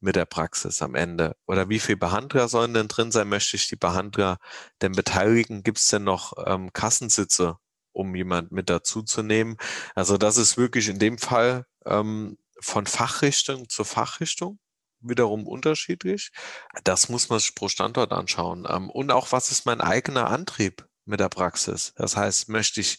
mit 0.00 0.16
der 0.16 0.26
Praxis 0.26 0.82
am 0.82 0.94
Ende? 0.94 1.36
Oder 1.46 1.68
wie 1.68 1.80
viele 1.80 1.98
Behandler 1.98 2.48
sollen 2.48 2.74
denn 2.74 2.88
drin 2.88 3.10
sein? 3.10 3.28
Möchte 3.28 3.56
ich 3.56 3.68
die 3.68 3.76
Behandler 3.76 4.38
denn 4.82 4.92
beteiligen? 4.92 5.62
Gibt 5.62 5.78
es 5.78 5.88
denn 5.88 6.04
noch 6.04 6.32
ähm, 6.46 6.72
Kassensitze, 6.72 7.56
um 7.92 8.14
jemand 8.14 8.52
mit 8.52 8.70
dazu 8.70 9.02
zu 9.02 9.22
nehmen? 9.22 9.56
Also 9.94 10.16
das 10.16 10.36
ist 10.36 10.56
wirklich 10.56 10.88
in 10.88 10.98
dem 10.98 11.18
Fall 11.18 11.66
ähm, 11.88 12.38
von 12.60 12.86
Fachrichtung 12.86 13.68
zu 13.68 13.84
Fachrichtung 13.84 14.58
wiederum 15.00 15.46
unterschiedlich. 15.46 16.30
Das 16.84 17.08
muss 17.08 17.28
man 17.28 17.38
sich 17.38 17.54
pro 17.54 17.68
Standort 17.68 18.12
anschauen. 18.12 18.66
Ähm, 18.68 18.90
und 18.90 19.10
auch, 19.10 19.32
was 19.32 19.50
ist 19.50 19.66
mein 19.66 19.80
eigener 19.80 20.28
Antrieb 20.30 20.86
mit 21.04 21.20
der 21.20 21.28
Praxis? 21.28 21.92
Das 21.96 22.16
heißt, 22.16 22.48
möchte 22.48 22.80
ich 22.80 22.98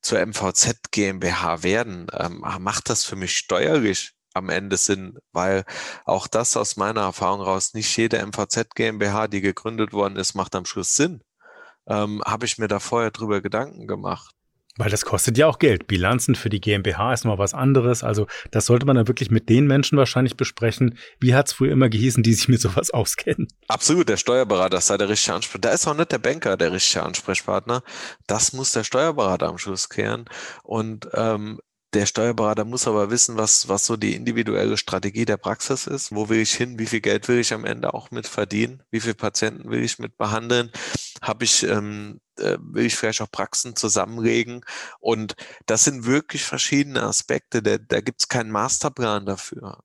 zur 0.00 0.24
MVZ 0.24 0.90
GmbH 0.90 1.62
werden? 1.62 2.06
Ähm, 2.12 2.44
macht 2.60 2.88
das 2.90 3.04
für 3.04 3.16
mich 3.16 3.36
steuerlich 3.36 4.12
am 4.34 4.48
Ende 4.48 4.76
Sinn? 4.76 5.18
Weil 5.32 5.64
auch 6.04 6.26
das 6.26 6.56
aus 6.56 6.76
meiner 6.76 7.02
Erfahrung 7.02 7.40
raus, 7.40 7.74
nicht 7.74 7.96
jede 7.96 8.24
MVZ 8.24 8.74
GmbH, 8.74 9.28
die 9.28 9.40
gegründet 9.40 9.92
worden 9.92 10.16
ist, 10.16 10.34
macht 10.34 10.54
am 10.54 10.64
Schluss 10.64 10.94
Sinn. 10.94 11.22
Ähm, 11.88 12.22
Habe 12.24 12.46
ich 12.46 12.58
mir 12.58 12.68
da 12.68 12.80
vorher 12.80 13.10
drüber 13.10 13.40
Gedanken 13.40 13.86
gemacht. 13.86 14.35
Weil 14.76 14.90
das 14.90 15.04
kostet 15.04 15.38
ja 15.38 15.46
auch 15.46 15.58
Geld. 15.58 15.86
Bilanzen 15.86 16.34
für 16.34 16.50
die 16.50 16.60
GmbH 16.60 17.12
ist 17.12 17.24
mal 17.24 17.38
was 17.38 17.54
anderes. 17.54 18.04
Also 18.04 18.26
das 18.50 18.66
sollte 18.66 18.86
man 18.86 18.96
dann 18.96 19.08
wirklich 19.08 19.30
mit 19.30 19.48
den 19.48 19.66
Menschen 19.66 19.96
wahrscheinlich 19.96 20.36
besprechen. 20.36 20.98
Wie 21.18 21.34
hat 21.34 21.48
es 21.48 21.54
früher 21.54 21.72
immer 21.72 21.88
gehießen, 21.88 22.22
die 22.22 22.34
sich 22.34 22.48
mit 22.48 22.60
sowas 22.60 22.90
auskennen? 22.92 23.48
Absolut, 23.68 24.08
der 24.08 24.16
Steuerberater 24.16 24.80
sei 24.80 24.96
der 24.98 25.08
richtige 25.08 25.34
Ansprechpartner. 25.34 25.70
Da 25.70 25.74
ist 25.74 25.86
auch 25.86 25.96
nicht 25.96 26.12
der 26.12 26.18
Banker 26.18 26.56
der 26.56 26.72
richtige 26.72 27.04
Ansprechpartner. 27.04 27.82
Das 28.26 28.52
muss 28.52 28.72
der 28.72 28.84
Steuerberater 28.84 29.48
am 29.48 29.58
Schluss 29.58 29.88
klären. 29.88 30.26
Und 30.62 31.08
ähm, 31.14 31.60
der 31.96 32.06
Steuerberater 32.06 32.64
muss 32.66 32.86
aber 32.86 33.10
wissen, 33.10 33.38
was, 33.38 33.68
was 33.68 33.86
so 33.86 33.96
die 33.96 34.14
individuelle 34.14 34.76
Strategie 34.76 35.24
der 35.24 35.38
Praxis 35.38 35.86
ist. 35.86 36.14
Wo 36.14 36.28
will 36.28 36.40
ich 36.40 36.54
hin? 36.54 36.78
Wie 36.78 36.86
viel 36.86 37.00
Geld 37.00 37.26
will 37.28 37.38
ich 37.38 37.54
am 37.54 37.64
Ende 37.64 37.94
auch 37.94 38.10
mit 38.10 38.26
verdienen? 38.26 38.82
Wie 38.90 39.00
viele 39.00 39.14
Patienten 39.14 39.70
will 39.70 39.82
ich 39.82 39.98
mit 39.98 40.16
behandeln? 40.18 40.70
Habe 41.22 41.44
ich, 41.44 41.62
ähm, 41.62 42.20
äh, 42.38 42.58
will 42.60 42.84
ich 42.86 42.96
vielleicht 42.96 43.22
auch 43.22 43.30
Praxen 43.30 43.76
zusammenlegen? 43.76 44.60
Und 45.00 45.36
das 45.64 45.84
sind 45.84 46.04
wirklich 46.04 46.44
verschiedene 46.44 47.02
Aspekte. 47.02 47.62
Da, 47.62 47.78
da 47.78 48.00
gibt 48.02 48.20
es 48.20 48.28
keinen 48.28 48.50
Masterplan 48.50 49.24
dafür. 49.24 49.80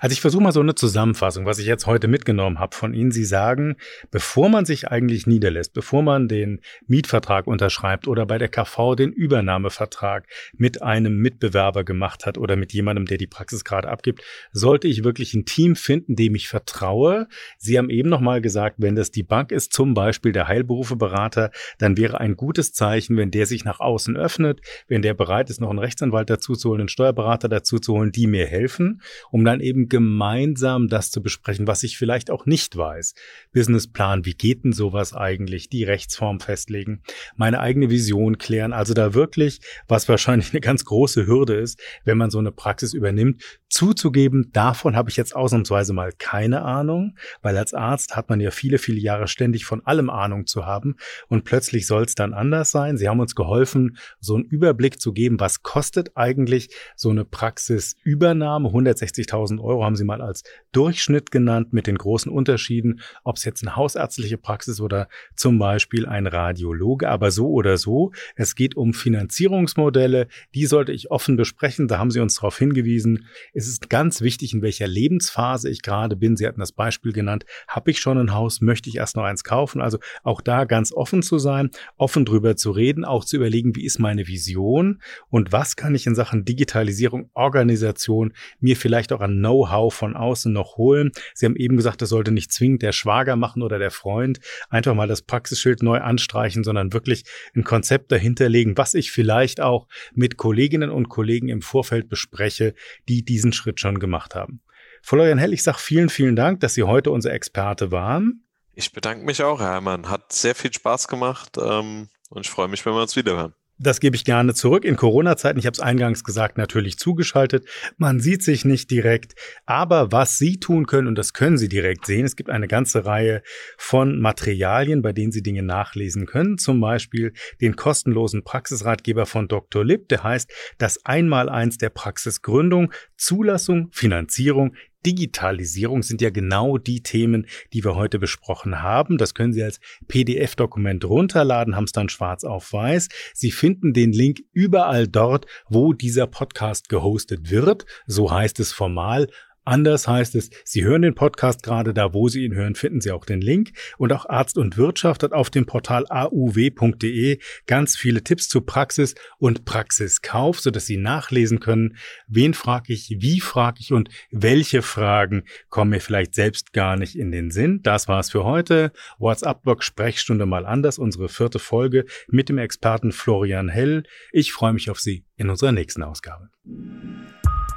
Also 0.00 0.12
ich 0.12 0.20
versuche 0.20 0.42
mal 0.42 0.52
so 0.52 0.60
eine 0.60 0.74
Zusammenfassung, 0.74 1.46
was 1.46 1.58
ich 1.58 1.66
jetzt 1.66 1.86
heute 1.86 2.08
mitgenommen 2.08 2.58
habe 2.58 2.74
von 2.74 2.94
Ihnen. 2.94 3.10
Sie 3.10 3.24
sagen, 3.24 3.76
bevor 4.10 4.48
man 4.48 4.64
sich 4.64 4.88
eigentlich 4.88 5.26
niederlässt, 5.26 5.72
bevor 5.72 6.02
man 6.02 6.28
den 6.28 6.60
Mietvertrag 6.86 7.46
unterschreibt 7.46 8.08
oder 8.08 8.26
bei 8.26 8.38
der 8.38 8.48
KV 8.48 8.94
den 8.96 9.12
Übernahmevertrag 9.12 10.26
mit 10.56 10.82
einem 10.82 11.18
Mitbewerber 11.18 11.84
gemacht 11.84 12.26
hat 12.26 12.38
oder 12.38 12.56
mit 12.56 12.72
jemandem, 12.72 13.06
der 13.06 13.18
die 13.18 13.26
Praxis 13.26 13.64
gerade 13.64 13.88
abgibt, 13.88 14.22
sollte 14.52 14.88
ich 14.88 15.04
wirklich 15.04 15.34
ein 15.34 15.44
Team 15.44 15.76
finden, 15.76 16.16
dem 16.16 16.34
ich 16.34 16.48
vertraue. 16.48 17.28
Sie 17.58 17.78
haben 17.78 17.90
eben 17.90 18.08
nochmal 18.08 18.40
gesagt, 18.40 18.76
wenn 18.78 18.96
das 18.96 19.10
die 19.10 19.22
Bank 19.22 19.52
ist, 19.52 19.72
zum 19.72 19.94
Beispiel 19.94 20.32
der 20.32 20.48
Heilberufeberater, 20.48 21.50
dann 21.78 21.96
wäre 21.96 22.20
ein 22.20 22.36
gutes 22.36 22.72
Zeichen, 22.72 23.16
wenn 23.16 23.30
der 23.30 23.46
sich 23.46 23.64
nach 23.64 23.80
außen 23.80 24.16
öffnet, 24.16 24.60
wenn 24.88 25.02
der 25.02 25.14
bereit 25.14 25.50
ist, 25.50 25.60
noch 25.60 25.70
einen 25.70 25.78
Rechtsanwalt 25.78 26.30
dazu 26.30 26.54
zu 26.54 26.70
holen, 26.70 26.80
einen 26.80 26.88
Steuerberater 26.88 27.48
dazu 27.48 27.78
zu 27.78 27.94
holen, 27.94 28.12
die 28.12 28.26
mir 28.26 28.46
helfen, 28.46 29.02
um 29.30 29.44
dann 29.44 29.60
eben 29.66 29.88
gemeinsam 29.88 30.88
das 30.88 31.10
zu 31.10 31.22
besprechen, 31.22 31.66
was 31.66 31.82
ich 31.82 31.98
vielleicht 31.98 32.30
auch 32.30 32.46
nicht 32.46 32.76
weiß. 32.76 33.14
Businessplan, 33.52 34.24
wie 34.24 34.34
geht 34.34 34.64
denn 34.64 34.72
sowas 34.72 35.12
eigentlich? 35.12 35.68
Die 35.68 35.84
Rechtsform 35.84 36.40
festlegen, 36.40 37.02
meine 37.34 37.60
eigene 37.60 37.90
Vision 37.90 38.38
klären. 38.38 38.72
Also 38.72 38.94
da 38.94 39.12
wirklich, 39.12 39.60
was 39.88 40.08
wahrscheinlich 40.08 40.52
eine 40.52 40.60
ganz 40.60 40.84
große 40.84 41.26
Hürde 41.26 41.54
ist, 41.54 41.80
wenn 42.04 42.16
man 42.16 42.30
so 42.30 42.38
eine 42.38 42.52
Praxis 42.52 42.94
übernimmt, 42.94 43.42
zuzugeben, 43.68 44.50
davon 44.52 44.96
habe 44.96 45.10
ich 45.10 45.16
jetzt 45.16 45.34
ausnahmsweise 45.34 45.92
mal 45.92 46.12
keine 46.16 46.62
Ahnung, 46.62 47.16
weil 47.42 47.56
als 47.58 47.74
Arzt 47.74 48.16
hat 48.16 48.28
man 48.28 48.40
ja 48.40 48.50
viele, 48.50 48.78
viele 48.78 49.00
Jahre 49.00 49.26
ständig 49.26 49.64
von 49.64 49.84
allem 49.84 50.08
Ahnung 50.08 50.46
zu 50.46 50.64
haben 50.64 50.96
und 51.28 51.44
plötzlich 51.44 51.86
soll 51.86 52.04
es 52.04 52.14
dann 52.14 52.32
anders 52.32 52.70
sein. 52.70 52.96
Sie 52.96 53.08
haben 53.08 53.20
uns 53.20 53.34
geholfen, 53.34 53.96
so 54.20 54.36
einen 54.36 54.44
Überblick 54.44 55.00
zu 55.00 55.12
geben, 55.12 55.40
was 55.40 55.62
kostet 55.62 56.16
eigentlich 56.16 56.68
so 56.94 57.10
eine 57.10 57.24
Praxisübernahme, 57.24 58.68
160.000 58.68 59.55
1000 59.56 59.60
Euro 59.60 59.84
haben 59.84 59.96
sie 59.96 60.04
mal 60.04 60.20
als 60.20 60.42
Durchschnitt 60.72 61.30
genannt 61.30 61.72
mit 61.72 61.86
den 61.86 61.96
großen 61.96 62.30
Unterschieden, 62.30 63.00
ob 63.24 63.36
es 63.36 63.44
jetzt 63.44 63.62
eine 63.62 63.76
hausärztliche 63.76 64.38
Praxis 64.38 64.80
oder 64.80 65.08
zum 65.34 65.58
Beispiel 65.58 66.06
ein 66.06 66.26
Radiologe, 66.26 67.08
aber 67.08 67.30
so 67.30 67.48
oder 67.50 67.76
so. 67.76 68.12
Es 68.34 68.54
geht 68.54 68.76
um 68.76 68.92
Finanzierungsmodelle, 68.92 70.28
die 70.54 70.66
sollte 70.66 70.92
ich 70.92 71.10
offen 71.10 71.36
besprechen. 71.36 71.88
Da 71.88 71.98
haben 71.98 72.10
Sie 72.10 72.20
uns 72.20 72.36
darauf 72.36 72.58
hingewiesen. 72.58 73.26
Es 73.52 73.68
ist 73.68 73.88
ganz 73.90 74.20
wichtig, 74.20 74.52
in 74.52 74.62
welcher 74.62 74.86
Lebensphase 74.86 75.70
ich 75.70 75.82
gerade 75.82 76.16
bin. 76.16 76.36
Sie 76.36 76.46
hatten 76.46 76.60
das 76.60 76.72
Beispiel 76.72 77.12
genannt. 77.12 77.44
Habe 77.68 77.90
ich 77.90 77.98
schon 77.98 78.18
ein 78.18 78.34
Haus? 78.34 78.60
Möchte 78.60 78.88
ich 78.88 78.96
erst 78.96 79.16
noch 79.16 79.24
eins 79.24 79.44
kaufen? 79.44 79.80
Also 79.80 79.98
auch 80.22 80.40
da 80.40 80.64
ganz 80.64 80.92
offen 80.92 81.22
zu 81.22 81.38
sein, 81.38 81.70
offen 81.96 82.24
drüber 82.24 82.56
zu 82.56 82.70
reden, 82.70 83.04
auch 83.04 83.24
zu 83.24 83.36
überlegen, 83.36 83.74
wie 83.76 83.84
ist 83.84 83.98
meine 83.98 84.26
Vision 84.26 85.00
und 85.30 85.52
was 85.52 85.76
kann 85.76 85.94
ich 85.94 86.06
in 86.06 86.14
Sachen 86.14 86.44
Digitalisierung, 86.44 87.30
Organisation 87.34 88.32
mir 88.60 88.76
vielleicht 88.76 89.12
auch 89.12 89.20
an 89.20 89.40
Know-how 89.46 89.94
von 89.94 90.16
außen 90.16 90.52
noch 90.52 90.76
holen. 90.76 91.12
Sie 91.34 91.46
haben 91.46 91.56
eben 91.56 91.76
gesagt, 91.76 92.02
das 92.02 92.08
sollte 92.08 92.32
nicht 92.32 92.52
zwingend 92.52 92.82
der 92.82 92.92
Schwager 92.92 93.36
machen 93.36 93.62
oder 93.62 93.78
der 93.78 93.92
Freund. 93.92 94.40
Einfach 94.70 94.94
mal 94.94 95.06
das 95.06 95.22
Praxisschild 95.22 95.82
neu 95.82 96.00
anstreichen, 96.00 96.64
sondern 96.64 96.92
wirklich 96.92 97.24
ein 97.54 97.62
Konzept 97.62 98.10
dahinterlegen, 98.10 98.76
was 98.76 98.94
ich 98.94 99.12
vielleicht 99.12 99.60
auch 99.60 99.86
mit 100.14 100.36
Kolleginnen 100.36 100.90
und 100.90 101.08
Kollegen 101.08 101.48
im 101.48 101.62
Vorfeld 101.62 102.08
bespreche, 102.08 102.74
die 103.08 103.24
diesen 103.24 103.52
Schritt 103.52 103.80
schon 103.80 104.00
gemacht 104.00 104.34
haben. 104.34 104.62
Florian 105.02 105.38
Hell, 105.38 105.52
ich 105.52 105.62
sage 105.62 105.78
vielen, 105.78 106.08
vielen 106.08 106.34
Dank, 106.34 106.60
dass 106.60 106.74
Sie 106.74 106.82
heute 106.82 107.12
unser 107.12 107.32
Experte 107.32 107.92
waren. 107.92 108.44
Ich 108.74 108.92
bedanke 108.92 109.24
mich 109.24 109.42
auch, 109.42 109.60
Herr 109.60 109.74
Hermann. 109.74 110.10
Hat 110.10 110.32
sehr 110.32 110.54
viel 110.54 110.72
Spaß 110.72 111.06
gemacht 111.06 111.56
ähm, 111.56 112.08
und 112.28 112.44
ich 112.44 112.50
freue 112.50 112.68
mich, 112.68 112.84
wenn 112.84 112.92
wir 112.92 113.02
uns 113.02 113.14
wiederhören. 113.14 113.54
Das 113.78 114.00
gebe 114.00 114.16
ich 114.16 114.24
gerne 114.24 114.54
zurück. 114.54 114.86
In 114.86 114.96
Corona-Zeiten, 114.96 115.58
ich 115.58 115.66
habe 115.66 115.74
es 115.74 115.80
eingangs 115.80 116.24
gesagt, 116.24 116.56
natürlich 116.56 116.98
zugeschaltet. 116.98 117.68
Man 117.98 118.20
sieht 118.20 118.42
sich 118.42 118.64
nicht 118.64 118.90
direkt. 118.90 119.34
Aber 119.66 120.12
was 120.12 120.38
Sie 120.38 120.58
tun 120.58 120.86
können, 120.86 121.06
und 121.06 121.16
das 121.16 121.34
können 121.34 121.58
Sie 121.58 121.68
direkt 121.68 122.06
sehen, 122.06 122.24
es 122.24 122.36
gibt 122.36 122.48
eine 122.48 122.68
ganze 122.68 123.04
Reihe 123.04 123.42
von 123.76 124.18
Materialien, 124.18 125.02
bei 125.02 125.12
denen 125.12 125.30
Sie 125.30 125.42
Dinge 125.42 125.62
nachlesen 125.62 126.24
können. 126.24 126.56
Zum 126.56 126.80
Beispiel 126.80 127.34
den 127.60 127.76
kostenlosen 127.76 128.44
Praxisratgeber 128.44 129.26
von 129.26 129.46
Dr. 129.46 129.84
Lipp, 129.84 130.08
der 130.08 130.22
heißt 130.22 130.50
das 130.78 131.04
Einmaleins 131.04 131.76
der 131.76 131.90
Praxisgründung, 131.90 132.92
Zulassung, 133.18 133.90
Finanzierung, 133.92 134.74
Digitalisierung 135.06 136.02
sind 136.02 136.20
ja 136.20 136.30
genau 136.30 136.78
die 136.78 137.00
Themen, 137.00 137.46
die 137.72 137.84
wir 137.84 137.94
heute 137.94 138.18
besprochen 138.18 138.82
haben. 138.82 139.18
Das 139.18 139.34
können 139.34 139.52
Sie 139.52 139.62
als 139.62 139.78
PDF-Dokument 140.08 141.04
runterladen, 141.04 141.76
haben 141.76 141.84
es 141.84 141.92
dann 141.92 142.08
schwarz 142.08 142.42
auf 142.42 142.72
weiß. 142.72 143.08
Sie 143.32 143.52
finden 143.52 143.92
den 143.92 144.12
Link 144.12 144.40
überall 144.52 145.06
dort, 145.06 145.46
wo 145.68 145.92
dieser 145.92 146.26
Podcast 146.26 146.88
gehostet 146.88 147.50
wird. 147.50 147.86
So 148.06 148.32
heißt 148.32 148.58
es 148.58 148.72
formal. 148.72 149.28
Anders 149.66 150.06
heißt 150.06 150.36
es, 150.36 150.50
Sie 150.64 150.84
hören 150.84 151.02
den 151.02 151.16
Podcast 151.16 151.64
gerade 151.64 151.92
da, 151.92 152.14
wo 152.14 152.28
Sie 152.28 152.44
ihn 152.44 152.54
hören, 152.54 152.76
finden 152.76 153.00
Sie 153.00 153.10
auch 153.10 153.24
den 153.24 153.40
Link. 153.40 153.72
Und 153.98 154.12
auch 154.12 154.24
Arzt 154.28 154.58
und 154.58 154.76
Wirtschaft 154.76 155.24
hat 155.24 155.32
auf 155.32 155.50
dem 155.50 155.66
Portal 155.66 156.06
auw.de 156.08 157.40
ganz 157.66 157.96
viele 157.96 158.22
Tipps 158.22 158.48
zu 158.48 158.60
Praxis 158.60 159.16
und 159.38 159.64
Praxiskauf, 159.64 160.60
sodass 160.60 160.86
Sie 160.86 160.96
nachlesen 160.96 161.58
können, 161.58 161.96
wen 162.28 162.54
frage 162.54 162.92
ich, 162.92 163.16
wie 163.18 163.40
frage 163.40 163.78
ich 163.80 163.92
und 163.92 164.08
welche 164.30 164.82
Fragen 164.82 165.42
kommen 165.68 165.90
mir 165.90 166.00
vielleicht 166.00 166.36
selbst 166.36 166.72
gar 166.72 166.96
nicht 166.96 167.16
in 167.16 167.32
den 167.32 167.50
Sinn. 167.50 167.80
Das 167.82 168.06
war's 168.06 168.30
für 168.30 168.44
heute. 168.44 168.92
WhatsApp-Blog 169.18 169.82
Sprechstunde 169.82 170.46
mal 170.46 170.64
anders, 170.64 170.96
unsere 170.96 171.28
vierte 171.28 171.58
Folge 171.58 172.04
mit 172.28 172.48
dem 172.48 172.58
Experten 172.58 173.10
Florian 173.10 173.68
Hell. 173.68 174.04
Ich 174.30 174.52
freue 174.52 174.74
mich 174.74 174.90
auf 174.90 175.00
Sie 175.00 175.24
in 175.34 175.50
unserer 175.50 175.72
nächsten 175.72 176.04
Ausgabe. 176.04 176.50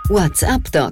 WhatsApp 0.08 0.72
Doc. 0.72 0.92